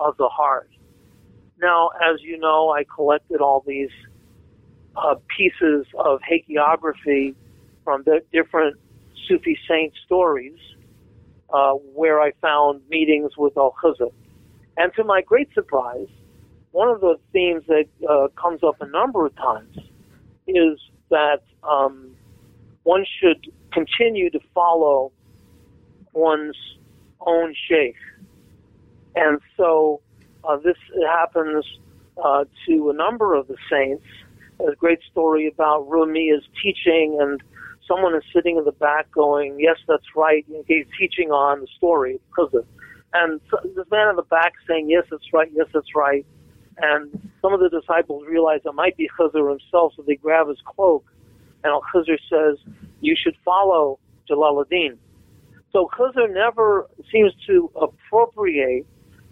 of 0.00 0.16
the 0.16 0.28
heart. 0.28 0.70
Now, 1.60 1.90
as 2.02 2.20
you 2.20 2.38
know, 2.38 2.70
I 2.70 2.84
collected 2.84 3.40
all 3.40 3.62
these 3.66 3.90
uh, 4.96 5.14
pieces 5.36 5.86
of 5.98 6.20
hagiography 6.20 7.34
from 7.84 8.02
the 8.04 8.22
different 8.32 8.76
Sufi 9.28 9.58
saint 9.68 9.92
stories 10.04 10.58
uh, 11.52 11.72
where 11.72 12.20
I 12.20 12.32
found 12.40 12.82
meetings 12.88 13.36
with 13.36 13.56
Al 13.56 13.74
Khizr. 13.82 14.12
And 14.76 14.92
to 14.94 15.04
my 15.04 15.22
great 15.22 15.52
surprise, 15.54 16.08
one 16.72 16.88
of 16.88 17.00
the 17.00 17.16
themes 17.32 17.64
that 17.68 17.84
uh, 18.08 18.28
comes 18.40 18.62
up 18.64 18.80
a 18.80 18.86
number 18.86 19.26
of 19.26 19.36
times 19.36 19.76
is 20.48 20.78
that 21.10 21.42
um, 21.62 22.16
one 22.84 23.04
should 23.20 23.50
continue 23.72 24.30
to 24.30 24.40
follow 24.54 25.12
one's 26.12 26.56
own 27.20 27.54
sheikh. 27.68 27.96
And 29.14 29.40
so 29.56 30.00
uh, 30.44 30.56
this 30.56 30.76
happens 31.06 31.64
uh, 32.22 32.44
to 32.66 32.90
a 32.90 32.92
number 32.92 33.34
of 33.34 33.48
the 33.48 33.56
saints. 33.70 34.04
There's 34.58 34.74
A 34.74 34.76
great 34.76 35.00
story 35.10 35.46
about 35.46 35.88
Rumi's 35.88 36.44
teaching, 36.62 37.18
and 37.20 37.42
someone 37.86 38.14
is 38.14 38.22
sitting 38.34 38.56
in 38.56 38.64
the 38.64 38.72
back 38.72 39.10
going, 39.10 39.58
Yes, 39.58 39.76
that's 39.86 40.16
right. 40.16 40.46
And 40.48 40.64
he's 40.66 40.86
teaching 40.98 41.30
on 41.30 41.60
the 41.60 41.66
story 41.78 42.20
because 42.28 42.54
of 42.54 42.66
and 43.14 43.40
so 43.50 43.58
this 43.76 43.86
man 43.90 44.08
in 44.08 44.16
the 44.16 44.22
back 44.22 44.54
saying, 44.66 44.88
Yes, 44.88 45.04
that's 45.10 45.32
right, 45.32 45.50
yes, 45.52 45.66
that's 45.72 45.94
right. 45.94 46.24
And 46.78 47.30
some 47.42 47.52
of 47.52 47.60
the 47.60 47.68
disciples 47.68 48.24
realize 48.26 48.60
it 48.64 48.74
might 48.74 48.96
be 48.96 49.08
Khizr 49.18 49.50
himself, 49.50 49.92
so 49.96 50.02
they 50.06 50.16
grab 50.16 50.48
his 50.48 50.58
cloak. 50.64 51.04
And 51.64 51.72
Al 51.72 51.82
Khizr 51.92 52.18
says, 52.28 52.58
You 53.00 53.16
should 53.16 53.36
follow 53.44 53.98
Jalaluddin. 54.28 54.98
So 55.72 55.88
Khizr 55.96 56.32
never 56.32 56.88
seems 57.10 57.32
to 57.46 57.70
appropriate 57.80 58.86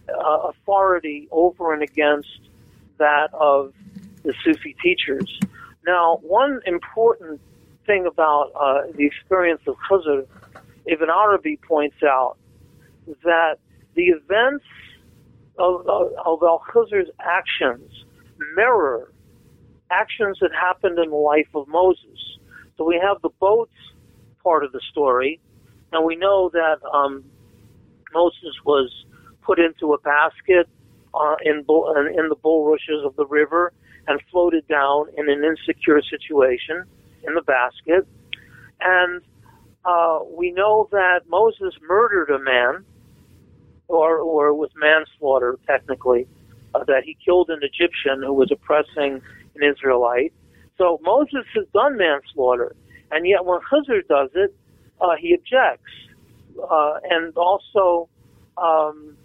uh, 0.09 0.49
authority 0.49 1.28
over 1.31 1.72
and 1.74 1.83
against 1.83 2.41
that 2.99 3.28
of 3.35 3.74
the 4.22 4.35
Sufi 4.45 4.76
teachers. 4.83 5.39
Now, 5.87 6.18
one 6.22 6.61
important 6.66 7.41
thing 7.87 8.07
about 8.07 8.53
uh, 8.55 8.83
the 8.95 9.07
experience 9.07 9.62
of 9.66 9.76
Khizr, 9.91 10.26
Ibn 10.87 11.11
Arabi 11.11 11.57
points 11.57 11.97
out 12.03 12.37
that 13.24 13.57
the 13.95 14.09
events 14.09 14.64
of, 15.59 15.87
of, 15.87 16.12
of 16.24 16.43
Al 16.43 16.62
Khizr's 16.72 17.09
actions 17.20 18.05
mirror 18.55 19.10
actions 19.91 20.38
that 20.41 20.53
happened 20.53 20.99
in 20.99 21.11
the 21.11 21.16
life 21.16 21.49
of 21.55 21.68
Moses. 21.68 22.38
So 22.76 22.84
we 22.84 23.01
have 23.03 23.20
the 23.22 23.30
boats 23.41 23.74
part 24.43 24.64
of 24.64 24.72
the 24.72 24.80
story, 24.91 25.41
and 25.93 26.05
we 26.05 26.16
know 26.16 26.49
that 26.51 26.78
um, 26.93 27.24
Moses 28.12 28.55
was 28.64 28.91
put 29.43 29.59
into 29.59 29.93
a 29.93 29.99
basket 29.99 30.68
uh, 31.14 31.36
in, 31.43 31.62
bull, 31.62 31.95
in 31.97 32.28
the 32.28 32.36
bulrushes 32.36 33.05
of 33.05 33.16
the 33.16 33.26
river 33.26 33.72
and 34.07 34.20
floated 34.30 34.66
down 34.68 35.07
in 35.16 35.28
an 35.28 35.45
insecure 35.45 36.01
situation 36.03 36.84
in 37.26 37.34
the 37.34 37.43
basket. 37.43 38.07
And 38.80 39.20
uh, 39.84 40.20
we 40.30 40.53
know 40.53 40.88
that 40.93 41.28
Moses 41.28 41.74
murdered 41.86 42.30
a 42.30 42.38
man 42.38 42.84
or, 43.88 44.18
or 44.18 44.55
with 44.55 44.70
manslaughter, 44.76 45.59
technically, 45.66 46.26
uh, 46.74 46.84
that 46.84 47.05
he 47.05 47.16
killed 47.24 47.51
an 47.51 47.61
Egyptian 47.62 48.22
who 48.22 48.32
was 48.32 48.51
oppressing 48.51 49.20
an 49.55 49.62
Israelite. 49.62 50.32
So 50.78 50.98
Moses 51.03 51.44
has 51.55 51.66
done 51.74 51.96
manslaughter, 51.96 52.74
and 53.11 53.26
yet 53.26 53.44
when 53.44 53.61
Khizr 53.61 54.07
does 54.09 54.30
it, 54.34 54.55
uh, 55.01 55.16
he 55.18 55.34
objects. 55.34 55.90
Uh, 56.70 56.94
and 57.09 57.36
also, 57.36 58.09
um, 58.57 59.16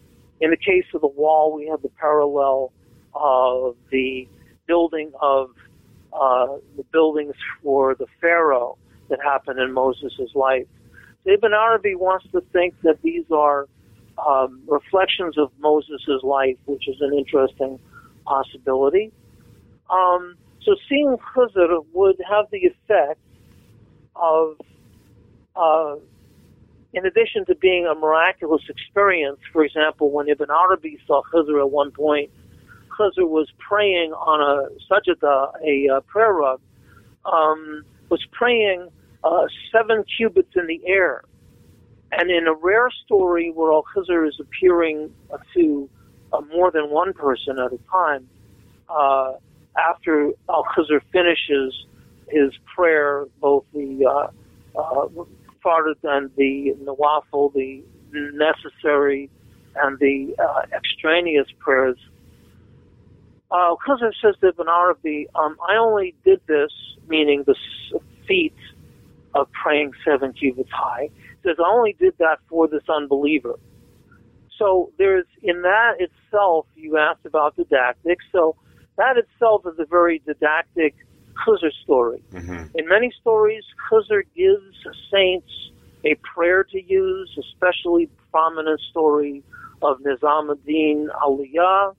in 0.42 0.52
the 0.52 0.58
case 0.58 0.86
of 0.94 1.02
the 1.02 1.08
wall, 1.08 1.54
we 1.56 1.68
have 1.68 1.82
the 1.82 1.90
parallel 1.90 2.72
of 3.14 3.76
the 3.90 4.28
building 4.68 5.12
of 5.22 5.52
uh, 6.14 6.58
the 6.78 6.84
buildings 6.92 7.36
for 7.62 7.96
the 7.96 8.08
Pharaoh 8.22 8.78
that 9.10 9.20
happened 9.22 9.60
in 9.60 9.72
Moses' 9.72 10.34
life. 10.34 10.68
Ibn 11.26 11.54
Arabi 11.54 11.96
wants 11.96 12.26
to 12.32 12.42
think 12.54 12.76
that 12.84 13.02
these 13.02 13.26
are 13.32 13.68
um, 14.26 14.62
reflections 14.68 15.38
of 15.38 15.52
Moses' 15.60 16.24
life, 16.24 16.58
which 16.66 16.88
is 16.88 16.98
an 17.02 17.14
interesting 17.14 17.80
possibility. 18.26 19.12
Um, 19.90 20.36
so 20.64 20.76
seeing 20.90 21.16
Khizr 21.18 21.86
would 21.94 22.16
have 22.28 22.46
the 22.52 22.60
effect 22.60 23.20
of, 24.16 24.58
uh, 25.56 25.96
in 26.94 27.06
addition 27.06 27.46
to 27.46 27.56
being 27.56 27.86
a 27.86 27.94
miraculous 27.94 28.64
experience, 28.70 29.40
for 29.52 29.64
example, 29.64 30.12
when 30.12 30.28
Ibn 30.28 30.50
Arabi 30.50 30.98
saw 31.06 31.22
Khizr 31.32 31.60
at 31.60 31.70
one 31.70 31.92
point, 31.92 32.32
Khizr 32.98 33.28
was 33.28 33.48
praying 33.60 34.14
on 34.14 34.42
a 34.42 34.70
sajda, 34.90 35.52
a 35.64 35.98
uh, 35.98 36.00
prayer 36.02 36.34
rug, 36.34 36.62
um, 37.26 37.84
was 38.10 38.26
praying 38.32 38.90
uh, 39.24 39.46
seven 39.72 40.04
cubits 40.18 40.56
in 40.56 40.68
the 40.68 40.82
air. 40.88 41.24
And 42.12 42.32
in 42.32 42.48
a 42.48 42.54
rare 42.54 42.90
story 43.06 43.52
where 43.52 43.72
Al 43.72 43.84
Khizr 43.84 44.28
is 44.28 44.40
appearing 44.40 45.14
to 45.54 45.90
uh, 46.32 46.42
more 46.54 46.72
than 46.72 46.90
one 46.90 47.14
person 47.14 47.60
at 47.60 47.74
a 47.74 47.80
time, 47.92 48.30
uh, 48.90 49.34
after 49.78 50.32
Al 50.50 50.64
Khizr 50.64 51.02
finishes 51.12 51.86
his 52.30 52.52
prayer, 52.76 53.26
both 53.40 53.66
the 53.74 54.06
uh, 54.06 54.80
uh, 54.80 55.08
Fard 55.64 55.94
and 56.04 56.30
the 56.36 56.76
Nawafil, 56.84 57.54
the 57.54 57.84
necessary 58.12 59.30
and 59.76 60.00
the 60.00 60.36
uh, 60.40 60.62
extraneous 60.74 61.48
prayers, 61.60 61.98
Khizr 63.52 64.12
says 64.22 64.36
to 64.42 64.48
Ibn 64.50 64.68
Arabi, 64.68 65.28
um, 65.36 65.58
I 65.68 65.76
only 65.78 66.16
did 66.24 66.42
this, 66.48 66.72
meaning 67.08 67.44
the 67.46 67.56
feat 68.28 68.56
of 69.34 69.52
praying 69.52 69.92
seven 70.04 70.34
cubits 70.34 70.72
high. 70.72 71.10
Says, 71.44 71.58
I 71.60 71.70
only 71.70 71.96
did 72.00 72.18
that 72.20 72.40
for 72.50 72.68
this 72.68 72.84
unbeliever. 72.90 73.56
So 74.58 74.92
there's, 74.98 75.26
in 75.44 75.62
that 75.64 75.96
itself, 76.00 76.66
you 76.76 76.98
asked 76.98 77.26
about 77.26 77.56
didactic, 77.56 78.18
so 78.32 78.56
that 78.98 79.18
itself 79.18 79.66
is 79.66 79.78
a 79.80 79.86
very 79.86 80.22
didactic 80.26 80.96
Khizr 81.46 81.72
story. 81.84 82.24
In 82.76 82.88
many 82.88 83.12
stories, 83.22 83.64
Khizr 83.90 84.24
gives 84.36 84.76
saints 85.12 85.52
a 86.04 86.16
prayer 86.16 86.64
to 86.64 86.82
use, 86.82 87.38
especially 87.38 88.10
prominent 88.32 88.80
story 88.92 89.44
of 89.82 90.00
Nizamuddin 90.00 91.08
Awliya, 91.24 91.96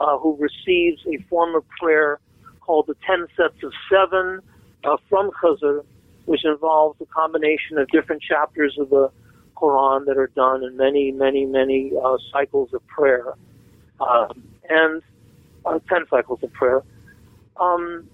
uh, 0.00 0.18
who 0.18 0.36
receives 0.36 1.00
a 1.06 1.22
form 1.28 1.54
of 1.54 1.64
prayer 1.80 2.18
called 2.60 2.86
the 2.86 2.96
Ten 3.06 3.26
Sets 3.36 3.62
of 3.62 3.72
Seven 3.90 4.40
uh, 4.84 4.96
from 5.08 5.30
Khizr, 5.30 5.84
which 6.24 6.44
involves 6.44 7.00
a 7.00 7.06
combination 7.06 7.78
of 7.78 7.88
different 7.88 8.22
chapters 8.22 8.76
of 8.78 8.90
the 8.90 9.10
Quran 9.56 10.06
that 10.06 10.16
are 10.16 10.30
done 10.34 10.64
in 10.64 10.76
many, 10.76 11.12
many, 11.12 11.46
many 11.46 11.92
uh, 12.02 12.16
cycles 12.32 12.72
of 12.74 12.84
prayer, 12.86 13.34
um, 14.00 14.42
and 14.68 15.02
uh, 15.66 15.78
ten 15.88 16.04
cycles 16.08 16.42
of 16.42 16.52
prayer. 16.52 16.82
Um, 17.58 18.08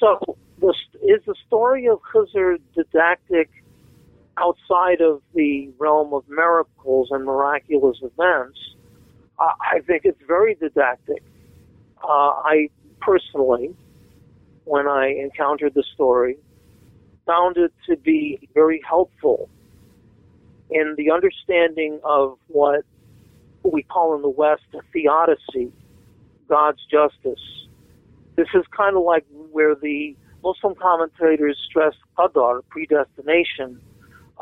so, 0.00 0.36
is 0.62 1.20
the 1.26 1.34
story 1.46 1.86
of 1.88 2.00
Khizr 2.02 2.58
didactic 2.74 3.50
outside 4.36 5.00
of 5.00 5.22
the 5.34 5.70
realm 5.78 6.12
of 6.12 6.24
miracles 6.28 7.08
and 7.10 7.24
miraculous 7.24 7.98
events? 8.02 8.58
Uh, 9.38 9.52
I 9.60 9.80
think 9.80 10.02
it's 10.04 10.20
very 10.26 10.54
didactic. 10.54 11.22
Uh, 12.02 12.06
I 12.08 12.68
personally, 13.00 13.74
when 14.64 14.86
I 14.86 15.08
encountered 15.08 15.74
the 15.74 15.84
story, 15.94 16.36
found 17.26 17.56
it 17.56 17.72
to 17.88 17.96
be 17.96 18.48
very 18.54 18.80
helpful 18.86 19.48
in 20.70 20.94
the 20.96 21.10
understanding 21.10 22.00
of 22.04 22.38
what 22.48 22.84
we 23.62 23.82
call 23.82 24.14
in 24.14 24.22
the 24.22 24.28
West 24.28 24.62
a 24.74 24.80
theodicy, 24.92 25.72
God's 26.48 26.80
justice. 26.90 27.40
This 28.36 28.48
is 28.54 28.64
kind 28.76 28.96
of 28.96 29.02
like 29.02 29.24
where 29.30 29.74
the 29.74 30.16
Muslim 30.42 30.74
commentators 30.74 31.58
stress 31.64 31.94
qadar, 32.18 32.60
predestination. 32.68 33.80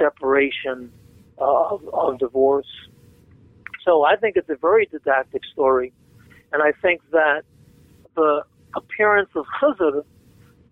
separation 0.00 0.90
uh, 1.38 1.74
of, 1.74 1.86
of 1.92 2.18
divorce. 2.18 2.88
So 3.84 4.04
I 4.04 4.16
think 4.16 4.36
it's 4.36 4.48
a 4.48 4.56
very 4.56 4.86
didactic 4.86 5.42
story, 5.52 5.92
and 6.54 6.62
I 6.62 6.72
think 6.80 7.02
that 7.10 7.42
the 8.16 8.42
appearance 8.74 9.28
of 9.34 9.44
Khizr 9.60 10.02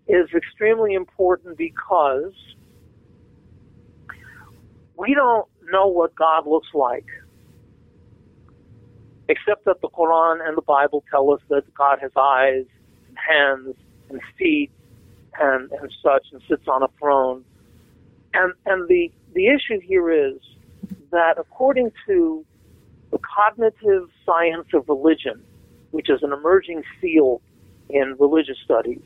is 0.07 0.29
extremely 0.35 0.95
important 0.95 1.59
because 1.59 2.33
we 4.97 5.13
don't 5.13 5.47
know 5.71 5.85
what 5.85 6.15
God 6.15 6.47
looks 6.47 6.69
like, 6.73 7.05
except 9.31 9.63
that 9.63 9.79
the 9.81 9.87
Quran 9.87 10.45
and 10.45 10.57
the 10.57 10.61
Bible 10.61 11.03
tell 11.09 11.31
us 11.31 11.39
that 11.47 11.63
God 11.73 11.99
has 12.01 12.11
eyes, 12.17 12.65
and 13.07 13.17
hands, 13.17 13.75
and 14.09 14.19
feet, 14.37 14.71
and, 15.39 15.71
and 15.71 15.93
such, 16.03 16.27
and 16.33 16.41
sits 16.49 16.67
on 16.67 16.83
a 16.83 16.89
throne. 16.99 17.45
And, 18.33 18.53
and 18.65 18.89
the, 18.89 19.09
the 19.33 19.47
issue 19.47 19.79
here 19.79 20.11
is 20.11 20.37
that 21.11 21.35
according 21.37 21.91
to 22.07 22.45
the 23.11 23.19
cognitive 23.19 24.09
science 24.25 24.67
of 24.73 24.89
religion, 24.89 25.41
which 25.91 26.09
is 26.09 26.23
an 26.23 26.33
emerging 26.33 26.83
field 26.99 27.41
in 27.89 28.15
religious 28.19 28.57
studies, 28.65 29.03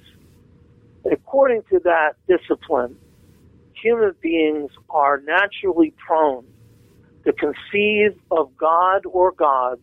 according 1.11 1.61
to 1.69 1.79
that 1.83 2.13
discipline, 2.27 2.97
human 3.79 4.13
beings 4.21 4.71
are 4.89 5.21
naturally 5.21 5.93
prone 6.07 6.45
to 7.25 7.33
conceive 7.33 8.19
of 8.31 8.55
God 8.57 9.03
or 9.05 9.31
gods 9.31 9.81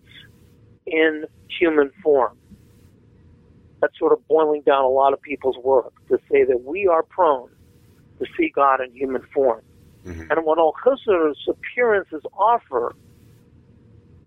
in 0.87 1.25
human 1.49 1.91
form. 2.03 2.37
That's 3.81 3.99
sort 3.99 4.13
of 4.13 4.27
boiling 4.29 4.63
down 4.63 4.85
a 4.85 4.89
lot 4.89 5.13
of 5.13 5.21
people's 5.23 5.57
work 5.59 5.93
to 6.09 6.19
say 6.31 6.45
that 6.45 6.63
we 6.65 6.87
are 6.87 7.03
prone 7.03 7.51
to 8.21 8.27
see 8.37 8.51
God 8.55 8.81
in 8.81 8.93
human 8.93 9.23
form. 9.35 9.63
Mm-hmm. 10.05 10.31
And 10.31 10.45
what 10.45 10.59
Al 10.59 10.73
Khizr's 10.85 11.49
appearances 11.49 12.23
offer, 12.35 12.95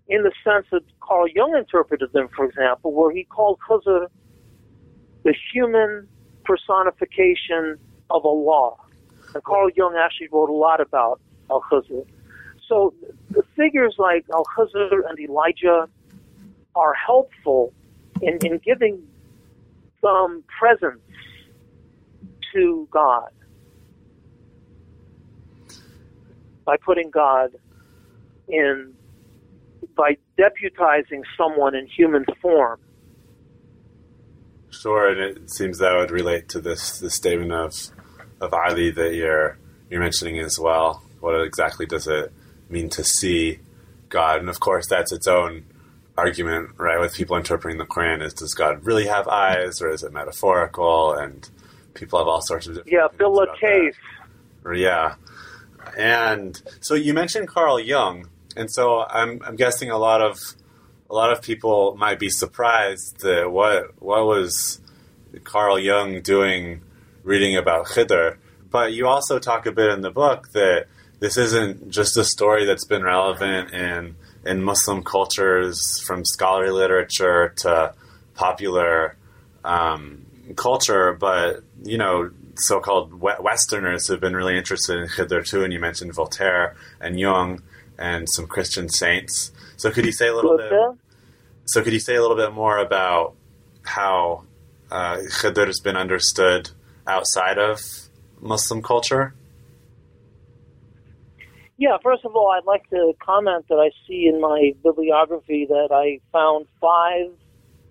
in 0.08 0.22
the 0.22 0.32
sense 0.44 0.66
that 0.72 0.82
Carl 1.00 1.26
Jung 1.28 1.54
interpreted 1.56 2.12
them, 2.12 2.28
for 2.34 2.44
example, 2.44 2.92
where 2.92 3.10
he 3.10 3.24
called 3.24 3.58
Khizr 3.68 4.08
the 5.24 5.34
human 5.52 6.06
personification 6.44 7.78
of 8.10 8.24
Allah. 8.24 8.76
And 9.34 9.42
Carl 9.42 9.70
Jung 9.74 9.96
actually 9.98 10.28
wrote 10.30 10.50
a 10.50 10.52
lot 10.52 10.80
about 10.80 11.20
Al 11.50 11.62
Khizr. 11.62 12.06
So 12.68 12.94
the 13.30 13.42
figures 13.56 13.96
like 13.98 14.24
Al 14.32 14.44
Khizr 14.56 15.08
and 15.08 15.18
Elijah 15.18 15.88
are 16.76 16.94
helpful 16.94 17.72
in, 18.22 18.38
in 18.46 18.58
giving 18.58 19.02
some 20.00 20.44
presence 20.58 21.00
to 22.52 22.86
God 22.90 23.30
by 26.64 26.76
putting 26.76 27.10
God 27.10 27.52
in, 28.48 28.92
by 29.96 30.16
deputizing 30.38 31.22
someone 31.36 31.74
in 31.74 31.86
human 31.86 32.24
form. 32.40 32.80
Sure, 34.70 35.08
and 35.08 35.20
it 35.20 35.50
seems 35.50 35.78
that 35.78 35.94
would 35.96 36.10
relate 36.10 36.48
to 36.50 36.60
this 36.60 36.98
the 36.98 37.10
statement 37.10 37.52
of 37.52 37.72
of 38.40 38.52
Ali 38.52 38.90
that 38.90 39.14
you're 39.14 39.58
you're 39.88 40.00
mentioning 40.00 40.38
as 40.38 40.58
well. 40.60 41.02
What 41.20 41.40
exactly 41.40 41.86
does 41.86 42.06
it 42.06 42.32
mean 42.68 42.90
to 42.90 43.02
see 43.02 43.60
God? 44.10 44.40
And 44.40 44.50
of 44.50 44.60
course, 44.60 44.86
that's 44.88 45.12
its 45.12 45.26
own 45.26 45.64
argument, 46.16 46.70
right? 46.78 47.00
With 47.00 47.14
people 47.14 47.36
interpreting 47.36 47.78
the 47.78 47.86
Quran, 47.86 48.22
is 48.22 48.34
does 48.34 48.54
God 48.54 48.84
really 48.84 49.06
have 49.06 49.28
eyes, 49.28 49.80
or 49.82 49.90
is 49.90 50.02
it 50.02 50.12
metaphorical? 50.12 51.12
And 51.12 51.48
people 51.94 52.18
have 52.18 52.28
all 52.28 52.40
sorts 52.42 52.66
of 52.66 52.74
different 52.74 52.92
Yeah, 52.92 53.08
Bill 53.16 53.38
about. 53.40 53.58
Case. 53.58 53.94
Yeah, 54.74 55.14
and 55.96 56.60
so 56.80 56.94
you 56.94 57.14
mentioned 57.14 57.48
Carl 57.48 57.78
Jung, 57.78 58.28
and 58.56 58.70
so 58.70 59.04
I'm 59.04 59.40
I'm 59.44 59.56
guessing 59.56 59.90
a 59.90 59.98
lot 59.98 60.20
of 60.22 60.40
a 61.08 61.14
lot 61.14 61.30
of 61.30 61.42
people 61.42 61.96
might 61.96 62.18
be 62.18 62.30
surprised 62.30 63.20
that 63.20 63.50
what 63.50 64.00
what 64.02 64.26
was 64.26 64.80
Carl 65.44 65.78
Jung 65.78 66.20
doing 66.22 66.82
reading 67.22 67.56
about 67.56 67.86
Khidr. 67.86 68.36
But 68.70 68.92
you 68.92 69.06
also 69.06 69.38
talk 69.38 69.66
a 69.66 69.72
bit 69.72 69.90
in 69.90 70.00
the 70.00 70.10
book 70.10 70.50
that 70.52 70.86
this 71.20 71.36
isn't 71.36 71.90
just 71.90 72.16
a 72.16 72.24
story 72.24 72.64
that's 72.64 72.84
been 72.84 73.02
relevant 73.02 73.72
in 73.72 74.16
in 74.46 74.62
Muslim 74.62 75.02
cultures, 75.02 76.00
from 76.06 76.24
scholarly 76.24 76.70
literature 76.70 77.52
to 77.56 77.94
popular 78.34 79.16
um, 79.64 80.24
culture, 80.56 81.12
but 81.12 81.62
you 81.82 81.98
know, 81.98 82.30
so-called 82.54 83.12
Westerners 83.20 84.08
have 84.08 84.20
been 84.20 84.34
really 84.34 84.56
interested 84.56 84.98
in 84.98 85.08
Khidr 85.08 85.46
too. 85.46 85.64
And 85.64 85.72
you 85.72 85.80
mentioned 85.80 86.14
Voltaire 86.14 86.76
and 87.00 87.18
Jung 87.18 87.62
and 87.98 88.28
some 88.30 88.46
Christian 88.46 88.88
saints. 88.88 89.52
So 89.76 89.90
could 89.90 90.06
you 90.06 90.12
say 90.12 90.28
a 90.28 90.34
little 90.34 90.56
bit? 90.56 90.72
So 91.66 91.82
could 91.82 91.92
you 91.92 92.00
say 92.00 92.14
a 92.14 92.22
little 92.22 92.36
bit 92.36 92.52
more 92.52 92.78
about 92.78 93.34
how 93.82 94.44
uh, 94.90 95.16
Khidr 95.16 95.66
has 95.66 95.80
been 95.80 95.96
understood 95.96 96.70
outside 97.06 97.58
of 97.58 97.80
Muslim 98.40 98.82
culture? 98.82 99.34
Yeah, 101.78 101.98
first 102.02 102.24
of 102.24 102.34
all, 102.34 102.50
I'd 102.52 102.64
like 102.64 102.88
to 102.90 103.12
comment 103.22 103.66
that 103.68 103.76
I 103.76 103.90
see 104.08 104.26
in 104.26 104.40
my 104.40 104.72
bibliography 104.82 105.66
that 105.68 105.88
I 105.92 106.20
found 106.32 106.66
five 106.80 107.30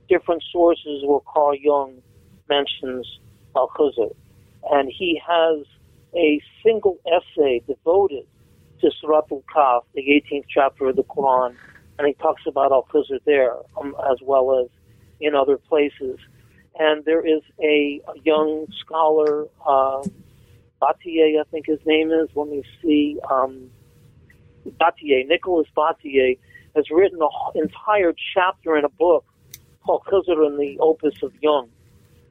different 0.10 0.44
sources 0.52 1.04
where 1.06 1.20
Carl 1.32 1.56
Jung 1.56 2.02
mentions 2.50 3.20
Al 3.56 3.70
Khuzr. 3.70 4.16
And 4.72 4.92
he 4.92 5.22
has 5.28 5.66
a 6.16 6.42
single 6.64 6.98
essay 7.06 7.62
devoted 7.68 8.26
to 8.82 8.92
Surat 9.00 9.26
al 9.32 9.44
Kahf, 9.56 9.82
the 9.94 10.02
18th 10.02 10.46
chapter 10.50 10.88
of 10.88 10.96
the 10.96 11.04
Quran, 11.04 11.56
and 12.00 12.08
he 12.08 12.14
talks 12.16 12.42
about 12.48 12.72
Al 12.72 12.88
Khuzr 12.92 13.20
there, 13.26 13.56
um, 13.80 13.96
as 14.12 14.18
well 14.24 14.60
as 14.62 14.70
in 15.20 15.36
other 15.36 15.58
places. 15.58 16.18
And 16.80 17.06
there 17.06 17.26
is 17.26 17.42
a, 17.62 18.02
a 18.08 18.20
young 18.24 18.66
scholar, 18.80 19.46
uh, 19.66 20.04
Batier, 20.82 21.40
I 21.40 21.44
think 21.52 21.68
his 21.68 21.80
name 21.86 22.12
is. 22.12 22.30
Let 22.36 22.50
me 22.50 22.64
see. 22.82 23.18
Um, 23.30 23.70
Batier, 24.72 25.28
Nicholas 25.28 25.68
Battier, 25.76 26.38
has 26.76 26.90
written 26.92 27.20
an 27.22 27.62
entire 27.62 28.14
chapter 28.34 28.78
in 28.78 28.86
a 28.86 28.90
book 28.90 29.26
called 29.84 30.04
Khuzr 30.06 30.46
and 30.46 30.60
the 30.60 30.78
Opus 30.80 31.22
of 31.24 31.34
Jung. 31.42 31.70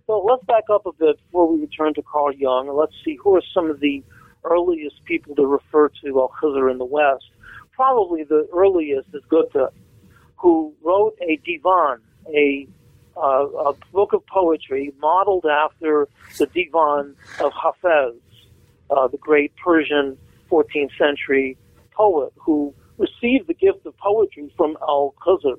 So 0.07 0.18
let's 0.18 0.45
back 0.45 0.64
up 0.70 0.85
a 0.87 0.93
bit 0.93 1.16
before 1.16 1.51
we 1.51 1.61
return 1.61 1.95
to 1.95 2.03
Carl 2.03 2.32
Jung, 2.32 2.68
and 2.68 2.76
let's 2.76 2.93
see 3.05 3.16
who 3.16 3.37
are 3.37 3.43
some 3.55 3.70
of 3.70 3.80
the 3.80 4.03
earliest 4.45 5.03
people 5.05 5.35
to 5.37 5.47
refer 5.47 5.89
to 6.03 6.20
Al 6.20 6.32
Khuzr 6.41 6.70
in 6.70 6.78
the 6.78 6.85
West. 6.85 7.24
Probably 7.72 8.22
the 8.22 8.47
earliest 8.53 9.09
is 9.14 9.22
Goethe, 9.28 9.72
who 10.37 10.74
wrote 10.82 11.16
a 11.22 11.41
divan, 11.45 12.01
a 12.28 12.68
uh, 13.16 13.47
a 13.47 13.74
book 13.93 14.12
of 14.12 14.26
poetry 14.26 14.93
modeled 15.01 15.47
after 15.47 16.09
the 16.39 16.47
divan 16.47 17.14
of 17.41 17.53
Hafez, 17.53 18.16
uh, 18.91 19.07
the 19.07 19.18
great 19.18 19.55
Persian 19.57 20.18
14th 20.51 20.97
century 20.99 21.57
poet 21.95 22.32
who 22.36 22.74
received 22.99 23.47
the 23.47 23.55
gift 23.55 23.86
of 23.86 23.97
poetry 23.99 24.53
from 24.57 24.76
Al 24.82 25.14
Khuzr. 25.24 25.59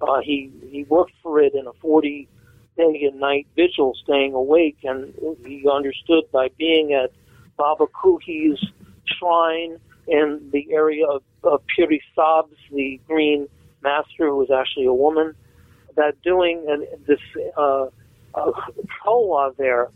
Uh, 0.00 0.20
he 0.22 0.50
he 0.70 0.84
worked 0.84 1.12
for 1.22 1.40
it 1.40 1.54
in 1.54 1.66
a 1.66 1.72
40 1.80 2.28
day 2.76 3.08
and 3.10 3.18
night 3.20 3.46
vigil, 3.56 3.94
staying 4.02 4.34
awake, 4.34 4.78
and 4.84 5.12
he 5.44 5.68
understood 5.70 6.24
by 6.32 6.48
being 6.56 6.92
at 6.92 7.10
Baba 7.56 7.86
Kuhi's 7.86 8.64
shrine 9.04 9.78
in 10.06 10.48
the 10.52 10.72
area 10.72 11.06
of, 11.06 11.22
of 11.42 11.60
Piri 11.66 12.02
Sabz, 12.16 12.54
the 12.72 13.00
green 13.06 13.48
master, 13.82 14.28
who 14.28 14.36
was 14.36 14.50
actually 14.50 14.86
a 14.86 14.92
woman, 14.92 15.34
that 15.96 16.20
doing 16.22 16.64
an, 16.68 16.86
this 17.06 17.18
uh, 17.56 17.86
uh, 18.34 18.52
there 19.56 19.88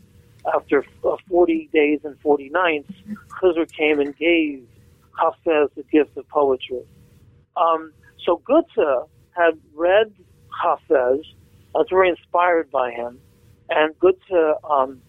after 0.53 0.85
uh, 1.05 1.15
40 1.29 1.69
days 1.73 2.01
and 2.03 2.19
40 2.19 2.49
nights, 2.49 2.91
Khizr 3.41 3.71
came 3.71 3.99
and 3.99 4.15
gave 4.17 4.67
Hafez 5.19 5.69
the 5.75 5.83
gift 5.91 6.17
of 6.17 6.27
poetry. 6.29 6.83
Um, 7.55 7.93
so 8.25 8.41
Goethe 8.45 9.07
had 9.31 9.59
read 9.73 10.13
Hafez, 10.63 11.23
was 11.73 11.87
very 11.89 12.09
inspired 12.09 12.71
by 12.71 12.91
him, 12.91 13.19
and 13.69 13.97
Goethe 13.99 14.57
um, 14.69 15.01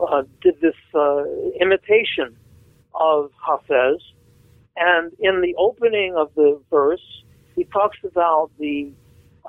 uh, 0.00 0.22
did 0.42 0.60
this 0.60 0.74
uh, 0.94 1.24
imitation 1.60 2.36
of 2.94 3.30
Hafez. 3.46 3.98
And 4.76 5.12
in 5.18 5.40
the 5.40 5.54
opening 5.56 6.16
of 6.16 6.34
the 6.34 6.60
verse, 6.70 7.24
he 7.54 7.64
talks 7.64 7.96
about 8.04 8.50
the 8.58 8.92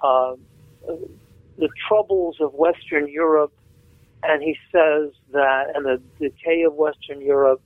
uh, 0.02 0.36
the 1.58 1.70
troubles 1.88 2.38
of 2.40 2.54
Western 2.54 3.08
Europe, 3.10 3.52
and 4.24 4.42
he 4.42 4.56
says 4.72 5.12
that, 5.34 5.76
and 5.76 5.86
the 5.86 6.02
decay 6.20 6.62
of 6.64 6.76
Western 6.76 7.20
Europe, 7.20 7.62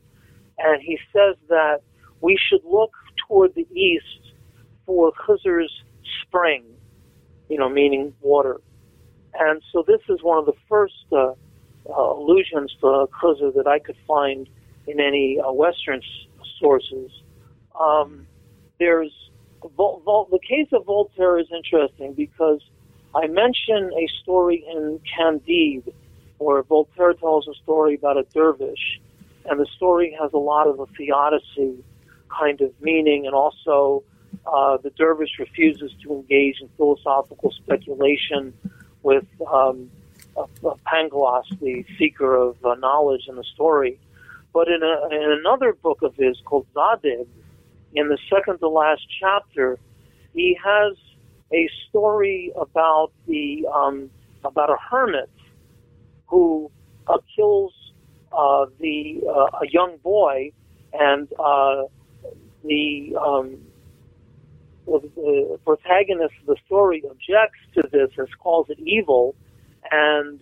and 0.64 0.82
he 0.82 0.98
says 1.14 1.36
that 1.50 1.82
we 2.22 2.38
should 2.38 2.64
look 2.64 2.94
toward 3.28 3.56
the 3.56 3.68
east 3.74 4.34
for 4.86 5.12
Khizr's 5.14 5.72
spring, 6.22 6.64
you 7.50 7.58
know, 7.58 7.70
meaning 7.70 8.14
water. 8.22 8.62
And 9.40 9.62
so 9.72 9.84
this 9.86 10.02
is 10.10 10.22
one 10.22 10.38
of 10.38 10.46
the 10.46 10.54
first 10.68 11.06
uh, 11.12 11.34
uh, 11.90 12.14
allusions 12.14 12.76
to 12.82 13.08
Khizr 13.22 13.54
that 13.56 13.68
I 13.68 13.80
could 13.80 13.98
find 14.08 14.48
in 14.88 15.00
any 15.00 15.40
uh, 15.40 15.52
Western 15.52 16.02
sources. 16.60 17.12
Um, 17.80 18.28
there's 18.80 19.12
Vol- 19.78 20.02
Vol- 20.04 20.28
the 20.32 20.40
case 20.40 20.68
of 20.74 20.86
Voltaire 20.86 21.40
is 21.40 21.48
interesting 21.56 22.14
because 22.14 22.62
I 23.16 23.28
mention 23.28 23.92
a 23.96 24.08
story 24.22 24.66
in 24.68 25.00
Candide 25.16 25.94
where 26.40 26.64
Voltaire 26.64 27.14
tells 27.14 27.48
a 27.48 27.54
story 27.64 27.96
about 27.96 28.18
a 28.18 28.24
dervish, 28.34 29.00
and 29.46 29.60
the 29.60 29.66
story 29.76 30.16
has 30.20 30.32
a 30.34 30.38
lot 30.38 30.68
of 30.68 30.80
a 30.80 30.86
theodicy 30.98 31.84
kind 32.30 32.62
of 32.62 32.72
meaning, 32.82 33.26
and 33.26 33.36
also 33.36 34.04
uh, 34.46 34.78
the 34.78 34.90
dervish 34.92 35.40
refuses 35.40 35.92
to 36.04 36.14
engage 36.14 36.62
in 36.62 36.70
philosophical 36.78 37.52
speculation 37.52 38.54
with 39.04 39.26
um, 39.52 39.90
Pangloss, 40.86 41.46
the 41.60 41.86
seeker 41.98 42.36
of 42.36 42.64
uh, 42.66 42.76
knowledge 42.76 43.28
in 43.28 43.36
the 43.36 43.44
story. 43.44 44.00
But 44.54 44.68
in, 44.68 44.82
a, 44.84 45.16
in 45.16 45.32
another 45.40 45.74
book 45.74 46.02
of 46.02 46.16
his 46.16 46.38
called 46.46 46.68
Zadig, 46.74 47.28
in 47.94 48.08
the 48.08 48.18
second 48.30 48.60
to 48.60 48.68
last 48.68 49.06
chapter, 49.20 49.78
he 50.34 50.58
has 50.64 50.96
a 51.54 51.70
story 51.90 52.52
about 52.56 53.12
the 53.28 53.68
um, 53.74 54.10
about 54.44 54.70
a 54.70 54.78
hermit 54.78 55.30
who 56.28 56.72
uh, 57.08 57.18
kills 57.36 57.74
uh, 58.34 58.66
the 58.80 59.22
uh, 59.28 59.60
a 59.62 59.68
young 59.70 59.98
boy, 60.04 60.52
and 60.94 61.28
uh, 61.40 61.84
the 62.64 63.16
um, 63.20 63.58
the 64.86 65.60
protagonist 65.64 66.34
of 66.42 66.48
the 66.48 66.56
story 66.66 67.04
objects 67.10 67.60
to 67.76 67.84
this 67.92 68.10
and 68.18 68.28
calls 68.40 68.70
it 68.70 68.80
evil, 68.80 69.36
and 69.92 70.40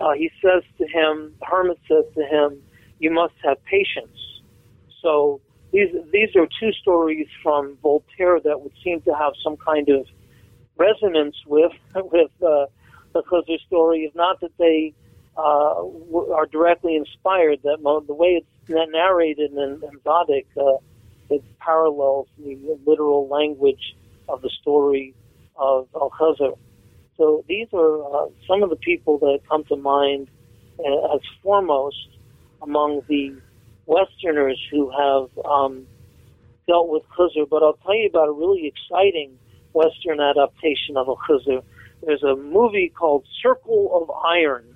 uh, 0.00 0.12
he 0.12 0.30
says 0.42 0.62
to 0.78 0.84
him, 0.86 1.34
the 1.40 1.46
hermit 1.46 1.78
says 1.88 2.04
to 2.14 2.24
him, 2.24 2.62
"You 2.98 3.10
must 3.10 3.34
have 3.44 3.62
patience." 3.64 4.18
So 5.00 5.40
these 5.72 5.88
these 6.12 6.34
are 6.36 6.46
two 6.60 6.72
stories 6.72 7.28
from 7.42 7.76
Voltaire 7.82 8.40
that 8.40 8.60
would 8.60 8.72
seem 8.84 9.00
to 9.02 9.14
have 9.14 9.32
some 9.42 9.56
kind 9.56 9.88
of 9.88 10.06
resonance 10.76 11.36
with 11.46 11.72
with 11.94 12.30
uh, 12.42 12.66
the 13.12 13.22
Khuzr 13.22 13.60
story. 13.66 14.00
Is 14.00 14.14
not 14.14 14.40
that 14.40 14.56
they 14.58 14.94
uh, 15.36 15.84
are 16.34 16.46
directly 16.46 16.96
inspired. 16.96 17.60
That 17.62 17.78
the 18.06 18.14
way 18.14 18.42
it's 18.42 18.90
narrated 18.90 19.52
in, 19.52 19.58
in 19.58 20.00
uh, 20.06 20.76
it 21.30 21.44
parallels 21.58 22.28
the 22.38 22.78
literal 22.86 23.28
language 23.28 23.96
of 24.28 24.42
the 24.42 24.50
story 24.60 25.14
of 25.56 25.88
Al 25.94 26.10
Khuzr. 26.10 26.56
So 27.16 27.44
these 27.48 27.68
are 27.72 28.26
uh, 28.26 28.28
some 28.46 28.62
of 28.62 28.70
the 28.70 28.76
people 28.76 29.18
that 29.18 29.40
come 29.48 29.64
to 29.64 29.76
mind 29.76 30.28
uh, 30.78 31.14
as 31.14 31.20
foremost 31.42 32.08
among 32.62 33.02
the 33.08 33.36
Westerners 33.86 34.60
who 34.70 34.90
have 34.90 35.44
um, 35.44 35.86
dealt 36.66 36.88
with 36.88 37.02
Khizr, 37.16 37.48
but 37.48 37.62
I'll 37.62 37.78
tell 37.84 37.94
you 37.94 38.08
about 38.08 38.28
a 38.28 38.32
really 38.32 38.66
exciting 38.66 39.38
Western 39.72 40.20
adaptation 40.20 40.96
of 40.96 41.08
a 41.08 41.14
Khizr. 41.14 41.62
There's 42.04 42.22
a 42.22 42.36
movie 42.36 42.92
called 42.94 43.26
Circle 43.42 43.90
of 44.02 44.10
Iron 44.24 44.71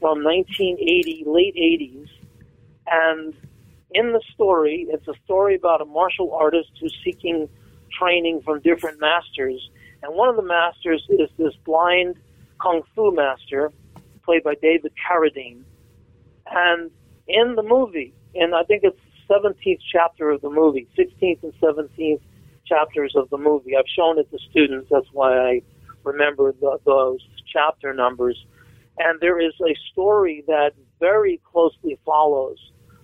from 0.00 0.22
1980, 0.22 1.24
late 1.26 1.54
80s, 1.56 2.08
and 2.86 3.34
in 3.90 4.12
the 4.12 4.20
story, 4.34 4.86
it's 4.90 5.08
a 5.08 5.14
story 5.24 5.54
about 5.54 5.80
a 5.80 5.84
martial 5.84 6.32
artist 6.32 6.70
who's 6.80 6.96
seeking 7.04 7.48
training 7.98 8.42
from 8.44 8.60
different 8.60 9.00
masters, 9.00 9.70
and 10.02 10.14
one 10.14 10.28
of 10.28 10.36
the 10.36 10.42
masters 10.42 11.04
is 11.08 11.28
this 11.38 11.54
blind 11.64 12.16
kung 12.60 12.82
fu 12.94 13.14
master, 13.14 13.72
played 14.24 14.42
by 14.42 14.54
David 14.60 14.92
Carradine. 15.08 15.62
And 16.50 16.90
in 17.26 17.54
the 17.56 17.62
movie, 17.62 18.14
and 18.34 18.54
I 18.54 18.62
think 18.64 18.82
it's 18.84 18.98
the 19.28 19.34
17th 19.34 19.80
chapter 19.90 20.30
of 20.30 20.40
the 20.40 20.50
movie, 20.50 20.88
16th 20.96 21.42
and 21.42 21.52
17th 21.60 22.20
chapters 22.66 23.14
of 23.16 23.30
the 23.30 23.38
movie. 23.38 23.76
I've 23.76 23.88
shown 23.94 24.18
it 24.18 24.30
to 24.30 24.38
students. 24.50 24.88
That's 24.90 25.06
why 25.12 25.38
I 25.38 25.62
remember 26.04 26.52
the, 26.52 26.78
those 26.84 27.20
chapter 27.50 27.92
numbers. 27.92 28.44
And 28.98 29.20
there 29.20 29.40
is 29.40 29.52
a 29.60 29.74
story 29.92 30.44
that 30.46 30.72
very 31.00 31.40
closely 31.50 31.98
follows 32.04 32.58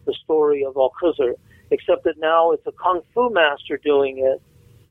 the 0.07 0.15
story 0.25 0.65
of 0.65 0.77
Al 0.77 0.93
Khizr, 1.01 1.35
except 1.71 2.05
that 2.05 2.19
now 2.19 2.53
it's 2.53 2.67
a 2.67 2.73
kung 2.73 3.03
fu 3.15 3.31
master 3.31 3.79
doing 3.79 4.19
it, 4.19 4.43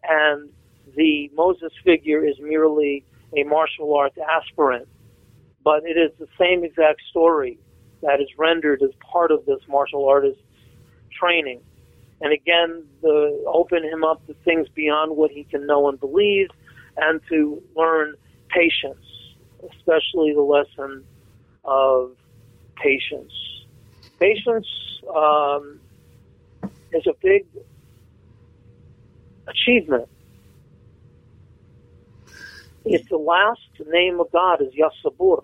and 0.10 0.50
the 0.96 1.30
Moses 1.34 1.72
figure 1.84 2.26
is 2.26 2.36
merely 2.40 3.04
a 3.38 3.44
martial 3.44 3.96
arts 3.96 4.18
aspirant. 4.18 4.88
But 5.64 5.84
it 5.86 5.98
is 5.98 6.12
the 6.20 6.28
same 6.38 6.64
exact 6.64 7.02
story 7.10 7.58
that 8.02 8.20
is 8.20 8.28
rendered 8.38 8.82
as 8.82 8.92
part 9.00 9.32
of 9.32 9.46
this 9.46 9.60
martial 9.68 10.08
artist 10.08 10.40
training. 11.12 11.62
And 12.22 12.34
again, 12.34 12.86
the 13.02 13.44
open 13.48 13.84
him 13.84 14.04
up 14.04 14.26
to 14.28 14.34
things 14.46 14.68
beyond 14.74 15.16
what 15.16 15.32
he 15.32 15.44
can 15.44 15.66
know 15.66 15.90
and 15.90 16.00
believe, 16.00 16.50
and 16.98 17.22
to 17.30 17.62
learn 17.76 18.16
patience, 18.50 19.06
especially 19.72 20.34
the 20.34 20.42
lesson 20.42 21.04
of 21.64 22.12
patience. 22.82 23.34
Patience 24.20 24.68
um, 25.16 25.80
is 26.92 27.06
a 27.08 27.14
big 27.22 27.46
achievement. 29.48 30.08
It's 32.86 33.08
the 33.10 33.18
last 33.18 33.62
name 33.88 34.20
of 34.20 34.28
God 34.32 34.62
is 34.62 34.74
Yasabur. 34.74 35.44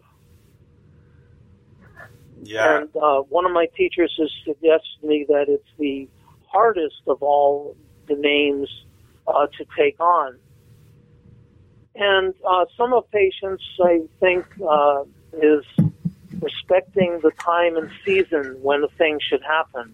Yeah. 2.43 2.79
And 2.79 2.89
uh, 2.95 3.21
one 3.21 3.45
of 3.45 3.51
my 3.51 3.67
teachers 3.77 4.13
has 4.19 4.29
suggested 4.45 5.01
to 5.01 5.07
me 5.07 5.25
that 5.29 5.45
it's 5.47 5.63
the 5.77 6.09
hardest 6.51 7.01
of 7.07 7.21
all 7.21 7.75
the 8.07 8.15
names 8.15 8.69
uh, 9.27 9.47
to 9.57 9.65
take 9.77 9.99
on. 9.99 10.37
And 11.99 12.33
uh, 12.47 12.65
some 12.77 12.93
of 12.93 13.11
patience, 13.11 13.61
I 13.83 13.99
think, 14.21 14.45
uh, 14.65 15.03
is 15.33 15.65
respecting 16.39 17.19
the 17.21 17.31
time 17.31 17.75
and 17.75 17.91
season 18.05 18.57
when 18.61 18.83
a 18.83 18.87
thing 18.97 19.19
should 19.19 19.43
happen, 19.43 19.93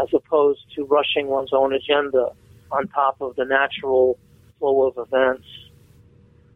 as 0.00 0.06
opposed 0.14 0.60
to 0.76 0.84
rushing 0.84 1.26
one's 1.26 1.52
own 1.52 1.72
agenda 1.72 2.28
on 2.70 2.86
top 2.86 3.20
of 3.20 3.34
the 3.34 3.44
natural 3.44 4.20
flow 4.60 4.86
of 4.86 4.96
events. 4.96 5.48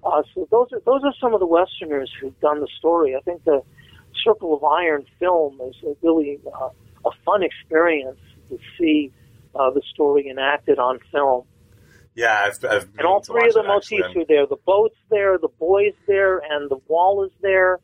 Uh, 0.05 0.23
so 0.33 0.47
those 0.53 0.69
are 0.73 0.81
those 0.87 1.03
are 1.03 1.13
some 1.21 1.35
of 1.35 1.41
the 1.41 1.47
Westerners 1.47 2.13
who've 2.21 2.39
done 2.39 2.61
the 2.61 2.69
story. 2.79 3.17
I 3.17 3.21
think 3.21 3.43
the 3.43 3.63
Circle 4.23 4.55
of 4.55 4.63
Iron 4.63 5.05
film 5.19 5.61
is 5.63 5.75
a 5.85 5.97
really 6.01 6.39
uh, 6.47 6.69
a 7.05 7.11
fun 7.25 7.43
experience 7.43 8.21
to 8.51 8.59
see 8.79 9.13
uh, 9.57 9.71
the 9.71 9.83
story 9.93 10.29
enacted 10.29 10.79
on 10.79 11.01
film. 11.11 11.45
Yeah, 12.17 12.47
I've, 12.47 12.65
I've 12.65 12.89
And 12.97 13.07
all 13.07 13.21
three 13.21 13.47
of 13.47 13.53
the 13.53 13.63
motifs 13.63 13.93
actually. 13.93 14.23
are 14.23 14.25
there. 14.27 14.47
The 14.47 14.57
boat's 14.65 14.97
there, 15.11 15.37
the 15.37 15.51
boy's 15.61 15.93
there, 16.07 16.39
and 16.39 16.71
the 16.71 16.79
wall 16.89 17.23
is 17.25 17.31
there. 17.43 17.79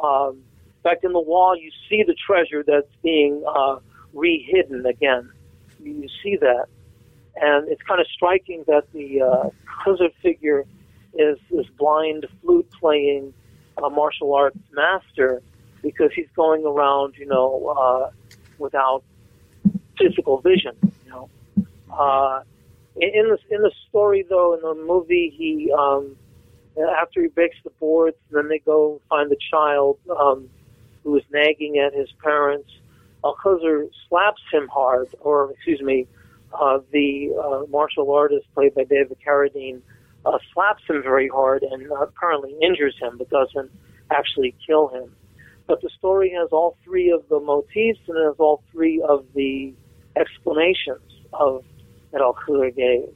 Um, 0.00 0.36
in 0.36 0.82
fact, 0.84 1.04
in 1.04 1.12
the 1.12 1.20
wall, 1.20 1.56
you 1.56 1.70
see 1.90 2.04
the 2.04 2.14
treasure 2.14 2.62
that's 2.64 2.86
being 3.02 3.42
uh, 3.46 3.78
re-hidden 4.14 4.86
again. 4.86 5.30
You 5.82 6.08
see 6.22 6.36
that, 6.36 6.66
and 7.34 7.68
it's 7.68 7.82
kind 7.82 8.00
of 8.00 8.06
striking 8.06 8.62
that 8.68 8.84
the 8.92 9.22
uh, 9.22 9.50
Khizr 9.84 10.12
figure 10.22 10.64
is 11.14 11.38
this 11.50 11.66
blind 11.76 12.26
flute 12.40 12.70
playing 12.78 13.34
uh, 13.82 13.88
martial 13.88 14.32
arts 14.32 14.58
master 14.72 15.42
because 15.82 16.12
he's 16.14 16.28
going 16.36 16.64
around, 16.64 17.16
you 17.16 17.26
know, 17.26 17.74
uh, 17.76 18.10
without 18.58 19.02
physical 19.98 20.40
vision. 20.40 20.76
You 21.04 21.10
know, 21.10 21.30
uh, 21.92 22.42
in, 22.96 23.28
the 23.28 23.38
in 23.54 23.62
the 23.62 23.72
story 23.88 24.24
though, 24.28 24.54
in 24.54 24.60
the 24.60 24.74
movie, 24.86 25.32
he 25.36 25.72
um, 25.72 26.16
after 27.00 27.22
he 27.22 27.28
breaks 27.28 27.56
the 27.64 27.70
boards, 27.80 28.16
then 28.30 28.48
they 28.48 28.58
go 28.58 29.00
find 29.08 29.30
the 29.30 29.36
child 29.50 29.98
um, 30.18 30.48
who 31.04 31.16
is 31.16 31.24
nagging 31.30 31.78
at 31.78 31.94
his 31.94 32.08
parents. 32.22 32.70
Al 33.24 33.36
Khizr 33.36 33.88
slaps 34.08 34.42
him 34.52 34.68
hard, 34.68 35.08
or 35.20 35.52
excuse 35.52 35.80
me, 35.80 36.06
uh, 36.52 36.78
the 36.92 37.30
uh, 37.42 37.70
martial 37.70 38.12
artist 38.12 38.46
played 38.54 38.74
by 38.74 38.84
David 38.84 39.16
Carradine 39.26 39.80
uh, 40.24 40.38
slaps 40.52 40.82
him 40.88 41.02
very 41.02 41.28
hard 41.28 41.62
and 41.62 41.90
uh, 41.90 41.96
apparently 41.96 42.54
injures 42.62 42.96
him, 43.00 43.18
but 43.18 43.28
doesn't 43.30 43.70
actually 44.10 44.54
kill 44.66 44.88
him. 44.88 45.14
But 45.66 45.80
the 45.80 45.90
story 45.98 46.32
has 46.38 46.48
all 46.52 46.76
three 46.84 47.10
of 47.10 47.28
the 47.28 47.40
motifs 47.40 48.00
and 48.06 48.16
it 48.16 48.24
has 48.24 48.36
all 48.38 48.62
three 48.70 49.02
of 49.02 49.24
the 49.34 49.74
explanations 50.16 51.02
of 51.32 51.64
that 52.12 52.20
Al 52.20 52.34
Khizr 52.34 52.74
gave. 52.74 53.08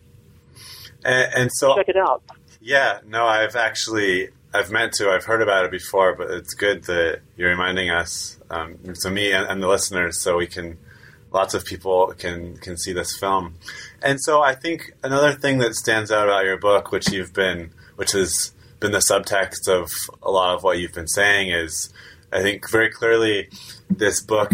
And, 1.05 1.35
and 1.35 1.51
so, 1.53 1.77
Check 1.77 1.89
it 1.89 1.97
out. 1.97 2.23
yeah, 2.61 2.99
no, 3.07 3.27
I've 3.27 3.57
actually, 3.57 4.31
I've 4.53 4.71
meant 4.71 4.95
to. 4.95 5.11
I've 5.11 5.25
heard 5.25 5.43
about 5.43 5.65
it 5.65 5.71
before, 5.71 6.15
but 6.15 6.31
it's 6.31 6.55
good 6.55 6.85
that 6.85 7.21
you're 7.37 7.51
reminding 7.51 7.91
us, 7.91 8.39
um, 8.51 8.79
so 8.95 9.11
me 9.11 9.33
and, 9.33 9.47
and 9.47 9.63
the 9.63 9.69
listeners, 9.69 10.21
so 10.21 10.37
we 10.39 10.47
can, 10.47 10.79
lots 11.33 11.55
of 11.55 11.65
people 11.65 12.15
can 12.19 12.57
can 12.59 12.77
see 12.77 12.93
this 12.93 13.17
film. 13.17 13.55
And 14.03 14.21
so, 14.21 14.41
I 14.43 14.55
think 14.55 14.93
another 15.05 15.33
thing 15.33 15.59
that 15.59 15.75
stands 15.75 16.11
out 16.11 16.29
about 16.29 16.45
your 16.45 16.59
book, 16.59 16.91
which 16.91 17.11
you've 17.13 17.33
been, 17.33 17.71
which 17.97 18.13
has 18.13 18.53
been 18.81 18.93
the 18.93 18.99
subtext 18.99 19.69
of 19.69 19.91
a 20.23 20.31
lot 20.31 20.55
of 20.55 20.63
what 20.63 20.79
you've 20.79 20.93
been 20.95 21.09
saying, 21.09 21.51
is 21.51 21.93
I 22.33 22.43
think 22.43 22.69
very 22.71 22.91
clearly 22.91 23.49
this 23.91 24.21
book 24.21 24.53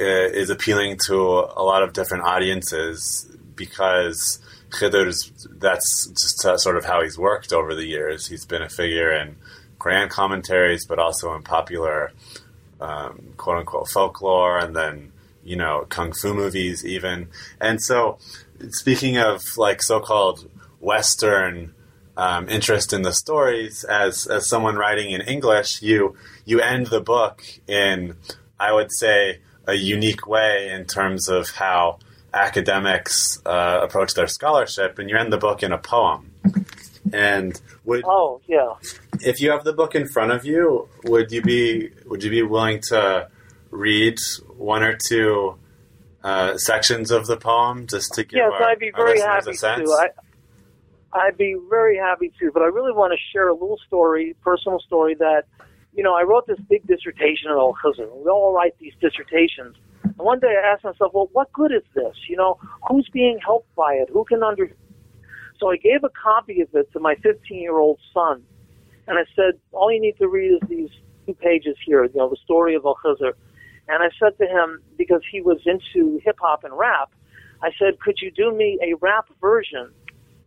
uh, 0.00 0.04
is 0.04 0.50
appealing 0.50 0.98
to 1.06 1.16
a 1.16 1.62
lot 1.62 1.82
of 1.82 1.92
different 1.92 2.24
audiences 2.24 3.30
because 3.56 4.40
Khidr's 4.70 5.32
that's 5.48 6.06
just 6.08 6.62
sort 6.62 6.76
of 6.76 6.84
how 6.84 7.02
he's 7.02 7.18
worked 7.18 7.52
over 7.52 7.74
the 7.74 7.86
years. 7.86 8.26
He's 8.26 8.44
been 8.44 8.62
a 8.62 8.68
figure 8.68 9.12
in 9.12 9.36
Quran 9.78 10.08
commentaries, 10.08 10.86
but 10.86 10.98
also 10.98 11.34
in 11.34 11.42
popular 11.42 12.12
um, 12.80 13.34
quote 13.36 13.58
unquote 13.58 13.88
folklore, 13.88 14.58
and 14.58 14.74
then 14.74 15.12
you 15.44 15.56
know 15.56 15.86
kung 15.88 16.12
fu 16.12 16.34
movies 16.34 16.84
even. 16.84 17.28
And 17.60 17.82
so, 17.82 18.18
speaking 18.70 19.18
of 19.18 19.42
like 19.56 19.82
so-called 19.82 20.50
Western 20.80 21.74
um, 22.16 22.48
interest 22.48 22.92
in 22.92 23.02
the 23.02 23.12
stories, 23.12 23.84
as 23.84 24.26
as 24.26 24.48
someone 24.48 24.76
writing 24.76 25.10
in 25.10 25.20
English, 25.22 25.82
you 25.82 26.16
you 26.44 26.60
end 26.60 26.86
the 26.86 27.00
book 27.00 27.42
in 27.66 28.16
I 28.58 28.72
would 28.72 28.92
say 28.92 29.40
a 29.66 29.74
unique 29.74 30.26
way 30.26 30.70
in 30.70 30.84
terms 30.84 31.28
of 31.28 31.50
how 31.50 31.98
academics 32.34 33.38
uh, 33.46 33.80
approach 33.82 34.14
their 34.14 34.26
scholarship, 34.26 34.98
and 34.98 35.08
you 35.08 35.16
end 35.16 35.32
the 35.32 35.38
book 35.38 35.62
in 35.62 35.72
a 35.72 35.78
poem. 35.78 36.30
And 37.12 37.60
would 37.84 38.02
Oh, 38.06 38.40
yeah. 38.48 38.74
if 39.20 39.40
you 39.40 39.50
have 39.50 39.64
the 39.64 39.72
book 39.72 39.94
in 39.94 40.06
front 40.08 40.32
of 40.32 40.44
you, 40.44 40.88
would 41.04 41.30
you 41.30 41.42
be 41.42 41.90
would 42.06 42.22
you 42.24 42.30
be 42.30 42.42
willing 42.42 42.80
to 42.88 43.28
read 43.70 44.18
one 44.56 44.82
or 44.82 44.96
two 45.08 45.56
uh, 46.22 46.56
sections 46.56 47.10
of 47.10 47.26
the 47.26 47.36
poem 47.36 47.86
just 47.86 48.14
to 48.14 48.24
give 48.24 48.38
Yes, 48.38 48.52
our, 48.54 48.62
I'd 48.70 48.78
be 48.78 48.90
very 48.96 49.20
happy 49.20 49.50
a 49.50 49.54
sense? 49.54 49.88
to. 49.88 49.92
I, 49.94 50.08
I'd 51.12 51.36
be 51.36 51.56
very 51.70 51.96
happy 51.96 52.32
to, 52.40 52.50
but 52.52 52.62
I 52.62 52.66
really 52.66 52.92
want 52.92 53.12
to 53.12 53.18
share 53.32 53.48
a 53.48 53.52
little 53.52 53.78
story, 53.86 54.34
personal 54.42 54.80
story 54.80 55.14
that, 55.16 55.44
you 55.94 56.02
know, 56.02 56.14
I 56.14 56.22
wrote 56.22 56.46
this 56.46 56.58
big 56.68 56.84
dissertation 56.86 57.50
on 57.50 57.58
Al 57.58 57.74
Khizr. 57.74 58.10
We 58.16 58.28
all 58.30 58.52
write 58.52 58.74
these 58.80 58.94
dissertations. 59.00 59.76
And 60.04 60.16
one 60.18 60.38
day 60.38 60.54
I 60.62 60.72
asked 60.72 60.84
myself, 60.84 61.12
well, 61.14 61.28
what 61.32 61.52
good 61.52 61.72
is 61.72 61.82
this? 61.94 62.14
You 62.28 62.36
know, 62.36 62.58
who's 62.88 63.08
being 63.12 63.38
helped 63.44 63.74
by 63.74 63.94
it? 63.94 64.08
Who 64.12 64.24
can 64.24 64.42
understand? 64.42 64.78
So 65.58 65.70
I 65.70 65.76
gave 65.76 66.04
a 66.04 66.10
copy 66.10 66.60
of 66.60 66.68
it 66.74 66.92
to 66.92 67.00
my 67.00 67.14
15 67.16 67.60
year 67.60 67.78
old 67.78 67.98
son, 68.12 68.42
and 69.06 69.18
I 69.18 69.22
said, 69.36 69.58
all 69.72 69.92
you 69.92 70.00
need 70.00 70.16
to 70.18 70.28
read 70.28 70.58
is 70.62 70.68
these 70.68 70.90
two 71.26 71.34
pages 71.34 71.76
here. 71.84 72.04
You 72.04 72.12
know, 72.16 72.28
the 72.28 72.36
story 72.44 72.74
of 72.74 72.84
Al 72.84 72.96
Khizr. 73.04 73.32
And 73.86 74.02
I 74.02 74.08
said 74.18 74.36
to 74.38 74.46
him, 74.46 74.82
because 74.96 75.20
he 75.30 75.40
was 75.40 75.58
into 75.66 76.18
hip 76.24 76.36
hop 76.40 76.64
and 76.64 76.76
rap, 76.76 77.12
I 77.62 77.70
said, 77.78 78.00
could 78.00 78.16
you 78.20 78.30
do 78.30 78.52
me 78.54 78.78
a 78.82 78.94
rap 78.94 79.26
version 79.40 79.90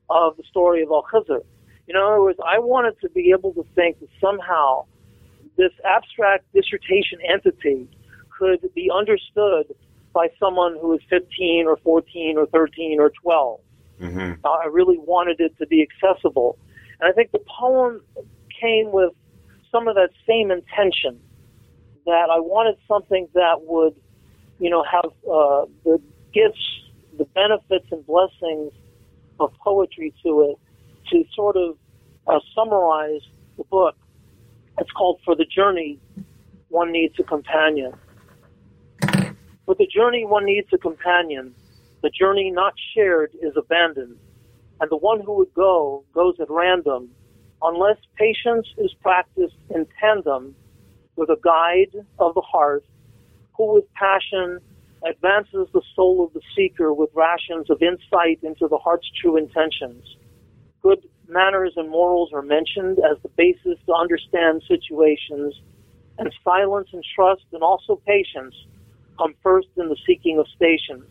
of 0.09 0.37
the 0.37 0.43
story 0.49 0.81
of 0.83 0.89
Al 0.89 1.05
Khizr? 1.11 1.41
In 1.87 1.95
other 1.95 2.21
words, 2.21 2.39
I 2.45 2.59
wanted 2.59 2.99
to 3.01 3.09
be 3.09 3.31
able 3.31 3.53
to 3.53 3.65
think 3.75 3.99
that 3.99 4.09
somehow 4.19 4.85
this 5.55 5.71
abstract 5.85 6.45
dissertation 6.53 7.19
entity 7.27 7.87
could 8.37 8.73
be 8.73 8.89
understood 8.93 9.73
by 10.13 10.27
someone 10.39 10.77
who 10.81 10.93
is 10.93 11.01
15 11.09 11.65
or 11.67 11.77
14 11.77 12.37
or 12.37 12.45
13 12.47 12.99
or 12.99 13.11
12. 13.21 13.59
hmm 13.99 14.31
Uh, 14.43 14.49
I 14.49 14.65
really 14.65 14.97
wanted 14.97 15.39
it 15.39 15.57
to 15.59 15.67
be 15.67 15.87
accessible. 15.87 16.57
And 16.99 17.09
I 17.09 17.13
think 17.13 17.31
the 17.31 17.43
poem 17.59 18.01
came 18.61 18.91
with 18.91 19.13
some 19.71 19.87
of 19.87 19.95
that 19.95 20.11
same 20.27 20.51
intention 20.51 21.19
that 22.05 22.29
I 22.31 22.39
wanted 22.39 22.77
something 22.87 23.27
that 23.33 23.61
would, 23.63 23.95
you 24.59 24.69
know, 24.69 24.83
have 24.83 25.11
uh, 25.29 25.65
the 25.83 26.01
gifts, 26.33 26.65
the 27.17 27.25
benefits 27.25 27.87
and 27.91 28.05
blessings 28.05 28.71
of 29.39 29.53
poetry 29.63 30.13
to 30.23 30.31
it 30.49 30.57
to 31.09 31.23
sort 31.35 31.57
of 31.57 31.77
uh, 32.27 32.39
summarize 32.55 33.21
the 33.57 33.63
book. 33.65 33.95
It's 34.79 34.91
called 34.91 35.19
For 35.25 35.35
the 35.35 35.45
Journey, 35.45 35.99
One 36.69 36.91
Needs 36.91 37.15
a 37.19 37.23
Companion. 37.23 37.93
For 39.67 39.75
the 39.75 39.85
journey, 39.85 40.23
one 40.23 40.45
needs 40.45 40.69
a 40.73 40.77
companion. 40.77 41.53
The 42.01 42.09
journey 42.09 42.51
not 42.51 42.73
shared 42.95 43.31
is 43.41 43.51
abandoned. 43.57 44.17
and 44.79 44.89
the 44.89 44.95
one 44.95 45.19
who 45.19 45.33
would 45.33 45.53
go 45.53 46.05
goes 46.13 46.35
at 46.39 46.49
random 46.49 47.09
unless 47.61 47.97
patience 48.15 48.67
is 48.77 48.93
practiced 49.01 49.57
in 49.75 49.85
tandem 49.99 50.55
with 51.17 51.29
a 51.29 51.39
guide 51.43 52.05
of 52.19 52.33
the 52.35 52.41
heart 52.41 52.85
who 53.57 53.73
with 53.73 53.93
passion 53.95 54.59
advances 55.03 55.67
the 55.73 55.81
soul 55.95 56.23
of 56.23 56.31
the 56.33 56.41
seeker 56.55 56.93
with 56.93 57.09
rations 57.13 57.69
of 57.69 57.81
insight 57.81 58.39
into 58.43 58.67
the 58.69 58.77
heart's 58.77 59.09
true 59.19 59.35
intentions. 59.35 60.05
Good 60.81 61.09
manners 61.27 61.73
and 61.75 61.89
morals 61.89 62.31
are 62.31 62.43
mentioned 62.43 62.99
as 62.99 63.17
the 63.21 63.29
basis 63.29 63.77
to 63.87 63.93
understand 63.93 64.61
situations, 64.67 65.59
and 66.19 66.31
silence 66.43 66.89
and 66.93 67.03
trust 67.15 67.43
and 67.51 67.63
also 67.63 67.99
patience 68.05 68.55
come 69.17 69.35
first 69.43 69.67
in 69.77 69.89
the 69.89 69.97
seeking 70.05 70.39
of 70.39 70.47
stations. 70.55 71.05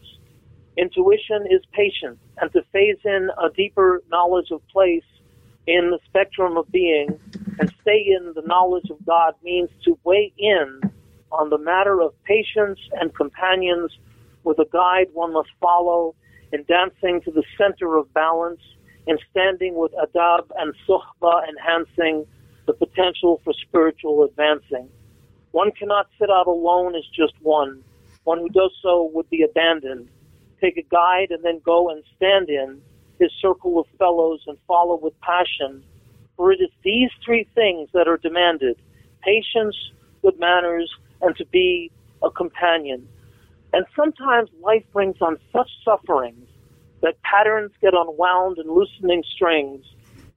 Intuition 0.76 1.46
is 1.50 1.62
patient, 1.72 2.18
and 2.38 2.52
to 2.52 2.62
phase 2.72 2.98
in 3.04 3.30
a 3.42 3.50
deeper 3.50 4.02
knowledge 4.10 4.50
of 4.50 4.66
place 4.68 5.04
in 5.66 5.90
the 5.90 5.98
spectrum 6.06 6.56
of 6.56 6.70
being 6.70 7.18
and 7.58 7.72
stay 7.80 8.06
in 8.06 8.32
the 8.34 8.42
knowledge 8.42 8.90
of 8.90 9.04
God 9.06 9.34
means 9.42 9.70
to 9.84 9.98
weigh 10.04 10.32
in 10.38 10.80
on 11.32 11.50
the 11.50 11.58
matter 11.58 12.00
of 12.00 12.12
patience 12.24 12.78
and 13.00 13.14
companions 13.14 13.90
with 14.44 14.58
a 14.58 14.66
guide 14.72 15.08
one 15.12 15.32
must 15.32 15.48
follow 15.60 16.14
in 16.52 16.64
dancing 16.64 17.20
to 17.22 17.30
the 17.30 17.42
center 17.58 17.96
of 17.96 18.12
balance, 18.14 18.60
in 19.06 19.18
standing 19.30 19.74
with 19.76 19.92
adab 19.92 20.50
and 20.58 20.74
suhba 20.86 21.48
enhancing 21.48 22.24
the 22.66 22.72
potential 22.72 23.40
for 23.44 23.52
spiritual 23.52 24.24
advancing. 24.24 24.88
One 25.52 25.70
cannot 25.72 26.08
sit 26.18 26.30
out 26.30 26.46
alone 26.46 26.94
as 26.94 27.04
just 27.14 27.34
one. 27.40 27.82
One 28.26 28.40
who 28.40 28.48
does 28.48 28.72
so 28.82 29.08
would 29.14 29.30
be 29.30 29.44
abandoned. 29.44 30.08
Take 30.60 30.76
a 30.76 30.82
guide 30.82 31.30
and 31.30 31.44
then 31.44 31.60
go 31.64 31.90
and 31.90 32.02
stand 32.16 32.48
in 32.48 32.82
his 33.20 33.30
circle 33.40 33.78
of 33.78 33.86
fellows 34.00 34.42
and 34.48 34.58
follow 34.66 34.96
with 34.96 35.14
passion. 35.20 35.84
For 36.36 36.50
it 36.50 36.60
is 36.60 36.70
these 36.82 37.10
three 37.24 37.46
things 37.54 37.88
that 37.94 38.08
are 38.08 38.16
demanded 38.16 38.78
patience, 39.22 39.76
good 40.22 40.40
manners, 40.40 40.92
and 41.22 41.36
to 41.36 41.46
be 41.46 41.92
a 42.20 42.28
companion. 42.28 43.06
And 43.72 43.86
sometimes 43.94 44.50
life 44.60 44.84
brings 44.92 45.22
on 45.22 45.38
such 45.52 45.70
sufferings 45.84 46.48
that 47.02 47.22
patterns 47.22 47.70
get 47.80 47.94
unwound 47.94 48.58
in 48.58 48.66
loosening 48.66 49.22
strings. 49.36 49.84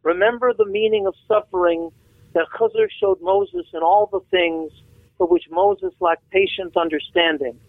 Remember 0.03 0.53
the 0.53 0.65
meaning 0.65 1.07
of 1.07 1.15
suffering 1.27 1.89
that 2.33 2.45
Khizr 2.55 2.87
showed 2.99 3.19
Moses 3.19 3.65
in 3.73 3.81
all 3.81 4.07
the 4.11 4.21
things 4.29 4.71
for 5.17 5.25
which 5.25 5.45
Moses 5.49 5.91
lacked 5.99 6.29
patient 6.29 6.77
understanding. 6.77 7.59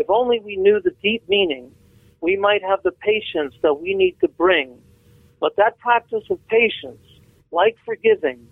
If 0.00 0.08
only 0.08 0.40
we 0.40 0.56
knew 0.56 0.80
the 0.80 0.94
deep 1.02 1.28
meaning, 1.28 1.70
we 2.22 2.34
might 2.34 2.62
have 2.62 2.82
the 2.82 2.90
patience 2.90 3.54
that 3.60 3.74
we 3.74 3.92
need 3.92 4.16
to 4.22 4.28
bring. 4.28 4.78
But 5.40 5.56
that 5.56 5.78
practice 5.78 6.24
of 6.30 6.38
patience, 6.48 7.04
like 7.52 7.76
forgiving, 7.84 8.48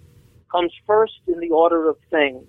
comes 0.53 0.73
first 0.87 1.21
in 1.27 1.41
the 1.41 1.49
order 1.49 1.89
of 1.89 1.97
things. 2.11 2.47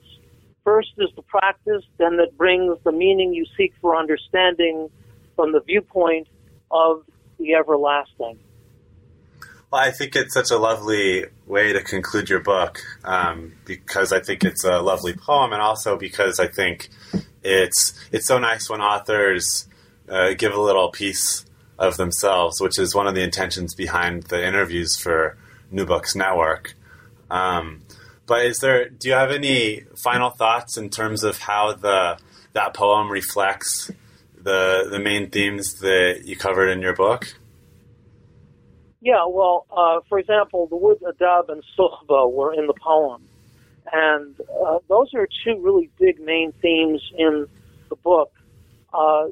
First 0.66 0.90
is 0.98 1.10
the 1.16 1.22
practice, 1.22 1.86
then 1.98 2.18
that 2.18 2.38
brings 2.38 2.78
the 2.84 2.92
meaning 2.92 3.34
you 3.34 3.46
seek 3.56 3.74
for 3.80 3.96
understanding 3.96 4.90
from 5.38 5.54
the 5.54 5.62
viewpoint 5.62 6.28
of 6.70 7.06
the 7.38 7.54
everlasting. 7.54 8.38
Well, 9.72 9.82
I 9.82 9.92
think 9.92 10.18
it's 10.18 10.34
such 10.34 10.52
a 10.52 10.58
lovely 10.58 11.26
way 11.48 11.72
to 11.72 11.82
conclude 11.82 12.28
your 12.28 12.42
book 12.42 12.80
um, 13.06 13.54
because 13.64 14.12
I 14.12 14.20
think 14.20 14.44
it's 14.44 14.66
a 14.66 14.82
lovely 14.82 15.14
poem, 15.14 15.54
and 15.54 15.62
also 15.62 15.96
because 15.96 16.38
I 16.38 16.48
think 16.48 16.90
it's 17.44 17.94
it's 18.12 18.28
so 18.28 18.40
nice 18.40 18.70
when 18.70 18.82
authors 18.82 19.68
uh, 20.10 20.34
give 20.34 20.54
a 20.54 20.62
little 20.62 20.90
piece 20.90 21.46
of 21.78 21.98
themselves, 21.98 22.60
which 22.60 22.78
is 22.78 22.94
one 22.94 23.08
of 23.08 23.16
the 23.16 23.22
intentions 23.22 23.74
behind 23.74 24.24
the 24.24 24.46
interviews 24.46 24.98
for 24.98 25.38
New 25.72 25.86
Books 25.86 26.16
Network. 26.16 26.76
Um, 27.32 27.82
but 28.26 28.46
is 28.46 28.60
there? 28.60 28.90
Do 28.90 29.08
you 29.08 29.14
have 29.14 29.32
any 29.32 29.84
final 29.96 30.30
thoughts 30.30 30.78
in 30.78 30.90
terms 30.90 31.24
of 31.24 31.40
how 31.40 31.74
the 31.74 32.18
that 32.54 32.74
poem 32.74 33.12
reflects 33.12 33.92
the 34.36 34.88
the 34.90 35.00
main 35.00 35.30
themes 35.30 35.80
that 35.80 36.24
you 36.26 36.36
covered 36.36 36.70
in 36.70 36.82
your 36.82 36.96
book? 36.96 37.36
Yeah, 39.02 39.26
well, 39.28 39.66
uh, 39.72 40.02
for 40.10 40.20
example, 40.20 40.68
the 40.68 40.76
words 40.76 41.02
adab 41.02 41.50
and 41.50 41.64
suhba 41.78 42.32
were 42.32 42.54
in 42.54 42.68
the 42.68 42.74
poem, 42.74 43.24
and 43.92 44.36
uh, 44.66 44.80
those 44.88 45.14
are 45.14 45.28
two 45.44 45.60
really 45.62 45.90
big 46.00 46.20
main 46.20 46.52
themes 46.62 47.02
in 47.18 47.48
the 47.90 47.96
book. 47.96 48.32
Uh, 48.94 49.26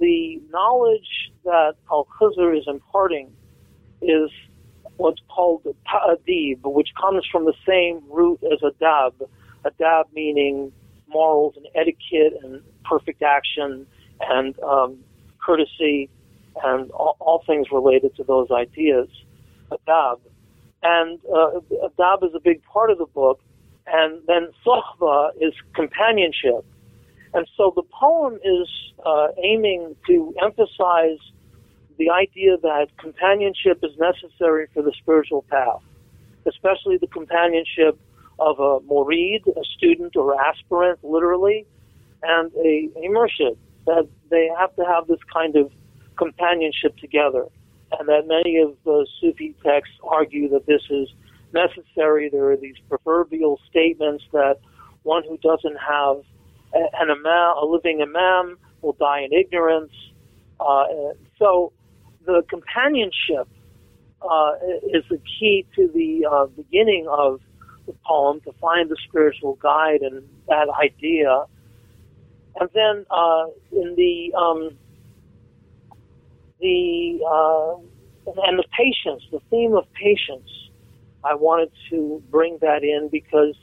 the 0.00 0.40
knowledge 0.50 1.32
that 1.44 1.74
Al 1.90 2.06
Khizr 2.18 2.58
is 2.58 2.64
imparting 2.66 3.30
is 4.00 4.30
what's 4.96 5.20
called 5.28 5.66
ta'adib, 5.90 6.60
which 6.64 6.90
comes 7.00 7.26
from 7.30 7.44
the 7.44 7.54
same 7.66 8.02
root 8.10 8.40
as 8.52 8.60
adab. 8.60 9.12
Adab 9.64 10.04
meaning 10.14 10.72
morals 11.08 11.54
and 11.56 11.66
etiquette 11.74 12.38
and 12.42 12.62
perfect 12.84 13.22
action 13.22 13.86
and 14.20 14.58
um, 14.60 14.98
courtesy 15.44 16.08
and 16.64 16.90
all, 16.92 17.16
all, 17.20 17.42
things 17.46 17.68
related 17.72 18.14
to 18.16 18.24
those 18.24 18.50
ideas. 18.50 19.08
Adab. 19.70 20.20
And 20.82 21.18
uh, 21.26 21.60
adab 21.84 22.24
is 22.24 22.34
a 22.34 22.40
big 22.40 22.62
part 22.64 22.90
of 22.90 22.98
the 22.98 23.06
book. 23.06 23.40
And 23.86 24.20
then 24.26 24.48
sohba 24.64 25.30
is 25.40 25.54
companionship. 25.74 26.64
And 27.34 27.46
so 27.56 27.72
the 27.74 27.82
poem 27.82 28.38
is 28.44 28.68
uh, 29.04 29.28
aiming 29.42 29.96
to 30.06 30.34
emphasize 30.42 31.18
the 31.98 32.10
idea 32.10 32.56
that 32.58 32.88
companionship 32.98 33.78
is 33.82 33.92
necessary 33.98 34.66
for 34.72 34.82
the 34.82 34.92
spiritual 34.98 35.42
path, 35.42 35.82
especially 36.46 36.98
the 36.98 37.06
companionship 37.06 37.98
of 38.38 38.58
a 38.58 38.80
murid, 38.80 39.46
a 39.46 39.64
student 39.76 40.16
or 40.16 40.40
aspirant, 40.40 40.98
literally, 41.02 41.66
and 42.22 42.52
a, 42.54 42.88
a 42.96 43.08
murshid, 43.08 43.56
that 43.86 44.08
they 44.30 44.48
have 44.58 44.74
to 44.76 44.84
have 44.84 45.06
this 45.06 45.20
kind 45.32 45.56
of 45.56 45.70
companionship 46.16 46.96
together. 46.98 47.46
And 47.98 48.08
that 48.08 48.26
many 48.26 48.58
of 48.58 48.74
the 48.84 49.06
Sufi 49.20 49.54
texts 49.62 49.94
argue 50.02 50.48
that 50.50 50.66
this 50.66 50.82
is 50.90 51.08
necessary. 51.52 52.28
There 52.30 52.50
are 52.50 52.56
these 52.56 52.76
proverbial 52.88 53.60
statements 53.68 54.24
that 54.32 54.58
one 55.02 55.22
who 55.28 55.36
doesn't 55.38 55.76
have 55.76 56.22
an 56.74 57.10
imam, 57.10 57.56
a 57.56 57.64
living 57.64 58.00
imam, 58.02 58.58
will 58.80 58.94
die 58.94 59.20
in 59.20 59.32
ignorance. 59.32 59.92
Uh, 60.60 60.84
so 61.38 61.72
the 62.24 62.42
companionship 62.48 63.48
uh, 64.22 64.52
is 64.92 65.04
the 65.10 65.18
key 65.38 65.66
to 65.74 65.88
the 65.94 66.26
uh, 66.30 66.46
beginning 66.46 67.06
of 67.08 67.40
the 67.86 67.94
poem 68.06 68.40
to 68.42 68.52
find 68.60 68.88
the 68.88 68.96
spiritual 69.08 69.54
guide 69.54 70.02
and 70.02 70.22
that 70.48 70.68
idea. 70.80 71.44
And 72.60 72.68
then 72.74 73.06
uh, 73.10 73.46
in 73.72 73.94
the 73.96 74.32
um, 74.38 74.70
the 76.60 77.18
uh, 77.26 77.76
and 78.44 78.58
the 78.58 78.64
patience, 78.76 79.22
the 79.32 79.40
theme 79.50 79.74
of 79.74 79.84
patience, 79.94 80.48
I 81.24 81.34
wanted 81.34 81.70
to 81.90 82.22
bring 82.30 82.58
that 82.62 82.82
in 82.82 83.08
because 83.10 83.56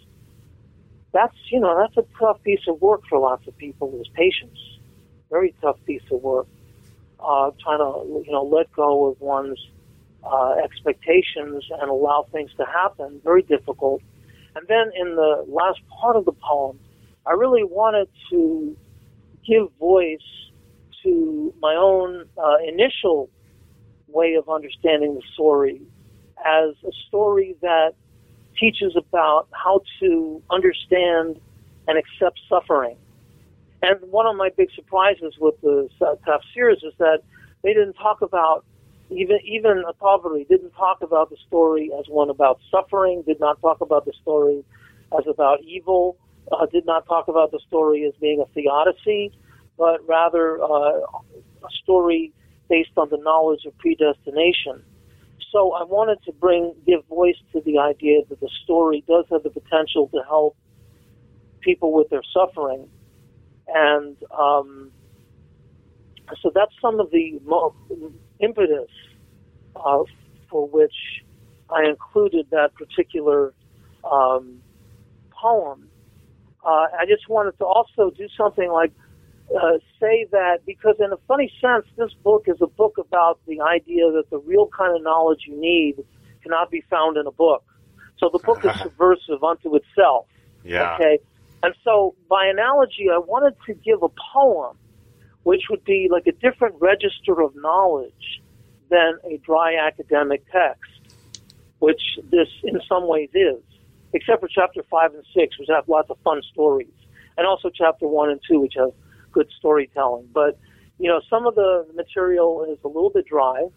that's 1.12 1.36
you 1.52 1.60
know 1.60 1.78
that's 1.78 1.98
a 1.98 2.20
tough 2.20 2.42
piece 2.44 2.68
of 2.68 2.82
work 2.82 3.02
for 3.10 3.20
lots 3.20 3.48
of 3.48 3.58
people 3.58 4.00
is 4.00 4.08
patience. 4.14 4.60
Very 5.30 5.54
tough 5.62 5.78
piece 5.86 6.04
of 6.12 6.22
work. 6.22 6.48
Uh, 7.20 7.52
trying 7.62 7.80
to 7.80 8.24
you 8.26 8.32
know 8.32 8.44
let 8.44 8.72
go 8.74 9.08
of 9.08 9.20
one's 9.20 9.60
uh, 10.24 10.56
expectations 10.64 11.66
and 11.70 11.90
allow 11.90 12.26
things 12.32 12.52
to 12.58 12.66
happen. 12.66 13.20
Very 13.24 13.42
difficult. 13.42 14.02
And 14.56 14.68
then 14.68 14.92
in 14.96 15.16
the 15.16 15.46
last 15.48 15.80
part 15.90 16.16
of 16.16 16.26
the 16.26 16.32
poem, 16.32 16.80
I 17.26 17.34
really 17.34 17.64
wanted 17.64 18.10
to 18.32 18.76
give 19.46 19.72
voice 19.80 20.20
to 21.04 21.54
my 21.62 21.76
own 21.76 22.26
uh, 22.38 22.58
initial 22.68 23.30
way 24.08 24.34
of 24.36 24.50
understanding 24.50 25.16
the 25.16 25.22
story 25.34 25.82
as 26.46 26.76
a 26.84 26.92
story 27.08 27.56
that 27.62 27.94
teaches 28.60 28.96
about 28.96 29.48
how 29.52 29.82
to 30.00 30.42
understand 30.50 31.40
and 31.88 31.98
accept 31.98 32.40
suffering. 32.50 32.98
And 33.82 34.00
one 34.12 34.26
of 34.26 34.36
my 34.36 34.50
big 34.56 34.70
surprises 34.76 35.36
with 35.40 35.60
the 35.62 35.90
tafsirs 36.00 36.84
is 36.84 36.94
that 36.98 37.22
they 37.64 37.74
didn't 37.74 37.94
talk 37.94 38.22
about 38.22 38.66
even 39.12 39.40
even 39.44 39.84
Tabari 40.00 40.48
didn't 40.48 40.72
talk 40.72 41.02
about 41.02 41.30
the 41.30 41.38
story 41.48 41.92
as 41.98 42.06
one 42.08 42.30
about 42.30 42.60
suffering, 42.70 43.24
did 43.26 43.40
not 43.40 43.60
talk 43.62 43.82
about 43.82 44.06
the 44.06 44.14
story 44.22 44.64
as 45.18 45.26
about 45.28 45.62
evil, 45.64 46.18
uh, 46.52 46.66
did 46.68 46.86
not 46.86 47.08
talk 47.08 47.28
about 47.28 47.52
the 47.52 47.60
story 47.68 48.06
as 48.06 48.14
being 48.22 48.40
a 48.40 48.46
theodicy, 48.54 49.32
but 49.78 50.06
rather 50.08 50.62
uh, 50.62 51.00
a 51.00 51.72
story 51.82 52.32
based 52.70 52.92
on 52.98 53.10
the 53.10 53.18
knowledge 53.18 53.66
of 53.66 53.76
predestination 53.80 54.84
so 55.52 55.74
I 55.74 55.84
wanted 55.84 56.22
to 56.26 56.32
bring 56.32 56.74
give 56.86 57.06
voice 57.08 57.38
to 57.54 57.62
the 57.62 57.80
idea 57.80 58.22
that 58.30 58.40
the 58.40 58.50
story 58.64 59.04
does 59.08 59.26
have 59.32 59.44
the 59.44 59.50
potential 59.50 60.10
to 60.14 60.22
help 60.28 60.56
people 61.62 61.94
with 61.94 62.10
their 62.10 62.22
suffering, 62.34 62.88
and 63.68 64.16
um, 64.38 64.92
so 66.42 66.52
that's 66.54 66.74
some 66.82 67.00
of 67.00 67.12
the 67.12 67.40
impetus 68.40 68.90
uh, 69.76 70.04
for 70.50 70.68
which 70.68 71.24
I 71.70 71.86
included 71.86 72.48
that 72.52 72.74
particular 72.76 73.54
um, 74.10 74.62
poem. 75.32 75.88
Uh, 76.64 76.88
I 77.00 77.06
just 77.08 77.30
wanted 77.30 77.58
to 77.60 77.66
also 77.66 78.12
do 78.12 78.28
something 78.38 78.70
like 78.72 78.92
uh, 79.56 79.78
say 80.00 80.28
that 80.32 80.60
because, 80.66 80.96
in 81.00 81.12
a 81.12 81.18
funny 81.28 81.52
sense, 81.62 81.86
this 81.98 82.14
book 82.24 82.44
is 82.48 82.58
a 82.62 82.68
book 82.68 82.98
about 82.98 83.40
the 83.48 83.62
idea 83.62 84.12
that 84.12 84.30
the 84.30 84.40
real 84.40 84.68
kind 84.68 84.96
of 84.96 85.04
knowledge 85.04 85.46
you 85.48 85.60
need 85.60 85.96
cannot 86.44 86.70
be 86.70 86.82
found 86.90 87.18
in 87.18 87.26
a 87.28 87.32
book. 87.32 87.64
So 88.18 88.30
the 88.32 88.40
book 88.40 88.64
is 88.66 88.80
subversive 88.82 89.44
unto 89.44 89.76
itself. 89.76 90.28
Yeah. 90.64 90.96
Okay. 90.96 91.20
And 91.64 91.74
so, 91.84 92.16
by 92.30 92.46
analogy, 92.48 93.08
I 93.12 93.18
wanted 93.18 93.56
to 93.66 93.74
give 93.74 94.04
a 94.04 94.10
poem 94.34 94.78
which 95.44 95.64
would 95.70 95.84
be 95.84 96.10
like 96.12 96.28
a 96.28 96.32
different 96.32 96.76
register 96.80 97.42
of 97.42 97.56
knowledge 97.56 98.42
than 98.90 99.18
a 99.26 99.38
dry 99.38 99.76
academic 99.76 100.44
text, 100.52 100.92
which 101.80 102.02
this 102.30 102.48
in 102.64 102.80
some 102.88 103.08
ways 103.08 103.30
is, 103.34 103.62
except 104.14 104.42
for 104.42 104.48
chapter 104.48 104.84
5 104.84 105.14
and 105.16 105.24
6, 105.34 105.60
which 105.60 105.70
have 105.70 105.88
lots 105.88 106.10
of 106.10 106.18
fun 106.24 106.42
stories, 106.52 106.88
and 107.38 107.48
also 107.48 107.70
chapter 107.70 108.08
1 108.08 108.30
and 108.30 108.42
2, 108.48 108.60
which 108.60 108.74
have 108.76 108.92
good 109.32 109.50
storytelling. 109.58 110.28
But, 110.34 110.58
you 110.98 111.10
know, 111.10 111.22
some 111.30 111.46
of 111.46 111.56
the 111.56 111.86
material 111.96 112.66
is 112.66 112.78
a 112.84 112.88
little 112.88 113.10
bit 113.10 113.26
dry, 113.26 113.68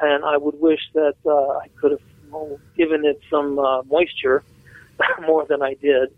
and 0.00 0.24
I 0.24 0.36
would 0.36 0.60
wish 0.60 0.80
that 0.94 1.14
uh, 1.24 1.58
I 1.58 1.68
could 1.80 1.92
have 1.92 2.00
given 2.76 3.04
it 3.04 3.20
some 3.30 3.58
uh, 3.58 3.82
moisture 3.84 4.42
more 5.26 5.46
than 5.46 5.62
I 5.62 5.74
did. 5.74 6.10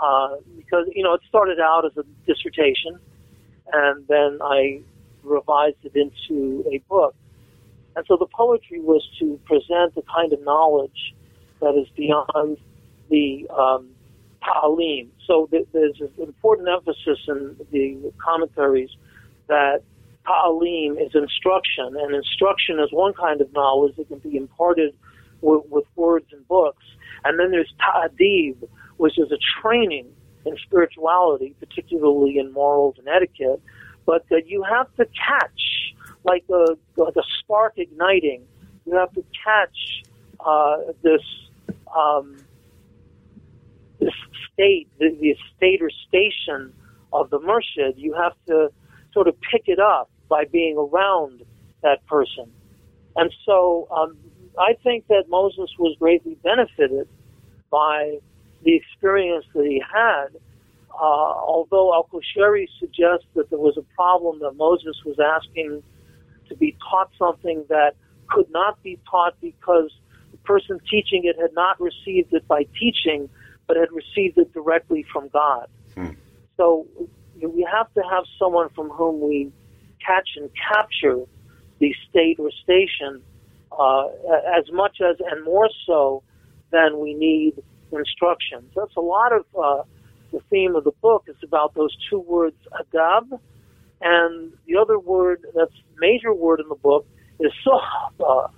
Uh, 0.00 0.36
because, 0.56 0.86
you 0.94 1.02
know, 1.02 1.14
it 1.14 1.20
started 1.28 1.60
out 1.60 1.84
as 1.84 1.92
a 1.96 2.04
dissertation, 2.26 2.98
and 3.72 4.06
then 4.08 4.38
I 4.42 4.80
revised 5.22 5.76
it 5.84 5.94
into 5.94 6.64
a 6.72 6.78
book. 6.88 7.14
And 7.94 8.04
so 8.06 8.16
the 8.16 8.26
poetry 8.26 8.80
was 8.80 9.06
to 9.18 9.38
present 9.44 9.94
the 9.94 10.02
kind 10.02 10.32
of 10.32 10.42
knowledge 10.42 11.14
that 11.60 11.74
is 11.76 11.88
beyond 11.96 12.56
the 13.10 13.46
um, 13.50 13.88
ta'alim. 14.44 15.10
So 15.26 15.46
th- 15.50 15.68
there's 15.72 16.00
an 16.00 16.10
important 16.18 16.68
emphasis 16.68 17.18
in 17.28 17.56
the 17.70 18.12
commentaries 18.18 18.90
that 19.48 19.82
ta'alim 20.26 20.98
is 20.98 21.14
instruction, 21.14 21.96
and 21.96 22.14
instruction 22.14 22.78
is 22.80 22.92
one 22.92 23.12
kind 23.14 23.40
of 23.40 23.52
knowledge 23.52 23.96
that 23.96 24.08
can 24.08 24.18
be 24.18 24.36
imparted 24.36 24.94
with, 25.40 25.64
with 25.68 25.84
words 25.96 26.26
and 26.32 26.46
books. 26.48 26.84
And 27.24 27.38
then 27.38 27.50
there's 27.50 27.72
ta'adib, 27.80 28.68
which 28.96 29.18
is 29.18 29.30
a 29.32 29.38
training 29.60 30.06
in 30.44 30.56
spirituality, 30.64 31.54
particularly 31.60 32.38
in 32.38 32.52
morals 32.52 32.96
and 32.98 33.08
etiquette, 33.08 33.60
but 34.06 34.28
that 34.30 34.48
you 34.48 34.62
have 34.62 34.92
to 34.96 35.06
catch 35.06 35.94
like 36.24 36.44
a 36.50 36.76
like 36.96 37.14
a 37.16 37.22
spark 37.38 37.74
igniting. 37.76 38.44
You 38.86 38.96
have 38.96 39.12
to 39.12 39.24
catch 39.44 40.02
uh, 40.40 40.78
this 41.02 41.22
um, 41.96 42.36
this 44.04 44.14
state, 44.52 44.88
the, 44.98 45.16
the 45.20 45.36
state 45.56 45.80
or 45.82 45.90
station 46.08 46.72
of 47.12 47.30
the 47.30 47.38
murshid. 47.38 47.94
You 47.96 48.14
have 48.14 48.32
to 48.48 48.70
sort 49.12 49.28
of 49.28 49.34
pick 49.40 49.64
it 49.66 49.78
up 49.78 50.10
by 50.28 50.44
being 50.44 50.76
around 50.76 51.42
that 51.82 52.04
person. 52.06 52.50
And 53.16 53.32
so 53.44 53.88
um, 53.90 54.16
I 54.58 54.74
think 54.82 55.06
that 55.08 55.24
Moses 55.28 55.70
was 55.78 55.96
greatly 55.98 56.36
benefited 56.42 57.08
by 57.70 58.18
the 58.64 58.74
experience 58.74 59.44
that 59.54 59.64
he 59.64 59.82
had. 59.92 60.28
Uh, 60.94 61.04
although 61.04 61.94
Al 61.94 62.08
Qushayri 62.12 62.66
suggests 62.78 63.26
that 63.34 63.50
there 63.50 63.58
was 63.58 63.76
a 63.76 63.94
problem 63.94 64.40
that 64.40 64.52
Moses 64.52 64.96
was 65.04 65.16
asking 65.18 65.82
to 66.48 66.54
be 66.56 66.76
taught 66.90 67.10
something 67.18 67.64
that 67.68 67.94
could 68.28 68.50
not 68.50 68.82
be 68.82 68.98
taught 69.10 69.34
because 69.40 69.90
the 70.30 70.36
person 70.38 70.80
teaching 70.90 71.22
it 71.24 71.36
had 71.40 71.54
not 71.54 71.80
received 71.80 72.32
it 72.32 72.46
by 72.46 72.66
teaching, 72.78 73.28
but 73.72 73.80
had 73.80 73.92
received 73.92 74.36
it 74.36 74.52
directly 74.52 75.02
from 75.10 75.28
God. 75.28 75.66
Hmm. 75.94 76.10
So 76.58 76.86
we 77.40 77.66
have 77.72 77.92
to 77.94 78.02
have 78.02 78.24
someone 78.38 78.68
from 78.70 78.90
whom 78.90 79.20
we 79.22 79.50
catch 80.06 80.28
and 80.36 80.50
capture 80.70 81.24
the 81.78 81.94
state 82.10 82.38
or 82.38 82.50
station 82.62 83.22
uh, 83.78 84.08
as 84.58 84.70
much 84.72 85.00
as 85.00 85.16
and 85.20 85.42
more 85.42 85.70
so 85.86 86.22
than 86.70 87.00
we 87.00 87.14
need 87.14 87.62
instructions. 87.92 88.70
That's 88.76 88.94
a 88.96 89.00
lot 89.00 89.32
of 89.32 89.46
uh, 89.58 89.84
the 90.32 90.40
theme 90.50 90.76
of 90.76 90.84
the 90.84 90.92
book 91.00 91.24
is 91.28 91.36
about 91.42 91.74
those 91.74 91.96
two 92.10 92.20
words, 92.20 92.56
adab, 92.78 93.40
and 94.02 94.52
the 94.66 94.76
other 94.76 94.98
word 94.98 95.46
that's 95.54 95.72
major 95.98 96.34
word 96.34 96.60
in 96.60 96.68
the 96.68 96.74
book 96.74 97.06
is 97.40 97.52
sohba, 97.64 98.50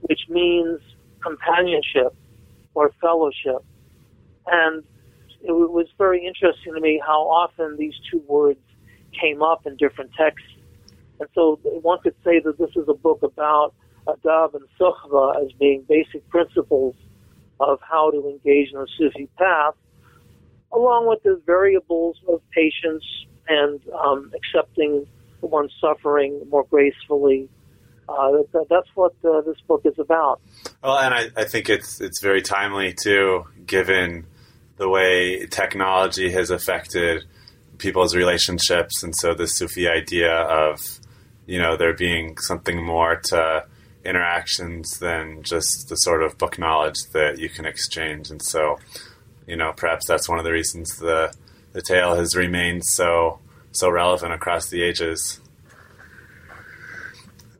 which 0.00 0.22
means 0.28 0.80
companionship 1.22 2.16
or 2.74 2.90
fellowship. 3.00 3.64
And 4.46 4.84
it 5.42 5.52
was 5.52 5.86
very 5.96 6.26
interesting 6.26 6.74
to 6.74 6.80
me 6.80 7.00
how 7.04 7.22
often 7.22 7.76
these 7.76 7.94
two 8.10 8.22
words 8.28 8.60
came 9.18 9.42
up 9.42 9.66
in 9.66 9.76
different 9.76 10.10
texts. 10.14 10.48
And 11.18 11.28
so 11.34 11.58
one 11.62 12.00
could 12.02 12.14
say 12.24 12.40
that 12.40 12.58
this 12.58 12.70
is 12.76 12.88
a 12.88 12.94
book 12.94 13.22
about 13.22 13.74
adab 14.06 14.54
and 14.54 14.64
sohba 14.80 15.44
as 15.44 15.52
being 15.52 15.84
basic 15.88 16.26
principles 16.28 16.94
of 17.60 17.78
how 17.82 18.10
to 18.10 18.28
engage 18.28 18.72
in 18.72 18.80
the 18.80 18.88
Sufi 18.96 19.28
path, 19.38 19.74
along 20.72 21.08
with 21.08 21.22
the 21.22 21.40
variables 21.44 22.16
of 22.28 22.40
patience 22.50 23.04
and 23.48 23.80
um, 24.02 24.32
accepting 24.34 25.06
one's 25.42 25.72
suffering 25.80 26.42
more 26.48 26.64
gracefully. 26.64 27.48
Uh, 28.10 28.42
that, 28.52 28.66
that's 28.68 28.88
what 28.94 29.14
uh, 29.24 29.40
this 29.42 29.60
book 29.68 29.82
is 29.84 29.98
about. 29.98 30.40
Well, 30.82 30.98
and 30.98 31.14
I, 31.14 31.28
I 31.36 31.44
think 31.44 31.70
it's 31.70 32.00
it's 32.00 32.20
very 32.20 32.42
timely 32.42 32.92
too, 32.92 33.46
given 33.66 34.26
the 34.78 34.88
way 34.88 35.46
technology 35.46 36.32
has 36.32 36.50
affected 36.50 37.24
people's 37.78 38.16
relationships, 38.16 39.02
and 39.02 39.14
so 39.14 39.34
the 39.34 39.46
Sufi 39.46 39.88
idea 39.88 40.32
of 40.32 40.80
you 41.46 41.60
know 41.60 41.76
there 41.76 41.94
being 41.94 42.36
something 42.38 42.84
more 42.84 43.20
to 43.26 43.64
interactions 44.04 44.98
than 44.98 45.42
just 45.42 45.88
the 45.88 45.96
sort 45.96 46.22
of 46.22 46.36
book 46.38 46.58
knowledge 46.58 46.98
that 47.12 47.38
you 47.38 47.48
can 47.48 47.64
exchange, 47.64 48.30
and 48.30 48.42
so 48.42 48.78
you 49.46 49.56
know 49.56 49.72
perhaps 49.76 50.06
that's 50.06 50.28
one 50.28 50.38
of 50.38 50.44
the 50.44 50.52
reasons 50.52 50.96
the 50.98 51.32
the 51.72 51.82
tale 51.82 52.16
has 52.16 52.34
remained 52.34 52.84
so 52.84 53.38
so 53.72 53.88
relevant 53.88 54.32
across 54.32 54.68
the 54.68 54.82
ages. 54.82 55.39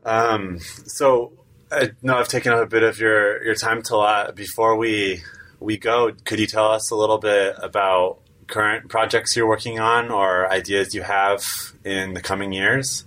Um, 0.03 0.59
so 0.59 1.33
I 1.71 1.91
know 2.01 2.17
I've 2.17 2.27
taken 2.27 2.51
up 2.51 2.59
a 2.59 2.65
bit 2.65 2.83
of 2.83 2.99
your, 2.99 3.43
your 3.43 3.55
time 3.55 3.81
to 3.83 3.97
lot. 3.97 4.35
Before 4.35 4.75
we 4.75 5.23
we 5.59 5.77
go, 5.77 6.11
could 6.25 6.39
you 6.39 6.47
tell 6.47 6.71
us 6.71 6.91
a 6.91 6.95
little 6.95 7.19
bit 7.19 7.55
about 7.59 8.19
current 8.47 8.89
projects 8.89 9.35
you're 9.35 9.47
working 9.47 9.79
on 9.79 10.11
or 10.11 10.51
ideas 10.51 10.93
you 10.93 11.03
have 11.03 11.43
in 11.85 12.13
the 12.13 12.21
coming 12.21 12.51
years? 12.51 13.05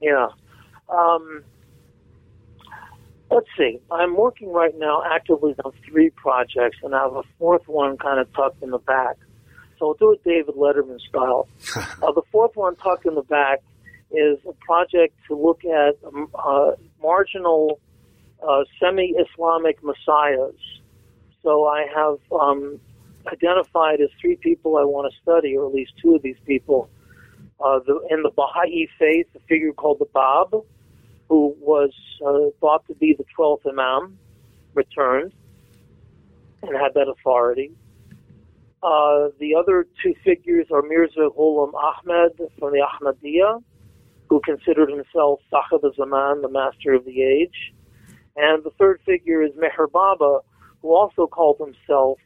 Yeah. 0.00 0.28
Um, 0.88 1.42
let's 3.30 3.48
see. 3.56 3.80
I'm 3.90 4.16
working 4.16 4.52
right 4.52 4.76
now 4.78 5.02
actively 5.04 5.54
on 5.64 5.72
three 5.88 6.10
projects, 6.10 6.78
and 6.82 6.94
I 6.94 7.02
have 7.02 7.16
a 7.16 7.22
fourth 7.38 7.66
one 7.66 7.96
kind 7.96 8.20
of 8.20 8.32
tucked 8.34 8.62
in 8.62 8.70
the 8.70 8.78
back. 8.78 9.16
So 9.78 9.88
I'll 9.88 9.94
do 9.94 10.12
it 10.12 10.22
David 10.24 10.54
Letterman 10.54 11.00
style. 11.00 11.48
uh, 11.76 12.12
the 12.12 12.22
fourth 12.30 12.56
one 12.56 12.76
tucked 12.76 13.06
in 13.06 13.14
the 13.14 13.22
back 13.22 13.60
is 14.10 14.38
a 14.48 14.52
project 14.54 15.14
to 15.28 15.34
look 15.34 15.64
at 15.64 15.96
um, 16.06 16.28
uh, 16.34 16.72
marginal 17.02 17.80
uh, 18.46 18.64
semi-Islamic 18.80 19.82
messiahs. 19.82 20.54
So 21.42 21.66
I 21.66 21.86
have 21.94 22.18
um, 22.32 22.80
identified 23.30 24.00
as 24.00 24.08
three 24.20 24.36
people 24.36 24.76
I 24.76 24.84
want 24.84 25.12
to 25.12 25.20
study, 25.20 25.56
or 25.56 25.66
at 25.66 25.74
least 25.74 25.92
two 26.02 26.14
of 26.14 26.22
these 26.22 26.38
people. 26.46 26.88
Uh, 27.60 27.80
the, 27.80 28.00
in 28.10 28.22
the 28.22 28.30
Baha'i 28.30 28.88
faith, 28.98 29.26
a 29.34 29.40
figure 29.40 29.72
called 29.72 29.98
the 29.98 30.06
Bab, 30.06 30.62
who 31.28 31.54
was 31.60 31.90
uh, 32.24 32.50
thought 32.60 32.86
to 32.86 32.94
be 32.94 33.14
the 33.16 33.24
12th 33.38 33.68
Imam, 33.68 34.18
returned 34.74 35.32
and 36.62 36.76
had 36.76 36.94
that 36.94 37.08
authority. 37.08 37.72
Uh, 38.82 39.28
the 39.40 39.54
other 39.56 39.86
two 40.02 40.14
figures 40.24 40.66
are 40.72 40.82
Mirza 40.82 41.28
Ghulam 41.36 41.74
Ahmed 41.74 42.40
from 42.58 42.72
the 42.72 42.86
Ahmadiyya, 42.86 43.62
who 44.28 44.40
considered 44.40 44.90
himself 44.90 45.40
Sahib 45.50 45.82
Zaman, 45.96 46.42
the 46.42 46.48
master 46.50 46.92
of 46.92 47.04
the 47.04 47.22
age. 47.22 47.72
And 48.36 48.62
the 48.62 48.70
third 48.78 49.00
figure 49.04 49.42
is 49.42 49.52
Meher 49.52 49.90
Baba, 49.90 50.40
who 50.82 50.94
also 50.94 51.26
called 51.26 51.58
himself 51.58 52.18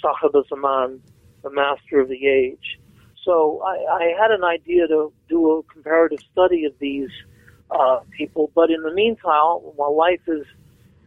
Sahib 0.00 0.32
Zaman, 0.48 1.02
the 1.42 1.50
master 1.50 2.00
of 2.00 2.08
the 2.08 2.26
age. 2.26 2.78
So 3.24 3.62
I, 3.66 3.76
I 3.90 4.14
had 4.20 4.30
an 4.30 4.44
idea 4.44 4.86
to 4.86 5.12
do 5.28 5.50
a 5.50 5.62
comparative 5.64 6.20
study 6.32 6.64
of 6.64 6.72
these 6.78 7.10
uh, 7.70 8.00
people, 8.16 8.52
but 8.54 8.70
in 8.70 8.82
the 8.82 8.92
meantime, 8.92 9.58
while 9.74 9.96
life 9.96 10.20
is 10.28 10.46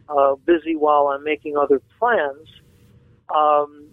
uh, 0.08 0.34
busy 0.44 0.76
while 0.76 1.08
I'm 1.08 1.24
making 1.24 1.56
other 1.56 1.80
plans, 1.98 2.48
um, 3.34 3.86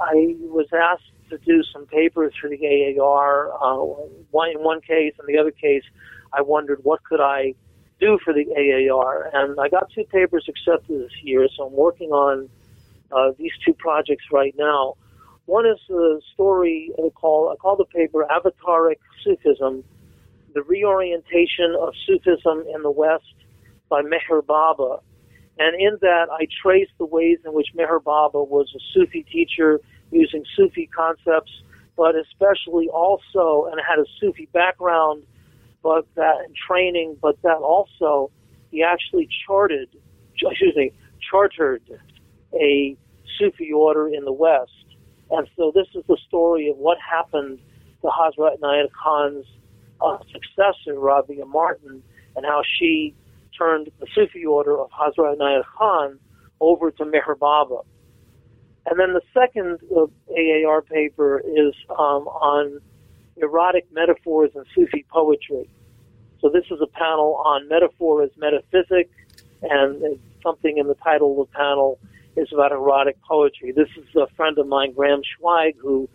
I 0.00 0.36
was 0.40 0.66
asked 0.72 1.10
to 1.30 1.38
do 1.38 1.62
some 1.72 1.86
papers 1.86 2.32
for 2.40 2.48
the 2.48 2.98
AAR. 2.98 3.52
Uh, 3.52 3.84
one 4.30 4.50
in 4.50 4.62
one 4.62 4.80
case, 4.80 5.14
in 5.18 5.26
the 5.26 5.38
other 5.38 5.50
case, 5.50 5.84
I 6.32 6.42
wondered 6.42 6.80
what 6.82 7.02
could 7.04 7.20
I 7.20 7.54
do 8.00 8.18
for 8.24 8.32
the 8.32 8.46
AAR. 8.54 9.30
And 9.32 9.58
I 9.60 9.68
got 9.68 9.90
two 9.94 10.04
papers 10.04 10.46
accepted 10.48 11.00
this 11.00 11.12
year, 11.22 11.46
so 11.56 11.66
I'm 11.66 11.72
working 11.72 12.10
on 12.10 12.48
uh, 13.12 13.32
these 13.38 13.52
two 13.64 13.74
projects 13.74 14.24
right 14.32 14.54
now. 14.58 14.94
One 15.46 15.66
is 15.66 15.78
a 15.90 16.20
story 16.32 16.90
I 16.98 17.10
call 17.10 17.50
I 17.50 17.56
call 17.56 17.76
the 17.76 17.84
paper 17.84 18.26
Avataric 18.30 18.98
Sufism, 19.22 19.84
the 20.54 20.62
reorientation 20.62 21.76
of 21.78 21.92
Sufism 22.06 22.64
in 22.74 22.82
the 22.82 22.90
West 22.90 23.34
by 23.88 24.02
Meher 24.02 24.44
Baba. 24.44 25.00
And 25.58 25.80
in 25.80 25.98
that, 26.00 26.26
I 26.32 26.48
trace 26.62 26.88
the 26.98 27.04
ways 27.04 27.38
in 27.44 27.52
which 27.52 27.68
Meher 27.76 28.02
Baba 28.02 28.42
was 28.42 28.72
a 28.74 28.80
Sufi 28.92 29.22
teacher 29.30 29.80
using 30.10 30.44
Sufi 30.56 30.88
concepts, 30.94 31.52
but 31.96 32.14
especially 32.16 32.88
also, 32.88 33.68
and 33.70 33.80
had 33.86 33.98
a 33.98 34.06
Sufi 34.20 34.48
background, 34.52 35.22
but 35.82 36.06
that 36.16 36.36
in 36.46 36.54
training, 36.66 37.16
but 37.20 37.40
that 37.42 37.58
also 37.58 38.30
he 38.70 38.82
actually 38.82 39.28
charted, 39.46 39.88
excuse 40.34 40.74
me, 40.76 40.92
chartered 41.30 41.82
a 42.54 42.96
Sufi 43.38 43.72
order 43.72 44.08
in 44.08 44.24
the 44.24 44.32
West. 44.32 44.70
And 45.30 45.48
so 45.56 45.72
this 45.74 45.86
is 45.94 46.04
the 46.06 46.18
story 46.26 46.68
of 46.68 46.76
what 46.76 46.98
happened 46.98 47.58
to 48.02 48.08
Hazrat 48.08 48.58
Inayat 48.60 48.90
Khan's 48.92 49.46
uh, 50.00 50.18
successor, 50.32 50.98
Rabia 50.98 51.46
Martin, 51.46 52.02
and 52.36 52.44
how 52.44 52.62
she 52.78 53.14
turned 53.56 53.90
the 54.00 54.06
Sufi 54.14 54.44
order 54.44 54.78
of 54.78 54.90
Hazrat 54.90 55.36
Inayat 55.36 55.64
Khan 55.78 56.18
over 56.60 56.90
to 56.90 57.04
Meher 57.04 57.38
Baba. 57.38 57.80
And 58.86 59.00
then 59.00 59.14
the 59.14 59.22
second 59.32 59.78
uh, 59.96 60.06
AAR 60.32 60.82
paper 60.82 61.40
is 61.40 61.74
um, 61.90 62.28
on 62.28 62.80
erotic 63.36 63.86
metaphors 63.92 64.50
and 64.54 64.66
Sufi 64.74 65.04
poetry. 65.10 65.68
So 66.40 66.50
this 66.50 66.64
is 66.70 66.80
a 66.82 66.86
panel 66.86 67.42
on 67.44 67.68
metaphor 67.68 68.22
as 68.22 68.30
metaphysic, 68.36 69.10
and 69.62 70.18
something 70.42 70.76
in 70.76 70.86
the 70.86 70.94
title 70.96 71.40
of 71.40 71.48
the 71.48 71.56
panel 71.56 71.98
is 72.36 72.48
about 72.52 72.72
erotic 72.72 73.16
poetry. 73.22 73.72
This 73.72 73.88
is 73.96 74.14
a 74.14 74.26
friend 74.34 74.58
of 74.58 74.66
mine, 74.66 74.92
Graham 74.92 75.22
Schweig, 75.22 75.76
who 75.78 76.08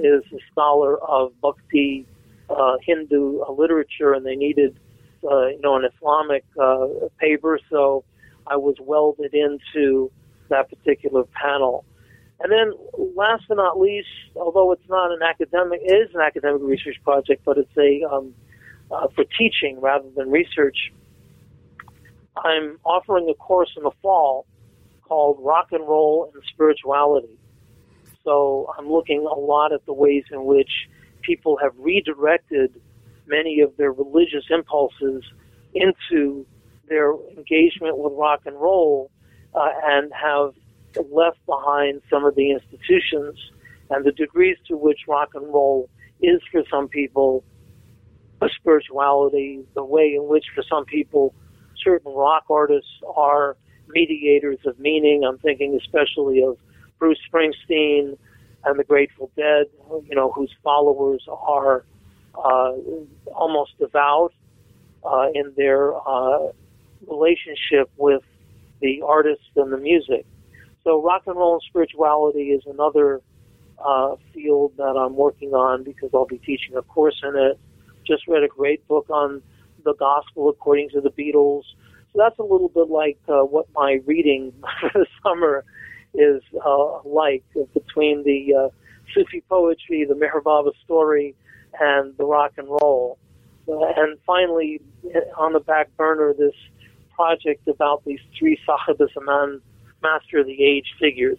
is 0.00 0.24
a 0.32 0.38
scholar 0.50 0.98
of 1.02 1.32
Bhakti 1.40 2.06
uh, 2.50 2.76
Hindu 2.82 3.42
uh, 3.42 3.52
literature, 3.52 4.12
and 4.12 4.24
they 4.24 4.36
needed, 4.36 4.78
uh, 5.24 5.46
you 5.46 5.60
know, 5.60 5.76
an 5.76 5.84
Islamic 5.84 6.44
uh, 6.60 6.86
paper, 7.18 7.58
so 7.70 8.04
I 8.46 8.56
was 8.56 8.76
welded 8.80 9.34
into 9.34 10.10
that 10.48 10.68
particular 10.68 11.24
panel. 11.24 11.84
And 12.40 12.52
then, 12.52 12.72
last 13.14 13.44
but 13.48 13.56
not 13.56 13.80
least, 13.80 14.08
although 14.36 14.72
it's 14.72 14.88
not 14.88 15.10
an 15.10 15.22
academic, 15.22 15.80
it 15.82 15.92
is 15.92 16.14
an 16.14 16.20
academic 16.20 16.60
research 16.62 16.96
project, 17.02 17.42
but 17.44 17.56
it's 17.56 17.76
a 17.78 18.02
um, 18.04 18.34
uh, 18.90 19.08
for 19.14 19.24
teaching 19.38 19.80
rather 19.80 20.08
than 20.16 20.30
research. 20.30 20.92
I'm 22.36 22.78
offering 22.84 23.28
a 23.30 23.34
course 23.34 23.70
in 23.76 23.82
the 23.82 23.90
fall 24.02 24.46
called 25.02 25.38
Rock 25.40 25.68
and 25.72 25.86
Roll 25.88 26.30
and 26.34 26.42
Spirituality. 26.52 27.38
So 28.22 28.72
I'm 28.76 28.90
looking 28.90 29.20
a 29.20 29.38
lot 29.38 29.72
at 29.72 29.86
the 29.86 29.92
ways 29.92 30.24
in 30.30 30.44
which 30.44 30.88
people 31.22 31.56
have 31.62 31.72
redirected 31.78 32.80
many 33.26 33.60
of 33.60 33.76
their 33.76 33.92
religious 33.92 34.44
impulses 34.50 35.24
into 35.74 36.46
their 36.88 37.12
engagement 37.36 37.98
with 37.98 38.12
rock 38.14 38.42
and 38.46 38.56
roll 38.60 39.10
uh, 39.54 39.70
and 39.84 40.12
have 40.12 40.54
left 41.10 41.44
behind 41.46 42.02
some 42.10 42.24
of 42.24 42.34
the 42.34 42.50
institutions 42.50 43.38
and 43.90 44.04
the 44.04 44.12
degrees 44.12 44.56
to 44.68 44.76
which 44.76 45.00
rock 45.08 45.30
and 45.34 45.46
roll 45.46 45.88
is 46.20 46.40
for 46.50 46.62
some 46.70 46.88
people 46.88 47.44
a 48.42 48.48
spirituality, 48.60 49.64
the 49.74 49.84
way 49.84 50.14
in 50.14 50.26
which 50.28 50.46
for 50.54 50.62
some 50.68 50.84
people 50.84 51.34
certain 51.82 52.12
rock 52.12 52.44
artists 52.50 52.90
are 53.14 53.56
mediators 53.88 54.58
of 54.66 54.78
meaning. 54.78 55.24
I'm 55.24 55.38
thinking 55.38 55.78
especially 55.80 56.42
of 56.42 56.58
Bruce 56.98 57.18
Springsteen 57.30 58.18
and 58.64 58.78
the 58.78 58.84
Grateful 58.84 59.30
Dead, 59.36 59.66
you 60.06 60.14
know, 60.14 60.30
whose 60.32 60.52
followers 60.62 61.26
are 61.28 61.84
uh, 62.36 62.72
almost 63.34 63.78
devout 63.78 64.32
uh, 65.04 65.28
in 65.34 65.52
their 65.56 65.94
uh, 66.06 66.48
relationship 67.06 67.90
with 67.96 68.22
the 68.80 69.02
artists 69.02 69.46
and 69.54 69.72
the 69.72 69.78
music. 69.78 70.26
So 70.86 71.02
rock 71.02 71.24
and 71.26 71.36
roll 71.36 71.54
and 71.54 71.62
spirituality 71.68 72.50
is 72.50 72.62
another 72.64 73.20
uh, 73.84 74.14
field 74.32 74.74
that 74.76 74.94
I'm 74.96 75.16
working 75.16 75.52
on 75.52 75.82
because 75.82 76.10
I'll 76.14 76.26
be 76.26 76.38
teaching 76.38 76.76
a 76.76 76.82
course 76.82 77.20
in 77.24 77.34
it. 77.34 77.58
Just 78.06 78.28
read 78.28 78.44
a 78.44 78.48
great 78.48 78.86
book 78.86 79.10
on 79.10 79.42
the 79.84 79.94
gospel 79.94 80.48
according 80.48 80.90
to 80.90 81.00
the 81.00 81.10
Beatles. 81.10 81.62
So 82.12 82.18
that's 82.18 82.38
a 82.38 82.44
little 82.44 82.68
bit 82.68 82.88
like 82.88 83.18
uh, 83.28 83.40
what 83.42 83.66
my 83.74 83.98
reading 84.06 84.52
for 84.80 84.90
the 84.94 85.06
summer 85.24 85.64
is 86.14 86.40
uh, 86.64 87.00
like 87.02 87.42
between 87.74 88.22
the 88.22 88.54
uh, 88.54 88.68
Sufi 89.12 89.42
poetry, 89.48 90.06
the 90.08 90.14
Meher 90.14 90.70
story, 90.84 91.34
and 91.80 92.16
the 92.16 92.24
rock 92.24 92.52
and 92.58 92.68
roll. 92.68 93.18
And 93.66 94.18
finally, 94.24 94.80
on 95.36 95.52
the 95.52 95.58
back 95.58 95.88
burner, 95.96 96.32
this 96.32 96.54
project 97.16 97.66
about 97.66 98.04
these 98.04 98.20
three 98.38 98.56
Sahib 98.66 98.98
Zaman, 99.12 99.60
Master 100.02 100.38
of 100.38 100.46
the 100.46 100.64
Age 100.64 100.94
figures. 100.98 101.38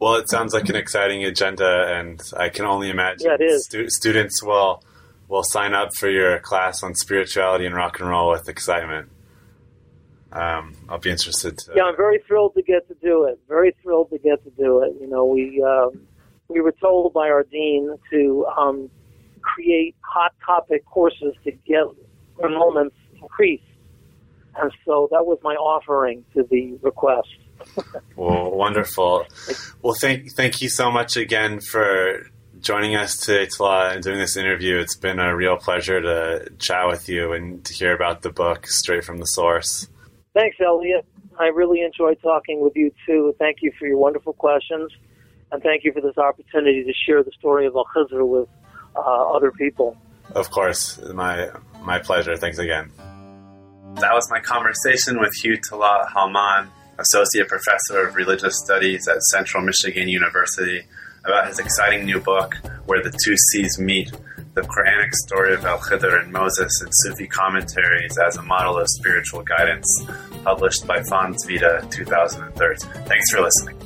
Well, 0.00 0.14
it 0.14 0.30
sounds 0.30 0.54
like 0.54 0.68
an 0.68 0.76
exciting 0.76 1.24
agenda, 1.24 1.86
and 1.88 2.22
I 2.36 2.50
can 2.50 2.66
only 2.66 2.88
imagine 2.88 3.26
yeah, 3.26 3.34
it 3.34 3.42
is. 3.42 3.64
Stu- 3.64 3.90
students 3.90 4.42
will 4.42 4.82
will 5.26 5.42
sign 5.42 5.74
up 5.74 5.94
for 5.94 6.08
your 6.08 6.38
class 6.38 6.82
on 6.82 6.94
spirituality 6.94 7.66
and 7.66 7.74
rock 7.74 8.00
and 8.00 8.08
roll 8.08 8.30
with 8.30 8.48
excitement. 8.48 9.10
Um, 10.32 10.74
I'll 10.88 10.98
be 10.98 11.10
interested. 11.10 11.58
To... 11.58 11.72
Yeah, 11.74 11.84
I'm 11.84 11.96
very 11.96 12.18
thrilled 12.26 12.54
to 12.54 12.62
get 12.62 12.86
to 12.88 12.94
do 12.94 13.24
it. 13.24 13.38
Very 13.48 13.74
thrilled 13.82 14.10
to 14.10 14.18
get 14.18 14.42
to 14.44 14.50
do 14.50 14.82
it. 14.82 14.94
You 15.00 15.08
know, 15.08 15.24
we 15.24 15.62
um, 15.62 16.06
we 16.48 16.60
were 16.60 16.72
told 16.72 17.12
by 17.12 17.28
our 17.28 17.42
dean 17.42 17.96
to 18.10 18.46
um, 18.56 18.90
create 19.40 19.96
hot 20.00 20.32
topic 20.44 20.84
courses 20.86 21.34
to 21.44 21.50
get 21.50 21.84
enrollments 22.38 22.92
increased, 23.20 23.64
and 24.56 24.70
so 24.84 25.08
that 25.10 25.26
was 25.26 25.38
my 25.42 25.54
offering 25.54 26.24
to 26.34 26.44
the 26.44 26.78
request. 26.82 27.28
Well, 28.16 28.50
wonderful. 28.50 29.24
Well, 29.82 29.94
thank 29.94 30.32
thank 30.32 30.62
you 30.62 30.68
so 30.68 30.90
much 30.90 31.16
again 31.16 31.60
for 31.60 32.30
joining 32.60 32.96
us 32.96 33.16
today, 33.18 33.46
Tala, 33.46 33.90
and 33.90 34.02
doing 34.02 34.18
this 34.18 34.36
interview. 34.36 34.78
It's 34.78 34.96
been 34.96 35.18
a 35.18 35.34
real 35.34 35.56
pleasure 35.56 36.00
to 36.00 36.50
chat 36.58 36.86
with 36.88 37.08
you 37.08 37.32
and 37.32 37.64
to 37.64 37.74
hear 37.74 37.94
about 37.94 38.22
the 38.22 38.30
book 38.30 38.66
straight 38.66 39.04
from 39.04 39.18
the 39.18 39.26
source. 39.26 39.88
Thanks, 40.34 40.56
Elliot. 40.64 41.04
I 41.38 41.46
really 41.46 41.82
enjoyed 41.82 42.20
talking 42.20 42.60
with 42.60 42.74
you 42.74 42.92
too. 43.06 43.34
Thank 43.38 43.58
you 43.62 43.72
for 43.78 43.86
your 43.86 43.98
wonderful 43.98 44.32
questions, 44.32 44.90
and 45.52 45.62
thank 45.62 45.84
you 45.84 45.92
for 45.92 46.00
this 46.00 46.18
opportunity 46.18 46.84
to 46.84 46.92
share 47.06 47.22
the 47.22 47.32
story 47.38 47.66
of 47.66 47.76
Al 47.76 47.86
Khizr 47.94 48.26
with 48.26 48.48
uh, 48.96 49.00
other 49.00 49.52
people. 49.52 49.96
Of 50.34 50.50
course, 50.50 50.98
my 51.12 51.50
my 51.82 51.98
pleasure. 51.98 52.36
Thanks 52.36 52.58
again. 52.58 52.90
That 53.94 54.12
was 54.12 54.28
my 54.30 54.40
conversation 54.40 55.18
with 55.18 55.34
Hugh 55.34 55.56
Talat 55.56 56.12
Halman, 56.12 56.70
Associate 56.98 57.46
Professor 57.46 58.08
of 58.08 58.16
Religious 58.16 58.58
Studies 58.64 59.06
at 59.06 59.22
Central 59.22 59.62
Michigan 59.62 60.08
University, 60.08 60.82
about 61.24 61.46
his 61.46 61.58
exciting 61.58 62.04
new 62.04 62.20
book, 62.20 62.56
Where 62.86 63.02
the 63.02 63.16
Two 63.24 63.36
Seas 63.36 63.78
Meet 63.78 64.12
The 64.54 64.62
Quranic 64.62 65.12
Story 65.12 65.54
of 65.54 65.64
Al 65.64 65.78
Khidr 65.78 66.20
and 66.20 66.32
Moses 66.32 66.72
and 66.82 66.90
Sufi 66.92 67.28
Commentaries 67.28 68.18
as 68.18 68.36
a 68.36 68.42
Model 68.42 68.78
of 68.78 68.86
Spiritual 68.88 69.42
Guidance, 69.42 69.86
published 70.42 70.86
by 70.86 71.02
Fons 71.04 71.44
Vitae 71.46 71.88
2013. 71.90 72.90
Thanks 73.04 73.30
for 73.30 73.42
listening. 73.42 73.76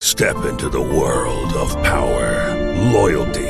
Step 0.00 0.36
into 0.44 0.68
the 0.68 0.80
world 0.80 1.52
of 1.54 1.72
power, 1.82 2.54
loyalty, 2.92 3.49